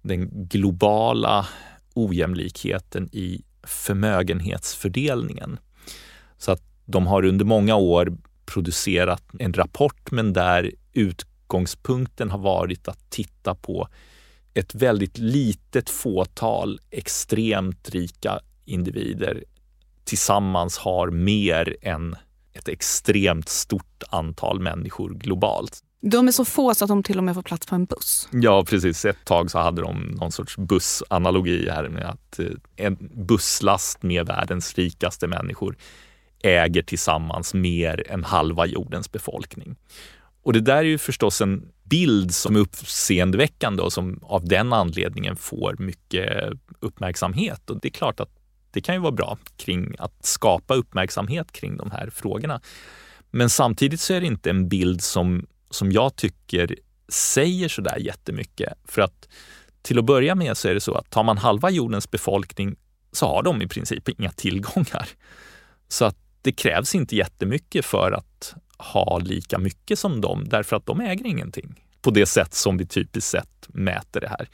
den 0.01 0.47
globala 0.47 1.47
ojämlikheten 1.93 3.09
i 3.11 3.41
förmögenhetsfördelningen. 3.63 5.59
Så 6.37 6.51
att 6.51 6.61
de 6.85 7.07
har 7.07 7.25
under 7.25 7.45
många 7.45 7.75
år 7.75 8.17
producerat 8.45 9.23
en 9.39 9.53
rapport 9.53 10.11
men 10.11 10.33
där 10.33 10.71
utgångspunkten 10.93 12.31
har 12.31 12.39
varit 12.39 12.87
att 12.87 13.09
titta 13.09 13.55
på 13.55 13.87
ett 14.53 14.75
väldigt 14.75 15.17
litet 15.17 15.89
fåtal 15.89 16.79
extremt 16.91 17.89
rika 17.89 18.39
individer 18.65 19.43
tillsammans 20.03 20.77
har 20.77 21.09
mer 21.09 21.75
än 21.81 22.15
ett 22.53 22.67
extremt 22.67 23.49
stort 23.49 24.03
antal 24.09 24.59
människor 24.59 25.09
globalt. 25.13 25.79
De 26.01 26.27
är 26.27 26.31
så 26.31 26.45
få 26.45 26.75
så 26.75 26.85
att 26.85 26.89
de 26.89 27.03
till 27.03 27.17
och 27.17 27.23
med 27.23 27.35
får 27.35 27.41
plats 27.41 27.67
på 27.67 27.75
en 27.75 27.85
buss. 27.85 28.29
Ja, 28.31 28.65
precis. 28.65 29.05
Ett 29.05 29.25
tag 29.25 29.51
så 29.51 29.59
hade 29.59 29.81
de 29.81 30.01
någon 30.01 30.31
sorts 30.31 30.57
bussanalogi 30.57 31.69
här 31.69 31.89
med 31.89 32.09
att 32.09 32.39
eh, 32.39 32.45
en 32.75 32.97
busslast 33.27 34.03
med 34.03 34.27
världens 34.27 34.75
rikaste 34.75 35.27
människor 35.27 35.75
äger 36.43 36.81
tillsammans 36.81 37.53
mer 37.53 38.11
än 38.11 38.23
halva 38.23 38.65
jordens 38.65 39.11
befolkning. 39.11 39.75
Och 40.43 40.53
det 40.53 40.61
där 40.61 40.77
är 40.77 40.83
ju 40.83 40.97
förstås 40.97 41.41
en 41.41 41.71
bild 41.83 42.33
som 42.33 42.55
är 42.55 42.59
uppseendeväckande 42.59 43.83
och 43.83 43.93
som 43.93 44.19
av 44.23 44.47
den 44.47 44.73
anledningen 44.73 45.35
får 45.35 45.75
mycket 45.79 46.53
uppmärksamhet. 46.79 47.69
Och 47.69 47.79
det 47.79 47.87
är 47.87 47.91
klart 47.91 48.19
att 48.19 48.29
det 48.73 48.81
kan 48.81 48.95
ju 48.95 49.01
vara 49.01 49.11
bra 49.11 49.37
kring 49.57 49.95
att 49.99 50.25
skapa 50.25 50.75
uppmärksamhet 50.75 51.51
kring 51.51 51.77
de 51.77 51.91
här 51.91 52.09
frågorna. 52.09 52.61
Men 53.31 53.49
samtidigt 53.49 53.99
så 53.99 54.13
är 54.13 54.21
det 54.21 54.27
inte 54.27 54.49
en 54.49 54.69
bild 54.69 55.01
som, 55.03 55.45
som 55.69 55.91
jag 55.91 56.15
tycker 56.15 56.75
säger 57.07 57.69
så 57.69 57.81
där 57.81 57.97
jättemycket. 57.97 58.73
För 58.85 59.01
att 59.01 59.29
till 59.81 59.99
att 59.99 60.05
börja 60.05 60.35
med 60.35 60.57
så 60.57 60.67
är 60.67 60.73
det 60.73 60.81
så 60.81 60.95
att 60.95 61.09
tar 61.09 61.23
man 61.23 61.37
halva 61.37 61.69
jordens 61.69 62.11
befolkning 62.11 62.75
så 63.11 63.25
har 63.25 63.43
de 63.43 63.61
i 63.61 63.67
princip 63.67 64.09
inga 64.09 64.31
tillgångar. 64.31 65.09
Så 65.87 66.05
att 66.05 66.17
det 66.41 66.51
krävs 66.51 66.95
inte 66.95 67.15
jättemycket 67.15 67.85
för 67.85 68.11
att 68.11 68.55
ha 68.77 69.19
lika 69.19 69.59
mycket 69.59 69.99
som 69.99 70.21
dem 70.21 70.45
därför 70.49 70.75
att 70.75 70.85
de 70.85 71.01
äger 71.01 71.25
ingenting 71.25 71.83
på 72.01 72.11
det 72.11 72.25
sätt 72.25 72.53
som 72.53 72.77
vi 72.77 72.85
typiskt 72.85 73.31
sett 73.31 73.67
mäter 73.67 74.21
det 74.21 74.29
här. 74.29 74.49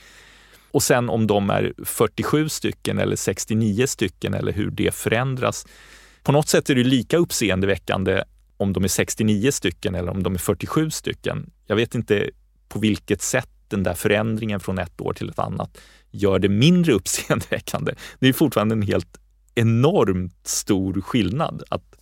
Och 0.71 0.83
sen 0.83 1.09
om 1.09 1.27
de 1.27 1.49
är 1.49 1.73
47 1.85 2.49
stycken 2.49 2.99
eller 2.99 3.15
69 3.15 3.87
stycken 3.87 4.33
eller 4.33 4.51
hur 4.51 4.71
det 4.71 4.95
förändras. 4.95 5.65
På 6.23 6.31
något 6.31 6.47
sätt 6.47 6.69
är 6.69 6.75
det 6.75 6.83
lika 6.83 7.17
uppseendeväckande 7.17 8.23
om 8.57 8.73
de 8.73 8.83
är 8.83 8.87
69 8.87 9.51
stycken 9.51 9.95
eller 9.95 10.11
om 10.11 10.23
de 10.23 10.33
är 10.33 10.39
47 10.39 10.91
stycken. 10.91 11.51
Jag 11.67 11.75
vet 11.75 11.95
inte 11.95 12.29
på 12.69 12.79
vilket 12.79 13.21
sätt 13.21 13.49
den 13.67 13.83
där 13.83 13.93
förändringen 13.93 14.59
från 14.59 14.79
ett 14.79 15.01
år 15.01 15.13
till 15.13 15.29
ett 15.29 15.39
annat 15.39 15.77
gör 16.11 16.39
det 16.39 16.49
mindre 16.49 16.93
uppseendeväckande. 16.99 17.93
Det 18.19 18.27
är 18.27 18.33
fortfarande 18.33 18.73
en 18.73 18.81
helt 18.81 19.17
enormt 19.55 20.47
stor 20.47 21.01
skillnad. 21.01 21.63
Att 21.69 21.95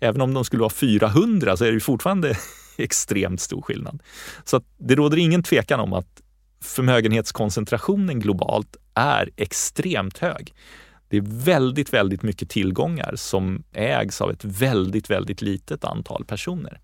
även 0.00 0.20
om 0.20 0.34
de 0.34 0.44
skulle 0.44 0.60
vara 0.60 0.70
400 0.70 1.56
så 1.56 1.64
är 1.64 1.72
det 1.72 1.80
fortfarande 1.80 2.36
extremt 2.78 3.40
stor 3.40 3.62
skillnad. 3.62 4.02
Så 4.44 4.62
det 4.78 4.94
råder 4.94 5.16
ingen 5.16 5.42
tvekan 5.42 5.80
om 5.80 5.92
att 5.92 6.22
förmögenhetskoncentrationen 6.60 8.20
globalt 8.20 8.76
är 8.94 9.30
extremt 9.36 10.18
hög. 10.18 10.54
Det 11.08 11.16
är 11.16 11.44
väldigt, 11.44 11.92
väldigt 11.92 12.22
mycket 12.22 12.50
tillgångar 12.50 13.12
som 13.16 13.64
ägs 13.72 14.20
av 14.20 14.30
ett 14.30 14.44
väldigt, 14.44 15.10
väldigt 15.10 15.42
litet 15.42 15.84
antal 15.84 16.24
personer. 16.24 16.80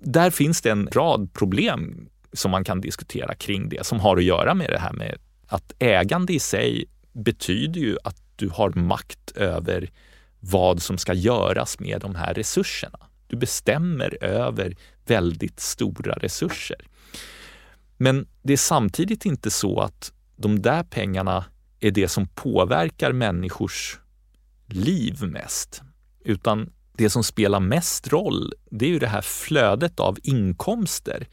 Där 0.00 0.30
finns 0.30 0.62
det 0.62 0.70
en 0.70 0.88
rad 0.92 1.32
problem 1.32 2.08
som 2.32 2.50
man 2.50 2.64
kan 2.64 2.80
diskutera 2.80 3.34
kring 3.34 3.68
det 3.68 3.86
som 3.86 4.00
har 4.00 4.16
att 4.16 4.24
göra 4.24 4.54
med 4.54 4.70
det 4.70 4.78
här 4.78 4.92
med 4.92 5.18
att 5.46 5.72
ägande 5.78 6.32
i 6.32 6.38
sig 6.38 6.84
betyder 7.12 7.80
ju 7.80 7.96
att 8.04 8.16
du 8.36 8.48
har 8.48 8.70
makt 8.70 9.30
över 9.36 9.90
vad 10.40 10.82
som 10.82 10.98
ska 10.98 11.14
göras 11.14 11.80
med 11.80 12.00
de 12.00 12.14
här 12.14 12.34
resurserna. 12.34 12.98
Du 13.26 13.36
bestämmer 13.36 14.24
över 14.24 14.76
väldigt 15.06 15.60
stora 15.60 16.14
resurser. 16.14 16.89
Men 18.02 18.26
det 18.42 18.52
är 18.52 18.56
samtidigt 18.56 19.24
inte 19.24 19.50
så 19.50 19.80
att 19.80 20.12
de 20.36 20.62
där 20.62 20.82
pengarna 20.82 21.44
är 21.80 21.90
det 21.90 22.08
som 22.08 22.26
påverkar 22.26 23.12
människors 23.12 23.98
liv 24.66 25.22
mest. 25.22 25.82
Utan 26.24 26.72
det 26.92 27.10
som 27.10 27.24
spelar 27.24 27.60
mest 27.60 28.12
roll, 28.12 28.52
det 28.70 28.84
är 28.84 28.88
ju 28.88 28.98
det 28.98 29.06
här 29.06 29.22
flödet 29.22 30.00
av 30.00 30.18
inkomster 30.22 31.26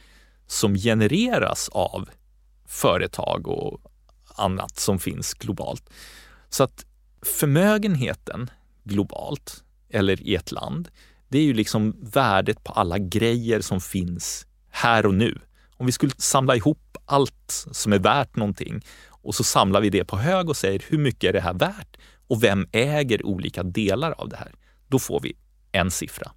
som 0.47 0.75
genereras 0.75 1.69
av 1.69 2.09
företag 2.65 3.47
och 3.47 3.81
annat 4.35 4.79
som 4.79 4.99
finns 4.99 5.33
globalt. 5.33 5.89
Så 6.49 6.63
att 6.63 6.85
förmögenheten 7.21 8.49
globalt 8.83 9.63
eller 9.89 10.21
i 10.21 10.35
ett 10.35 10.51
land, 10.51 10.89
det 11.29 11.37
är 11.37 11.43
ju 11.43 11.53
liksom 11.53 11.95
värdet 12.01 12.63
på 12.63 12.73
alla 12.73 12.97
grejer 12.97 13.61
som 13.61 13.81
finns 13.81 14.45
här 14.69 15.05
och 15.05 15.13
nu. 15.13 15.39
Om 15.77 15.85
vi 15.85 15.91
skulle 15.91 16.11
samla 16.17 16.55
ihop 16.55 16.97
allt 17.05 17.65
som 17.71 17.93
är 17.93 17.99
värt 17.99 18.35
någonting 18.35 18.81
och 19.09 19.35
så 19.35 19.43
samlar 19.43 19.81
vi 19.81 19.89
det 19.89 20.05
på 20.05 20.17
hög 20.17 20.49
och 20.49 20.57
säger 20.57 20.83
hur 20.87 20.97
mycket 20.97 21.29
är 21.29 21.33
det 21.33 21.41
här 21.41 21.53
värt 21.53 21.97
och 22.27 22.43
vem 22.43 22.67
äger 22.71 23.25
olika 23.25 23.63
delar 23.63 24.11
av 24.11 24.29
det 24.29 24.37
här? 24.37 24.51
Då 24.87 24.99
får 24.99 25.19
vi 25.19 25.35
en 25.71 25.91
siffra. 25.91 26.31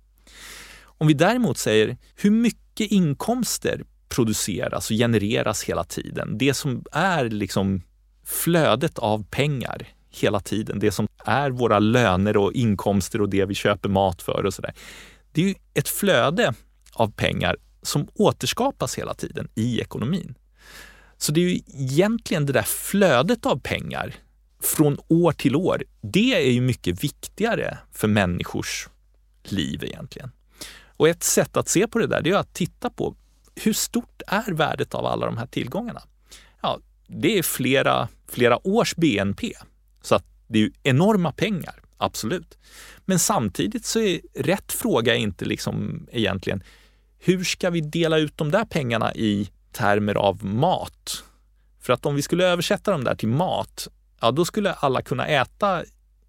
Om 0.82 1.06
vi 1.06 1.14
däremot 1.14 1.58
säger 1.58 1.96
hur 2.16 2.30
mycket 2.30 2.90
inkomster 2.90 3.84
produceras 4.08 4.90
och 4.90 4.96
genereras 4.96 5.62
hela 5.62 5.84
tiden, 5.84 6.38
det 6.38 6.54
som 6.54 6.84
är 6.92 7.24
liksom 7.24 7.82
flödet 8.24 8.98
av 8.98 9.24
pengar 9.30 9.88
hela 10.10 10.40
tiden, 10.40 10.78
det 10.78 10.90
som 10.90 11.08
är 11.24 11.50
våra 11.50 11.78
löner 11.78 12.36
och 12.36 12.52
inkomster 12.52 13.20
och 13.20 13.28
det 13.28 13.44
vi 13.44 13.54
köper 13.54 13.88
mat 13.88 14.22
för 14.22 14.46
och 14.46 14.54
sådär. 14.54 14.74
Det 15.32 15.42
är 15.42 15.48
ju 15.48 15.54
ett 15.74 15.88
flöde 15.88 16.54
av 16.92 17.12
pengar 17.12 17.56
som 17.82 18.08
återskapas 18.14 18.98
hela 18.98 19.14
tiden 19.14 19.48
i 19.54 19.80
ekonomin. 19.80 20.34
Så 21.16 21.32
det 21.32 21.40
är 21.40 21.48
ju 21.48 21.60
egentligen 21.66 22.46
det 22.46 22.52
där 22.52 22.62
flödet 22.62 23.46
av 23.46 23.60
pengar 23.60 24.14
från 24.62 24.98
år 25.08 25.32
till 25.32 25.56
år, 25.56 25.84
det 26.00 26.34
är 26.34 26.50
ju 26.50 26.60
mycket 26.60 27.04
viktigare 27.04 27.78
för 27.92 28.08
människors 28.08 28.88
liv 29.44 29.84
egentligen. 29.84 30.30
Och 30.96 31.08
ett 31.08 31.22
sätt 31.22 31.56
att 31.56 31.68
se 31.68 31.86
på 31.86 31.98
det 31.98 32.06
där, 32.06 32.22
det 32.22 32.30
är 32.30 32.36
att 32.36 32.54
titta 32.54 32.90
på 32.90 33.16
hur 33.54 33.72
stort 33.72 34.22
är 34.26 34.52
värdet 34.52 34.94
av 34.94 35.06
alla 35.06 35.26
de 35.26 35.36
här 35.36 35.46
tillgångarna? 35.46 36.02
Ja, 36.62 36.80
det 37.06 37.38
är 37.38 37.42
flera, 37.42 38.08
flera 38.28 38.66
års 38.66 38.96
BNP. 38.96 39.52
Så 40.02 40.14
att 40.14 40.24
det 40.46 40.58
är 40.58 40.62
ju 40.62 40.72
enorma 40.82 41.32
pengar, 41.32 41.74
absolut. 41.96 42.58
Men 43.04 43.18
samtidigt 43.18 43.84
så 43.84 44.00
är 44.00 44.20
rätt 44.34 44.72
fråga 44.72 45.14
inte 45.14 45.44
liksom 45.44 46.06
egentligen 46.12 46.62
hur 47.22 47.44
ska 47.44 47.70
vi 47.70 47.80
dela 47.80 48.18
ut 48.18 48.38
de 48.38 48.50
där 48.50 48.64
pengarna 48.64 49.14
i 49.14 49.50
termer 49.72 50.14
av 50.14 50.44
mat? 50.44 51.24
För 51.80 51.92
att 51.92 52.06
om 52.06 52.14
vi 52.14 52.22
skulle 52.22 52.46
översätta 52.46 52.90
dem 52.92 53.04
där 53.04 53.14
till 53.14 53.28
mat, 53.28 53.88
ja 54.20 54.30
då 54.30 54.44
skulle 54.44 54.72
alla 54.72 55.02
kunna 55.02 55.26
äta 55.26 55.84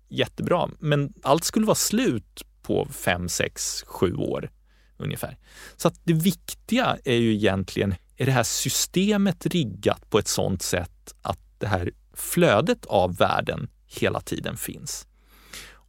jättebra, 0.10 0.70
men 0.80 1.14
allt 1.22 1.44
skulle 1.44 1.66
vara 1.66 1.76
slut 1.76 2.46
på 2.62 2.88
fem, 2.92 3.30
sex, 3.30 3.84
sju 3.88 4.16
år 4.16 4.50
ungefär. 4.98 5.38
Så 5.78 5.88
att 5.88 5.96
det 6.04 6.14
viktiga 6.14 6.98
är 7.04 7.16
ju 7.16 7.34
egentligen, 7.34 7.96
är 8.18 8.26
det 8.26 8.32
här 8.32 8.44
systemet 8.44 9.46
riggat 9.46 10.10
på 10.10 10.20
ett 10.20 10.28
sådant 10.28 10.62
sätt 10.62 11.16
att 11.22 11.40
det 11.58 11.68
här 11.68 11.92
flödet 12.14 12.86
av 12.86 13.16
värden 13.16 13.70
hela 13.88 14.22
tiden 14.22 14.58
finns? 14.58 15.08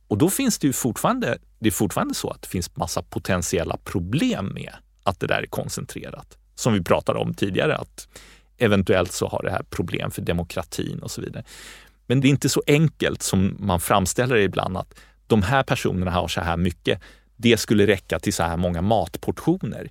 Och 0.09 0.19
då 0.19 0.31
finns 0.31 0.59
det 0.59 0.67
ju 0.67 0.73
fortfarande, 0.73 1.39
det 1.59 1.69
är 1.69 1.73
fortfarande 1.73 2.15
så 2.15 2.31
att 2.31 2.43
det 2.43 2.49
finns 2.49 2.77
massa 2.77 3.03
potentiella 3.03 3.77
problem 3.77 4.47
med 4.55 4.73
att 5.03 5.21
det 5.21 5.27
där 5.27 5.43
är 5.43 5.47
koncentrerat. 5.47 6.39
Som 6.55 6.73
vi 6.73 6.83
pratade 6.83 7.19
om 7.19 7.35
tidigare, 7.35 7.77
att 7.77 8.09
eventuellt 8.59 9.13
så 9.13 9.29
har 9.29 9.43
det 9.43 9.51
här 9.51 9.63
problem 9.71 10.11
för 10.11 10.23
demokratin 10.23 10.99
och 10.99 11.11
så 11.11 11.21
vidare. 11.21 11.45
Men 12.07 12.21
det 12.21 12.29
är 12.29 12.31
inte 12.31 12.49
så 12.49 12.63
enkelt 12.67 13.23
som 13.23 13.57
man 13.59 13.81
framställer 13.81 14.35
det 14.35 14.43
ibland 14.43 14.77
att 14.77 14.95
de 15.27 15.43
här 15.43 15.63
personerna 15.63 16.11
har 16.11 16.29
så 16.29 16.41
här 16.41 16.57
mycket. 16.57 17.01
Det 17.37 17.57
skulle 17.57 17.87
räcka 17.87 18.19
till 18.19 18.33
så 18.33 18.43
här 18.43 18.57
många 18.57 18.83
matportioner. 18.83 19.91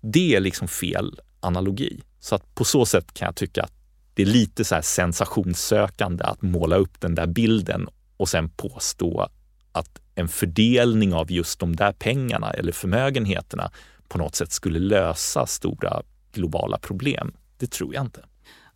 Det 0.00 0.36
är 0.36 0.40
liksom 0.40 0.68
fel 0.68 1.20
analogi. 1.40 2.02
Så 2.20 2.34
att 2.34 2.54
på 2.54 2.64
så 2.64 2.86
sätt 2.86 3.14
kan 3.14 3.26
jag 3.26 3.36
tycka 3.36 3.62
att 3.62 3.72
det 4.14 4.22
är 4.22 4.26
lite 4.26 4.64
så 4.64 4.74
här 4.74 4.82
sensationssökande 4.82 6.24
att 6.24 6.42
måla 6.42 6.76
upp 6.76 7.00
den 7.00 7.14
där 7.14 7.26
bilden 7.26 7.88
och 8.16 8.28
sen 8.28 8.48
påstå 8.48 9.28
att 9.72 10.00
en 10.14 10.28
fördelning 10.28 11.14
av 11.14 11.32
just 11.32 11.60
de 11.60 11.76
där 11.76 11.92
pengarna 11.92 12.50
eller 12.50 12.72
förmögenheterna 12.72 13.70
på 14.10 14.18
något 14.18 14.34
sätt 14.34 14.52
skulle 14.52 14.78
lösa 14.78 15.46
stora 15.46 16.02
globala 16.32 16.78
problem. 16.78 17.32
Det 17.58 17.70
tror 17.70 17.94
jag 17.94 18.04
inte. 18.04 18.24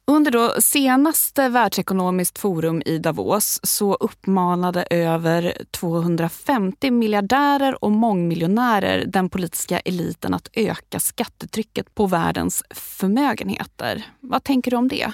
Under 0.06 0.30
då 0.30 0.54
senaste 0.60 1.48
världsekonomiskt 1.48 2.38
forum 2.38 2.82
i 2.86 2.98
Davos 2.98 3.60
så 3.62 3.94
uppmanade 3.94 4.86
över 4.90 5.54
250 5.70 6.90
miljardärer 6.90 7.84
och 7.84 7.92
mångmiljonärer 7.92 9.04
den 9.06 9.28
politiska 9.28 9.78
eliten 9.78 10.34
att 10.34 10.48
öka 10.52 11.00
skattetrycket 11.00 11.94
på 11.94 12.06
världens 12.06 12.62
förmögenheter. 12.70 14.06
Vad 14.20 14.44
tänker 14.44 14.70
du 14.70 14.76
om 14.76 14.88
det? 14.88 15.12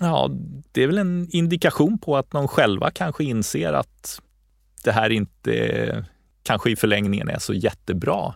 Ja, 0.00 0.30
det 0.72 0.82
är 0.82 0.86
väl 0.86 0.98
en 0.98 1.28
indikation 1.30 1.98
på 1.98 2.16
att 2.16 2.30
de 2.30 2.48
själva 2.48 2.90
kanske 2.90 3.24
inser 3.24 3.72
att 3.72 4.20
det 4.84 4.92
här 4.92 5.10
inte 5.10 6.06
kanske 6.42 6.70
i 6.70 6.76
förlängningen 6.76 7.28
är 7.28 7.38
så 7.38 7.54
jättebra. 7.54 8.34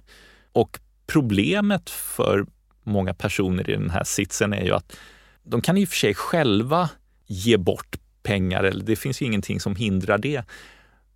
Och 0.52 0.78
problemet 1.12 1.90
för 1.90 2.46
många 2.82 3.14
personer 3.14 3.70
i 3.70 3.72
den 3.72 3.90
här 3.90 4.04
sitsen 4.04 4.52
är 4.52 4.64
ju 4.64 4.72
att 4.72 4.96
de 5.42 5.60
kan 5.60 5.76
i 5.76 5.84
och 5.84 5.88
för 5.88 5.96
sig 5.96 6.14
själva 6.14 6.88
ge 7.26 7.56
bort 7.56 7.96
pengar, 8.22 8.64
eller 8.64 8.84
det 8.84 8.96
finns 8.96 9.22
ju 9.22 9.26
ingenting 9.26 9.60
som 9.60 9.76
hindrar 9.76 10.18
det. 10.18 10.44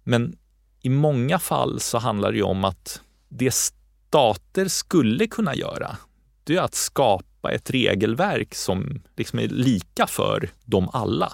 Men 0.05 0.37
i 0.83 0.89
många 0.89 1.39
fall 1.39 1.81
så 1.81 1.99
handlar 1.99 2.33
det 2.33 2.37
ju 2.37 2.43
om 2.43 2.65
att 2.65 3.01
det 3.29 3.55
stater 3.55 4.69
skulle 4.69 5.27
kunna 5.27 5.55
göra, 5.55 5.97
det 6.45 6.57
är 6.57 6.61
att 6.61 6.75
skapa 6.75 7.53
ett 7.53 7.71
regelverk 7.71 8.55
som 8.55 9.03
liksom 9.17 9.39
är 9.39 9.49
lika 9.49 10.07
för 10.07 10.51
dem 10.65 10.89
alla. 10.93 11.33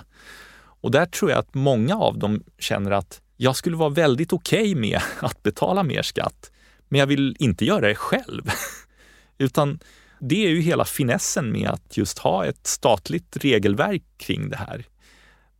Och 0.55 0.91
där 0.91 1.07
tror 1.07 1.31
jag 1.31 1.39
att 1.39 1.55
många 1.55 1.97
av 1.97 2.19
dem 2.19 2.43
känner 2.59 2.91
att 2.91 3.21
jag 3.37 3.57
skulle 3.57 3.77
vara 3.77 3.91
väldigt 3.91 4.33
okej 4.33 4.61
okay 4.61 4.75
med 4.75 5.01
att 5.21 5.43
betala 5.43 5.83
mer 5.83 6.03
skatt, 6.03 6.52
men 6.93 6.99
jag 6.99 7.07
vill 7.07 7.37
inte 7.39 7.65
göra 7.65 7.89
det 7.89 7.95
själv. 7.95 8.51
Utan 9.39 9.79
det 10.21 10.45
är 10.45 10.49
ju 10.49 10.61
hela 10.61 10.85
finessen 10.85 11.53
med 11.53 11.69
att 11.69 11.97
just 11.97 12.19
ha 12.19 12.47
ett 12.47 12.67
statligt 12.67 13.37
regelverk 13.37 14.03
kring 14.17 14.49
det 14.49 14.57
här. 14.57 14.85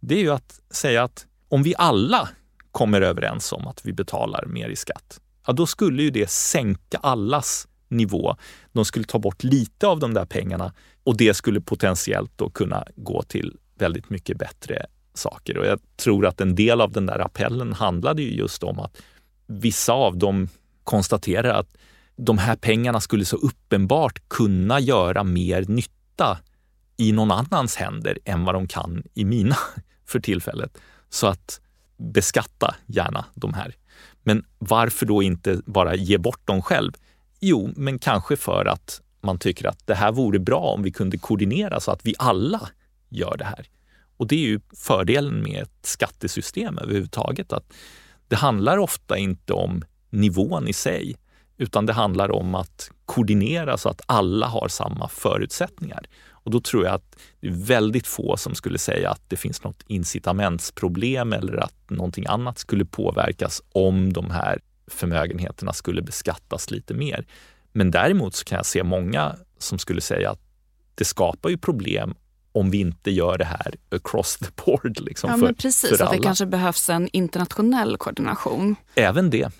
Det 0.01 0.15
är 0.15 0.19
ju 0.19 0.31
att 0.31 0.61
säga 0.71 1.05
att 1.05 1.27
om 1.49 1.63
vi 1.63 1.75
alla 1.79 2.29
kommer 2.73 3.01
överens 3.01 3.53
om 3.53 3.67
att 3.67 3.87
vi 3.87 3.93
betalar 3.93 4.47
mer 4.47 4.69
i 4.69 4.77
skatt, 4.77 5.21
ja 5.47 5.53
då 5.53 5.67
skulle 5.67 6.03
ju 6.03 6.11
det 6.11 6.31
sänka 6.31 6.99
allas 6.99 7.69
nivå. 7.89 8.37
De 8.73 8.85
skulle 8.85 9.05
ta 9.05 9.19
bort 9.19 9.45
lite 9.45 9.87
av 9.87 9.99
de 9.99 10.15
där 10.15 10.27
pengarna 10.27 10.73
och 11.05 11.17
det 11.17 11.35
skulle 11.35 11.61
potentiellt 11.61 12.33
då 12.37 12.51
kunna 12.51 12.85
gå 12.97 13.23
till 13.23 13.57
väldigt 13.79 14.11
mycket 14.11 14.39
bättre 14.39 14.87
saker. 15.15 15.59
Och 15.59 15.67
jag 15.67 15.81
tror 15.97 16.27
att 16.27 16.41
en 16.41 16.55
del 16.55 16.81
av 16.81 16.93
den 16.93 17.07
där 17.07 17.19
appellen 17.19 17.73
handlade 17.73 18.23
ju 18.23 18.37
just 18.37 18.63
om 18.63 18.79
att 18.79 19.03
vissa 19.47 19.93
av 19.93 20.19
dem 20.19 20.49
konstaterar 20.85 21.55
att 21.55 21.77
de 22.17 22.39
här 22.39 22.57
pengarna 22.57 23.01
skulle 23.01 23.25
så 23.25 23.37
uppenbart 23.37 24.29
kunna 24.29 24.81
göra 24.81 25.25
mer 25.25 25.65
nytta 25.69 26.39
i 26.97 27.13
någon 27.13 27.31
annans 27.31 27.77
händer 27.77 28.19
än 28.25 28.45
vad 28.45 28.55
de 28.55 28.67
kan 28.67 29.03
i 29.15 29.25
mina 29.25 29.57
för 30.07 30.21
tillfället. 30.21 30.79
Så 31.09 31.27
att 31.27 31.61
beskatta 31.97 32.75
gärna 32.87 33.25
de 33.35 33.55
här. 33.55 33.75
Men 34.23 34.45
varför 34.59 35.07
då 35.07 35.23
inte 35.23 35.61
bara 35.67 35.95
ge 35.95 36.19
bort 36.19 36.47
dem 36.47 36.63
själv? 36.63 36.93
Jo, 37.41 37.73
men 37.77 37.99
kanske 37.99 38.37
för 38.37 38.65
att 38.65 39.01
man 39.21 39.39
tycker 39.39 39.69
att 39.69 39.87
det 39.87 39.95
här 39.95 40.13
vore 40.13 40.39
bra 40.39 40.61
om 40.61 40.83
vi 40.83 40.93
kunde 40.93 41.19
koordinera 41.19 41.81
så 41.81 41.91
att 41.91 42.07
vi 42.07 42.15
alla 42.19 42.69
gör 43.09 43.37
det 43.37 43.45
här. 43.45 43.67
Och 44.17 44.27
det 44.27 44.35
är 44.35 44.49
ju 44.49 44.61
fördelen 44.77 45.43
med 45.43 45.63
ett 45.63 45.79
skattesystem 45.87 46.79
överhuvudtaget. 46.79 47.53
Att 47.53 47.73
det 48.29 48.37
handlar 48.37 48.79
ofta 48.79 49.19
inte 49.19 49.53
om 49.53 49.85
nivån 50.13 50.69
i 50.69 50.73
sig, 50.73 51.17
utan 51.59 51.87
det 51.87 51.93
handlar 51.93 52.31
om 52.31 52.55
att 52.55 52.91
koordinera 53.07 53.79
så 53.79 53.89
att 53.89 54.01
alla 54.07 54.47
har 54.47 54.69
samma 54.69 55.09
förutsättningar. 55.09 56.07
Och 56.31 56.51
då 56.51 56.61
tror 56.61 56.85
jag 56.85 56.95
att 56.95 57.17
det 57.41 57.47
är 57.47 57.53
väldigt 57.53 58.07
få 58.07 58.37
som 58.37 58.55
skulle 58.55 58.79
säga 58.79 59.11
att 59.11 59.23
det 59.29 59.37
finns 59.37 59.65
något 59.65 59.83
incitamentsproblem 59.87 61.33
eller 61.33 61.57
att 61.57 61.91
någonting 61.91 62.27
annat 62.27 62.59
skulle 62.59 62.85
påverkas 62.85 63.63
om 63.73 64.13
de 64.13 64.31
här 64.31 64.61
förmögenheterna 64.87 65.73
skulle 65.73 66.03
beskattas 66.03 66.71
lite 66.71 66.95
mer. 66.95 67.27
Men 67.73 67.91
däremot 67.91 68.35
så 68.35 68.45
kan 68.45 68.57
jag 68.57 68.67
se 68.67 68.83
många 68.83 69.37
som 69.59 69.79
skulle 69.79 70.01
säga 70.01 70.31
att 70.31 70.41
det 70.95 71.05
skapar 71.05 71.51
ju 71.51 71.59
problem 71.59 72.15
om 72.53 72.71
vi 72.71 72.79
inte 72.79 73.11
gör 73.11 73.39
det 73.39 73.45
här 73.45 73.75
across 73.91 74.37
the 74.37 74.47
board. 74.65 75.01
Liksom, 75.01 75.31
ja, 75.31 75.37
för, 75.37 75.45
men 75.45 75.55
precis, 75.55 75.99
för 75.99 76.05
att 76.05 76.13
det 76.13 76.19
kanske 76.19 76.47
behövs 76.47 76.91
en 76.91 77.09
internationell 77.13 77.97
koordination. 77.97 78.77
Även 78.95 79.31
det. 79.31 79.53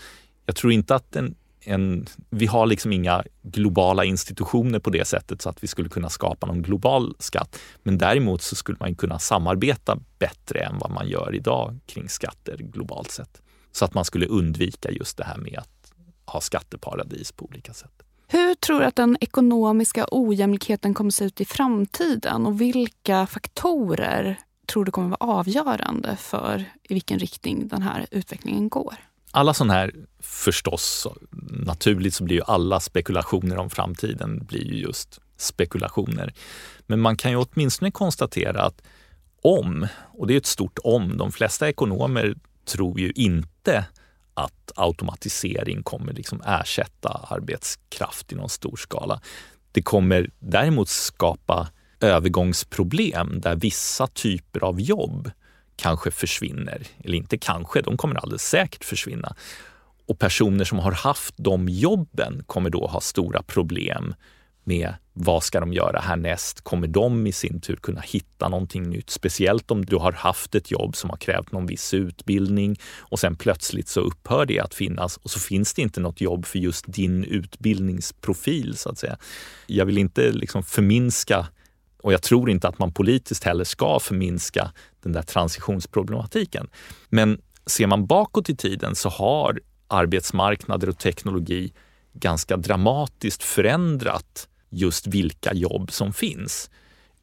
Jag 0.47 0.57
tror 0.57 0.73
inte 0.73 0.95
att 0.95 1.17
en, 1.17 1.35
en, 1.61 2.07
vi 2.31 2.47
har 2.47 2.67
liksom 2.67 2.93
inga 2.93 3.25
globala 3.43 4.05
institutioner 4.05 4.79
på 4.79 4.91
det 4.91 5.05
sättet 5.05 5.43
så 5.43 5.49
att 5.49 5.63
vi 5.65 5.67
skulle 5.67 5.89
kunna 5.89 6.11
skapa 6.11 6.47
någon 6.47 6.63
global 6.63 7.15
skatt. 7.19 7.59
Men 7.83 7.99
däremot 7.99 8.43
så 8.43 8.55
skulle 8.55 8.79
man 8.81 8.95
kunna 8.95 9.19
samarbeta 9.19 9.99
bättre 10.19 10.61
än 10.61 10.79
vad 10.79 10.91
man 10.91 11.09
gör 11.09 11.35
idag 11.35 11.79
kring 11.87 12.09
skatter 12.09 12.57
globalt 12.57 13.11
sett. 13.11 13.43
Så 13.73 13.85
att 13.85 13.95
man 13.95 14.05
skulle 14.05 14.27
undvika 14.27 14.91
just 14.91 15.17
det 15.17 15.25
här 15.25 15.37
med 15.37 15.59
att 15.59 15.93
ha 16.25 16.41
skatteparadis 16.41 17.33
på 17.33 17.45
olika 17.45 17.73
sätt. 17.73 18.03
Hur 18.29 18.55
tror 18.55 18.81
du 18.81 18.87
att 18.87 18.97
den 18.97 19.17
ekonomiska 19.21 20.07
ojämlikheten 20.11 20.95
kommer 20.95 21.11
se 21.11 21.25
ut 21.25 21.41
i 21.41 21.45
framtiden 21.45 22.47
och 22.47 22.61
vilka 22.61 23.27
faktorer 23.27 24.39
tror 24.67 24.85
du 24.85 24.93
kommer 24.93 25.09
vara 25.09 25.33
avgörande 25.39 26.17
för 26.17 26.65
i 26.83 26.95
vilken 26.95 27.19
riktning 27.19 27.69
den 27.69 27.83
här 27.83 28.07
utvecklingen 28.11 28.69
går? 28.69 28.95
Alla 29.35 29.55
sådana 29.55 29.75
här, 29.75 29.93
förstås, 30.21 31.07
naturligt 31.51 32.15
så 32.15 32.25
blir 32.25 32.37
ju 32.37 32.43
alla 32.47 32.81
spekulationer 32.81 33.59
om 33.59 33.71
framtiden 33.71 34.45
blir 34.45 34.65
ju 34.65 34.79
just 34.79 35.21
spekulationer. 35.37 36.35
Men 36.87 37.01
man 37.01 37.17
kan 37.17 37.31
ju 37.31 37.37
åtminstone 37.37 37.91
konstatera 37.91 38.63
att 38.63 38.83
om, 39.43 39.87
och 40.13 40.27
det 40.27 40.35
är 40.35 40.39
ett 40.39 40.47
stort 40.47 40.79
om, 40.85 41.17
de 41.17 41.33
flesta 41.33 41.69
ekonomer 41.69 42.35
tror 42.65 43.01
ju 43.01 43.11
inte 43.11 43.85
att 44.35 44.73
automatisering 44.77 45.83
kommer 45.83 46.13
liksom 46.13 46.43
ersätta 46.47 47.09
arbetskraft 47.31 48.33
i 48.33 48.35
någon 48.35 48.49
stor 48.49 48.77
skala. 48.77 49.21
Det 49.73 49.83
kommer 49.83 50.31
däremot 50.39 50.89
skapa 50.89 51.69
övergångsproblem 52.01 53.41
där 53.41 53.57
vissa 53.57 54.07
typer 54.07 54.65
av 54.65 54.81
jobb 54.81 55.31
kanske 55.77 56.11
försvinner. 56.11 56.83
Eller 57.05 57.17
inte 57.17 57.39
kanske, 57.39 57.83
de 57.83 57.97
kommer 57.97 58.15
alldeles 58.15 58.49
säkert 58.49 58.85
försvinna. 58.85 59.35
Och 60.07 60.19
personer 60.19 60.65
som 60.65 60.79
har 60.79 60.93
haft 60.93 61.35
de 61.37 61.69
jobben 61.69 62.43
kommer 62.47 62.71
då 62.71 62.87
ha 62.87 63.01
stora 63.01 63.43
problem 63.43 64.15
med 64.65 64.95
vad 65.13 65.43
ska 65.43 65.61
de 65.61 65.73
göra 65.73 66.01
härnäst? 66.01 66.61
Kommer 66.61 66.87
de 66.87 67.27
i 67.27 67.33
sin 67.33 67.61
tur 67.61 67.77
kunna 67.77 68.01
hitta 68.01 68.49
någonting 68.49 68.91
nytt? 68.91 69.11
Speciellt 69.11 69.71
om 69.71 69.85
du 69.85 69.97
har 69.97 70.13
haft 70.13 70.55
ett 70.55 70.71
jobb 70.71 70.97
som 70.97 71.11
har 71.11 71.17
krävt 71.17 71.53
någon 71.53 71.67
viss 71.67 71.95
utbildning 71.95 72.77
och 72.99 73.19
sen 73.19 73.37
plötsligt 73.37 73.89
så 73.89 74.01
upphör 74.01 74.47
det 74.47 74.61
att 74.61 74.75
finnas 74.75 75.17
och 75.17 75.31
så 75.31 75.41
finns 75.41 75.75
det 75.75 75.83
inte 75.83 76.01
något 76.01 76.21
jobb 76.21 76.47
för 76.47 76.59
just 76.59 76.85
din 76.93 77.25
utbildningsprofil 77.25 78.77
så 78.77 78.89
att 78.89 78.99
säga. 78.99 79.17
Jag 79.67 79.87
vill 79.87 79.99
inte 79.99 80.33
liksom 80.33 80.63
förminska 80.63 81.47
och 82.03 82.13
jag 82.13 82.23
tror 82.23 82.51
inte 82.51 82.69
att 82.69 82.79
man 82.79 82.93
politiskt 82.93 83.45
heller 83.45 83.65
ska 83.65 83.99
förminska 84.01 84.73
den 85.03 85.13
där 85.13 85.23
transitionsproblematiken. 85.23 86.69
Men 87.09 87.41
ser 87.67 87.87
man 87.87 88.07
bakåt 88.07 88.51
i 88.51 88.57
tiden 88.57 88.95
så 88.95 89.09
har 89.09 89.61
arbetsmarknader 89.89 90.89
och 90.89 90.99
teknologi 90.99 91.73
ganska 92.13 92.57
dramatiskt 92.57 93.43
förändrat 93.43 94.49
just 94.71 95.07
vilka 95.07 95.55
jobb 95.55 95.93
som 95.93 96.13
finns 96.13 96.71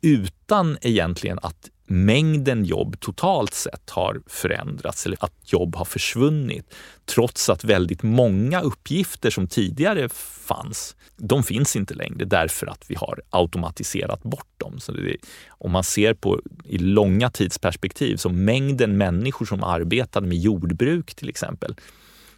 utan 0.01 0.77
egentligen 0.81 1.39
att 1.41 1.69
mängden 1.89 2.65
jobb 2.65 2.99
totalt 2.99 3.53
sett 3.53 3.89
har 3.89 4.21
förändrats 4.27 5.05
eller 5.05 5.17
att 5.23 5.33
jobb 5.53 5.75
har 5.75 5.85
försvunnit. 5.85 6.73
Trots 7.05 7.49
att 7.49 7.63
väldigt 7.63 8.03
många 8.03 8.61
uppgifter 8.61 9.29
som 9.29 9.47
tidigare 9.47 10.09
fanns, 10.09 10.95
de 11.17 11.43
finns 11.43 11.75
inte 11.75 11.93
längre 11.93 12.25
därför 12.25 12.67
att 12.67 12.85
vi 12.87 12.95
har 12.95 13.21
automatiserat 13.29 14.23
bort 14.23 14.53
dem. 14.57 14.79
Så 14.79 14.91
det, 14.91 15.17
om 15.49 15.71
man 15.71 15.83
ser 15.83 16.13
på 16.13 16.41
i 16.63 16.77
långa 16.77 17.29
tidsperspektiv 17.29 18.17
så 18.17 18.29
mängden 18.29 18.97
människor 18.97 19.45
som 19.45 19.63
arbetade 19.63 20.27
med 20.27 20.37
jordbruk 20.37 21.15
till 21.15 21.29
exempel, 21.29 21.75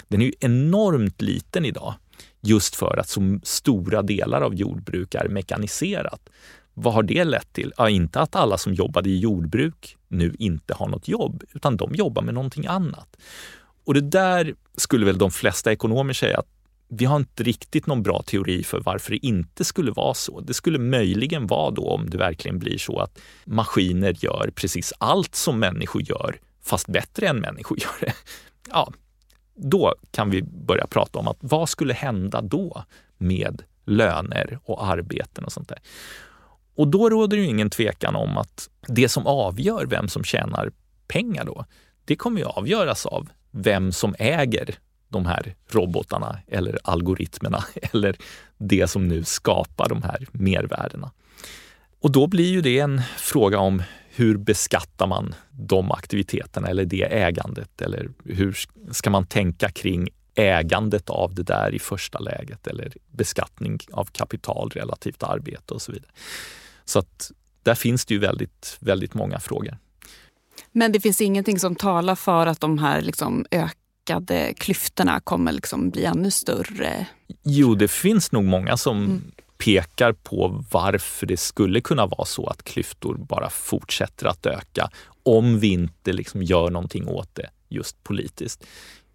den 0.07 0.21
är 0.21 0.25
ju 0.25 0.33
enormt 0.39 1.21
liten 1.21 1.65
idag 1.65 1.93
just 2.41 2.75
för 2.75 2.97
att 2.97 3.09
så 3.09 3.39
stora 3.43 4.01
delar 4.01 4.41
av 4.41 4.55
jordbruk 4.55 5.15
är 5.15 5.27
mekaniserat. 5.27 6.29
Vad 6.83 6.93
har 6.93 7.03
det 7.03 7.23
lett 7.23 7.53
till? 7.53 7.73
Ja, 7.77 7.89
inte 7.89 8.19
att 8.19 8.35
alla 8.35 8.57
som 8.57 8.73
jobbade 8.73 9.09
i 9.09 9.19
jordbruk 9.19 9.97
nu 10.07 10.35
inte 10.39 10.73
har 10.73 10.87
något 10.87 11.07
jobb, 11.07 11.43
utan 11.53 11.77
de 11.77 11.95
jobbar 11.95 12.21
med 12.21 12.33
någonting 12.33 12.65
annat. 12.67 13.17
Och 13.85 13.93
det 13.93 14.01
där 14.01 14.55
skulle 14.77 15.05
väl 15.05 15.17
de 15.17 15.31
flesta 15.31 15.71
ekonomer 15.71 16.13
säga 16.13 16.39
att 16.39 16.47
vi 16.87 17.05
har 17.05 17.15
inte 17.15 17.43
riktigt 17.43 17.87
någon 17.87 18.03
bra 18.03 18.21
teori 18.21 18.63
för 18.63 18.79
varför 18.79 19.11
det 19.11 19.25
inte 19.25 19.63
skulle 19.63 19.91
vara 19.91 20.13
så. 20.13 20.39
Det 20.39 20.53
skulle 20.53 20.79
möjligen 20.79 21.47
vara 21.47 21.71
då 21.71 21.89
om 21.89 22.09
det 22.09 22.17
verkligen 22.17 22.59
blir 22.59 22.77
så 22.77 22.99
att 22.99 23.19
maskiner 23.45 24.15
gör 24.23 24.51
precis 24.55 24.93
allt 24.97 25.35
som 25.35 25.59
människor 25.59 26.01
gör, 26.01 26.39
fast 26.63 26.87
bättre 26.87 27.27
än 27.27 27.39
människor 27.39 27.79
gör 27.79 27.99
det. 27.99 28.13
Ja, 28.71 28.93
då 29.55 29.95
kan 30.11 30.29
vi 30.29 30.41
börja 30.41 30.87
prata 30.87 31.19
om 31.19 31.27
att 31.27 31.37
vad 31.39 31.69
skulle 31.69 31.93
hända 31.93 32.41
då 32.41 32.83
med 33.17 33.63
löner 33.85 34.59
och 34.63 34.85
arbeten 34.85 35.45
och 35.45 35.51
sånt 35.51 35.69
där. 35.69 35.79
Och 36.75 36.87
då 36.87 37.09
råder 37.09 37.37
det 37.37 37.43
ju 37.43 37.49
ingen 37.49 37.69
tvekan 37.69 38.15
om 38.15 38.37
att 38.37 38.69
det 38.87 39.09
som 39.09 39.27
avgör 39.27 39.85
vem 39.85 40.07
som 40.07 40.23
tjänar 40.23 40.71
pengar 41.07 41.45
då, 41.45 41.65
det 42.05 42.15
kommer 42.15 42.39
ju 42.39 42.45
avgöras 42.45 43.05
av 43.05 43.29
vem 43.51 43.91
som 43.91 44.15
äger 44.19 44.75
de 45.09 45.25
här 45.25 45.55
robotarna 45.69 46.39
eller 46.47 46.79
algoritmerna 46.83 47.63
eller 47.93 48.15
det 48.57 48.87
som 48.87 49.07
nu 49.07 49.23
skapar 49.23 49.89
de 49.89 50.03
här 50.03 50.27
mervärdena. 50.31 51.11
Och 52.01 52.11
då 52.11 52.27
blir 52.27 52.51
ju 52.51 52.61
det 52.61 52.79
en 52.79 53.01
fråga 53.17 53.59
om 53.59 53.83
hur 54.09 54.37
beskattar 54.37 55.07
man 55.07 55.35
de 55.51 55.91
aktiviteterna 55.91 56.67
eller 56.67 56.85
det 56.85 57.03
ägandet? 57.03 57.81
Eller 57.81 58.09
hur 58.25 58.57
ska 58.91 59.09
man 59.09 59.25
tänka 59.25 59.69
kring 59.69 60.09
ägandet 60.41 61.09
av 61.09 61.35
det 61.35 61.43
där 61.43 61.75
i 61.75 61.79
första 61.79 62.19
läget 62.19 62.67
eller 62.67 62.93
beskattning 63.11 63.79
av 63.91 64.05
kapital 64.05 64.69
relativt 64.69 65.23
arbete 65.23 65.73
och 65.73 65.81
så 65.81 65.91
vidare. 65.91 66.11
Så 66.85 66.99
att 66.99 67.31
där 67.63 67.75
finns 67.75 68.05
det 68.05 68.13
ju 68.13 68.19
väldigt, 68.19 68.77
väldigt 68.79 69.13
många 69.13 69.39
frågor. 69.39 69.77
Men 70.71 70.91
det 70.91 70.99
finns 70.99 71.21
ingenting 71.21 71.59
som 71.59 71.75
talar 71.75 72.15
för 72.15 72.47
att 72.47 72.59
de 72.59 72.77
här 72.77 73.01
liksom 73.01 73.45
ökade 73.51 74.53
klyftorna 74.57 75.19
kommer 75.19 75.51
liksom 75.51 75.89
bli 75.89 76.05
ännu 76.05 76.31
större? 76.31 77.07
Jo, 77.43 77.75
det 77.75 77.87
finns 77.87 78.31
nog 78.31 78.43
många 78.43 78.77
som 78.77 78.97
mm. 78.97 79.31
pekar 79.57 80.13
på 80.13 80.65
varför 80.71 81.27
det 81.27 81.37
skulle 81.37 81.81
kunna 81.81 82.05
vara 82.05 82.25
så 82.25 82.47
att 82.47 82.63
klyftor 82.63 83.15
bara 83.17 83.49
fortsätter 83.49 84.25
att 84.25 84.45
öka 84.45 84.89
om 85.23 85.59
vi 85.59 85.67
inte 85.67 86.13
liksom 86.13 86.43
gör 86.43 86.69
någonting 86.69 87.07
åt 87.07 87.35
det 87.35 87.49
just 87.69 88.03
politiskt. 88.03 88.63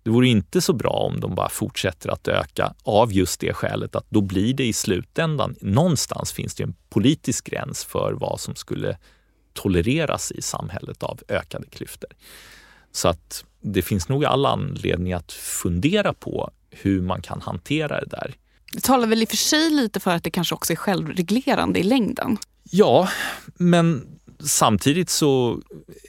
Det 0.07 0.11
vore 0.11 0.28
inte 0.28 0.61
så 0.61 0.73
bra 0.73 0.91
om 0.91 1.20
de 1.20 1.35
bara 1.35 1.49
fortsätter 1.49 2.09
att 2.09 2.28
öka 2.28 2.74
av 2.83 3.12
just 3.12 3.41
det 3.41 3.53
skälet 3.53 3.97
att 3.97 4.07
då 4.09 4.20
blir 4.20 4.55
det 4.55 4.65
i 4.65 4.73
slutändan, 4.73 5.57
någonstans 5.61 6.33
finns 6.33 6.55
det 6.55 6.62
en 6.62 6.74
politisk 6.89 7.47
gräns 7.47 7.85
för 7.85 8.12
vad 8.12 8.41
som 8.41 8.55
skulle 8.55 8.99
tolereras 9.53 10.33
i 10.33 10.43
samhället 10.43 11.03
av 11.03 11.20
ökade 11.28 11.66
klyftor. 11.66 12.11
Så 12.93 13.09
att 13.09 13.45
det 13.61 13.83
finns 13.83 14.09
nog 14.09 14.24
all 14.24 14.47
anledning 14.47 15.12
att 15.12 15.33
fundera 15.33 16.12
på 16.12 16.51
hur 16.70 17.03
man 17.03 17.23
kan 17.23 17.41
hantera 17.41 18.01
det 18.01 18.11
där. 18.11 18.35
Det 18.73 18.81
talar 18.81 19.07
väl 19.07 19.23
i 19.23 19.24
och 19.24 19.28
för 19.28 19.37
sig 19.37 19.70
lite 19.70 20.01
för 20.01 20.11
att 20.11 20.24
det 20.24 20.31
kanske 20.31 20.55
också 20.55 20.73
är 20.73 20.77
självreglerande 20.77 21.81
i 21.81 21.83
längden? 21.83 22.37
Ja, 22.70 23.09
men 23.55 24.19
samtidigt 24.41 25.11
så 25.11 25.61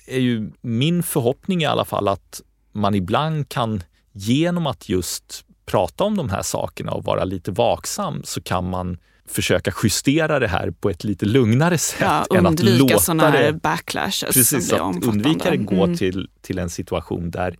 är 0.08 0.20
ju 0.20 0.52
min 0.62 1.04
förhoppning 1.04 1.62
i 1.62 1.66
alla 1.66 1.86
fall 1.86 2.08
att 2.08 2.42
man 2.78 2.96
ibland 2.96 3.50
kan 3.50 3.84
genom 4.12 4.68
att 4.68 4.90
just 4.90 5.46
prata 5.66 6.04
om 6.04 6.18
de 6.18 6.30
här 6.30 6.42
sakerna 6.42 6.92
och 6.92 7.04
vara 7.04 7.24
lite 7.24 7.52
vaksam 7.52 8.22
så 8.24 8.42
kan 8.42 8.70
man 8.70 8.98
försöka 9.28 9.72
justera 9.84 10.40
det 10.40 10.48
här 10.48 10.72
på 10.72 10.90
ett 10.90 11.04
lite 11.04 11.26
lugnare 11.26 11.78
sätt. 11.78 12.00
Ja, 12.30 12.38
än 12.38 12.46
att 12.46 12.60
låta 12.64 13.00
sådana 13.00 13.30
här 13.30 13.52
backlashes 13.52 14.34
precis, 14.34 14.70
som 14.70 14.90
att 14.90 15.04
undvika 15.04 15.52
det 15.52 15.58
gå 15.58 15.84
mm. 15.84 15.98
till, 15.98 16.30
till 16.42 16.60
en 16.60 16.70
situation 16.70 17.32
där 17.32 17.58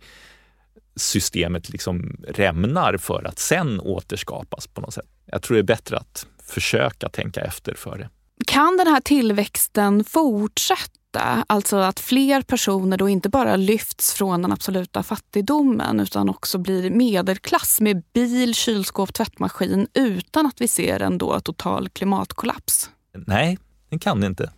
systemet 0.96 1.68
liksom 1.68 2.16
rämnar 2.28 2.96
för 2.96 3.26
att 3.26 3.38
sen 3.38 3.80
återskapas 3.80 4.66
på 4.66 4.80
något 4.80 4.94
sätt. 4.94 5.06
Jag 5.26 5.42
tror 5.42 5.54
det 5.54 5.60
är 5.60 5.62
bättre 5.62 5.96
att 5.96 6.26
försöka 6.42 7.08
tänka 7.08 7.40
efter 7.40 7.74
före. 7.74 8.10
Kan 8.46 8.76
den 8.76 8.86
här 8.86 9.00
tillväxten 9.00 10.04
fortsätta? 10.04 10.97
Alltså 11.16 11.76
att 11.76 12.00
fler 12.00 12.42
personer 12.42 12.96
då 12.96 13.08
inte 13.08 13.28
bara 13.28 13.56
lyfts 13.56 14.14
från 14.14 14.42
den 14.42 14.52
absoluta 14.52 15.02
fattigdomen 15.02 16.00
utan 16.00 16.28
också 16.28 16.58
blir 16.58 16.90
medelklass 16.90 17.80
med 17.80 18.02
bil, 18.12 18.54
kylskåp, 18.54 19.14
tvättmaskin 19.14 19.88
utan 19.94 20.46
att 20.46 20.60
vi 20.60 20.68
ser 20.68 21.00
en 21.00 21.18
då 21.18 21.40
total 21.40 21.88
klimatkollaps? 21.88 22.90
Nej, 23.26 23.58
det 23.88 23.98
kan 23.98 24.24
inte. 24.24 24.50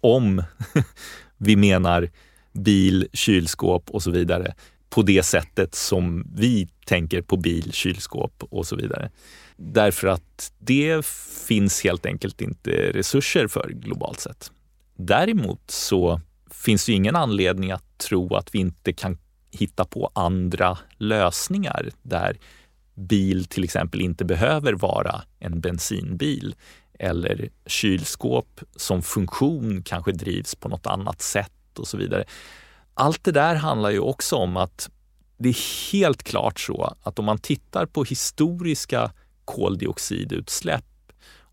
Om 0.00 0.42
vi 1.36 1.56
menar 1.56 2.10
bil, 2.52 3.08
kylskåp 3.12 3.90
och 3.90 4.02
så 4.02 4.10
vidare 4.10 4.54
på 4.90 5.02
det 5.02 5.22
sättet 5.22 5.74
som 5.74 6.26
vi 6.34 6.68
tänker 6.86 7.22
på 7.22 7.36
bil, 7.36 7.72
kylskåp 7.72 8.42
och 8.50 8.66
så 8.66 8.76
vidare. 8.76 9.10
Därför 9.56 10.08
att 10.08 10.52
det 10.58 11.06
finns 11.46 11.84
helt 11.84 12.06
enkelt 12.06 12.40
inte 12.40 12.70
resurser 12.70 13.48
för 13.48 13.68
globalt 13.68 14.20
sett. 14.20 14.50
Däremot 14.96 15.70
så 15.70 16.20
finns 16.50 16.86
det 16.86 16.92
ingen 16.92 17.16
anledning 17.16 17.70
att 17.70 17.98
tro 17.98 18.34
att 18.34 18.54
vi 18.54 18.58
inte 18.58 18.92
kan 18.92 19.18
hitta 19.50 19.84
på 19.84 20.10
andra 20.14 20.78
lösningar 20.96 21.90
där 22.02 22.38
bil 22.94 23.44
till 23.44 23.64
exempel 23.64 24.00
inte 24.00 24.24
behöver 24.24 24.72
vara 24.72 25.22
en 25.38 25.60
bensinbil 25.60 26.54
eller 26.98 27.48
kylskåp 27.66 28.60
som 28.76 29.02
funktion 29.02 29.82
kanske 29.82 30.12
drivs 30.12 30.54
på 30.54 30.68
något 30.68 30.86
annat 30.86 31.22
sätt 31.22 31.78
och 31.78 31.86
så 31.86 31.96
vidare. 31.96 32.24
Allt 32.94 33.24
det 33.24 33.32
där 33.32 33.54
handlar 33.54 33.90
ju 33.90 34.00
också 34.00 34.36
om 34.36 34.56
att 34.56 34.90
det 35.38 35.48
är 35.48 35.92
helt 35.92 36.22
klart 36.22 36.60
så 36.60 36.96
att 37.02 37.18
om 37.18 37.24
man 37.24 37.38
tittar 37.38 37.86
på 37.86 38.04
historiska 38.04 39.12
koldioxidutsläpp 39.44 40.84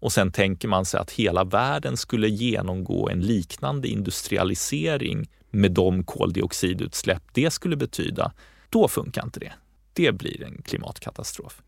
och 0.04 0.12
sen 0.12 0.32
tänker 0.32 0.68
man 0.68 0.86
sig 0.86 1.00
att 1.00 1.12
hela 1.12 1.44
världen 1.44 1.98
skulle 1.98 2.30
genomgå 2.30 3.10
en 3.10 3.22
liknande 3.22 3.88
industrialisering 3.88 5.30
med 5.50 5.72
de 5.72 6.04
koldioxidutsläpp 6.04 7.24
det 7.34 7.52
skulle 7.52 7.76
betyda, 7.76 8.34
då 8.70 8.88
funkar 8.88 9.24
inte 9.24 9.40
det. 9.40 9.54
Det 9.94 10.12
blir 10.12 10.44
en 10.44 10.62
klimatkatastrof. 10.62 11.62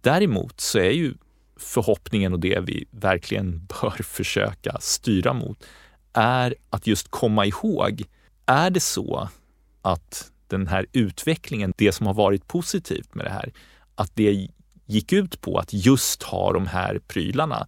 Däremot 0.00 0.60
så 0.60 0.78
är 0.78 0.90
ju 0.90 1.14
förhoppningen 1.56 2.32
och 2.32 2.40
det 2.40 2.60
vi 2.60 2.84
verkligen 2.90 3.66
bör 3.80 4.02
försöka 4.02 4.76
styra 4.80 5.32
mot 5.32 5.64
är 6.12 6.54
att 6.70 6.86
just 6.86 7.08
komma 7.08 7.46
ihåg, 7.46 8.02
är 8.46 8.70
det 8.70 8.80
så 8.80 9.28
att 9.82 10.32
den 10.46 10.66
här 10.66 10.86
utvecklingen, 10.92 11.72
det 11.76 11.92
som 11.92 12.06
har 12.06 12.14
varit 12.14 12.48
positivt 12.48 13.14
med 13.14 13.26
det 13.26 13.32
här, 13.32 13.52
att 13.94 14.10
det 14.14 14.48
gick 14.88 15.12
ut 15.12 15.40
på 15.40 15.58
att 15.58 15.72
just 15.72 16.22
ha 16.22 16.52
de 16.52 16.66
här 16.66 17.00
prylarna. 17.08 17.66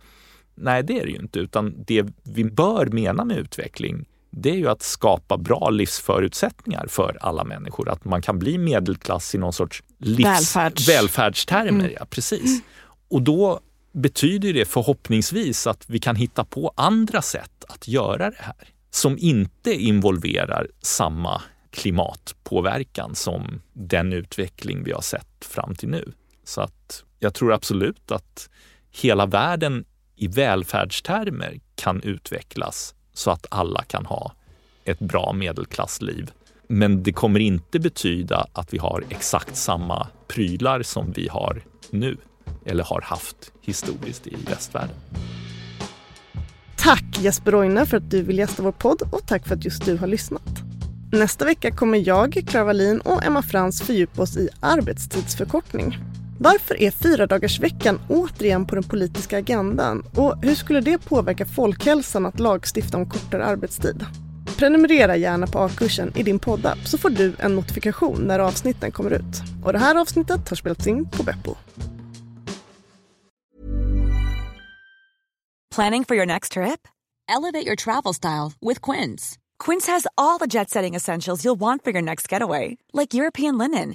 Nej, 0.55 0.83
det 0.83 1.01
är 1.01 1.05
det 1.05 1.11
ju 1.11 1.17
inte, 1.17 1.39
utan 1.39 1.75
det 1.87 2.07
vi 2.23 2.45
bör 2.45 2.87
mena 2.87 3.25
med 3.25 3.39
utveckling, 3.39 4.05
det 4.31 4.51
är 4.51 4.57
ju 4.57 4.69
att 4.69 4.83
skapa 4.83 5.37
bra 5.39 5.71
livsförutsättningar 5.71 6.87
för 6.87 7.19
alla 7.21 7.45
människor. 7.45 7.89
Att 7.89 8.05
man 8.05 8.23
kan 8.23 8.39
bli 8.39 8.59
medelklass 8.59 9.35
i 9.35 9.39
någon 9.39 9.53
sorts 9.53 9.83
livs... 9.99 10.27
Välfärds. 10.27 10.89
välfärdstermer. 10.89 11.85
Mm. 11.85 11.93
Ja, 11.99 12.07
precis. 12.11 12.63
Och 13.09 13.23
då 13.23 13.61
betyder 13.93 14.53
det 14.53 14.65
förhoppningsvis 14.65 15.67
att 15.67 15.85
vi 15.91 15.99
kan 15.99 16.17
hitta 16.17 16.45
på 16.45 16.73
andra 16.75 17.23
sätt 17.23 17.65
att 17.69 17.89
göra 17.89 18.31
det 18.31 18.37
här 18.39 18.69
som 18.91 19.19
inte 19.19 19.75
involverar 19.75 20.69
samma 20.83 21.43
klimatpåverkan 21.71 23.15
som 23.15 23.63
den 23.73 24.13
utveckling 24.13 24.85
vi 24.85 24.93
har 24.93 25.01
sett 25.01 25.45
fram 25.45 25.75
till 25.75 25.89
nu. 25.89 26.13
Så 26.45 26.61
att 26.61 27.05
jag 27.21 27.35
tror 27.35 27.53
absolut 27.53 28.11
att 28.11 28.49
hela 28.91 29.27
världen 29.27 29.85
i 30.17 30.29
välfärdstermer 30.29 31.61
kan 31.75 32.03
utvecklas 32.03 32.95
så 33.13 33.31
att 33.31 33.47
alla 33.51 33.83
kan 33.83 34.07
ha 34.07 34.33
ett 34.85 34.99
bra 34.99 35.33
medelklassliv. 35.33 36.31
Men 36.69 37.03
det 37.03 37.13
kommer 37.13 37.41
inte 37.41 37.81
betyda 37.81 38.47
att 38.53 38.75
vi 38.75 38.79
har 38.79 39.05
exakt 39.09 39.57
samma 39.57 40.07
prylar 40.29 40.83
som 40.83 41.13
vi 41.13 41.29
har 41.29 41.63
nu 41.91 42.17
eller 42.67 42.85
har 42.85 43.01
haft 43.01 43.53
historiskt 43.61 44.27
i 44.27 44.37
västvärlden. 44.47 44.97
Tack 46.77 47.19
Jesper 47.19 47.53
Roine 47.53 47.87
för 47.87 47.97
att 47.97 48.11
du 48.11 48.23
vill 48.23 48.39
gästa 48.39 48.63
vår 48.63 48.73
podd 48.73 49.03
och 49.13 49.27
tack 49.27 49.47
för 49.47 49.55
att 49.55 49.65
just 49.65 49.85
du 49.85 49.97
har 49.97 50.07
lyssnat. 50.07 50.63
Nästa 51.13 51.45
vecka 51.45 51.71
kommer 51.71 52.09
jag, 52.09 52.45
Clara 52.47 52.65
Wallin 52.65 53.01
och 53.01 53.25
Emma 53.25 53.43
Frans 53.43 53.83
fördjupa 53.83 54.23
oss 54.23 54.37
i 54.37 54.49
arbetstidsförkortning. 54.61 55.99
Varför 56.43 56.83
är 56.83 56.91
fyradagarsveckan 56.91 58.01
återigen 58.09 58.67
på 58.67 58.75
den 58.75 58.85
politiska 58.85 59.39
agendan? 59.39 60.05
Och 60.17 60.45
hur 60.45 60.55
skulle 60.55 60.81
det 60.81 60.99
påverka 60.99 61.47
folkhälsan 61.47 62.27
att 62.27 62.41
lagstifta 62.41 62.97
om 62.97 63.11
kortare 63.11 63.45
arbetstid? 63.45 64.07
Prenumerera 64.59 65.17
gärna 65.17 65.47
på 65.47 65.59
A-kursen 65.59 66.13
i 66.17 66.23
din 66.23 66.39
poddapp 66.39 66.79
så 66.87 66.99
får 66.99 67.11
du 67.11 67.35
en 67.39 67.55
notifikation 67.57 68.21
när 68.21 68.39
avsnitten 68.39 68.93
kommer 68.93 69.11
ut. 69.11 69.43
Och 69.65 69.73
det 69.73 69.79
här 69.79 69.95
avsnittet 70.01 70.49
har 70.49 70.57
spelats 70.57 70.87
in 70.87 71.11
på 71.11 71.23
Beppo. 71.23 71.55
Planning 75.75 76.05
for 76.05 76.17
your 76.17 76.27
next 76.27 76.53
trip? 76.53 76.89
Elevate 77.29 77.67
your 77.67 77.77
travel 77.77 78.15
style 78.15 78.53
with 78.61 78.91
Quince. 78.91 79.39
Quince 79.65 79.93
has 79.93 80.07
all 80.15 80.39
the 80.39 80.59
jet-setting 80.59 80.97
essentials 80.97 81.45
you'll 81.45 81.61
want 81.61 81.85
for 81.85 81.93
your 81.93 82.03
next 82.03 82.33
getaway, 82.33 82.77
like 82.93 83.19
European 83.19 83.59
linen 83.59 83.95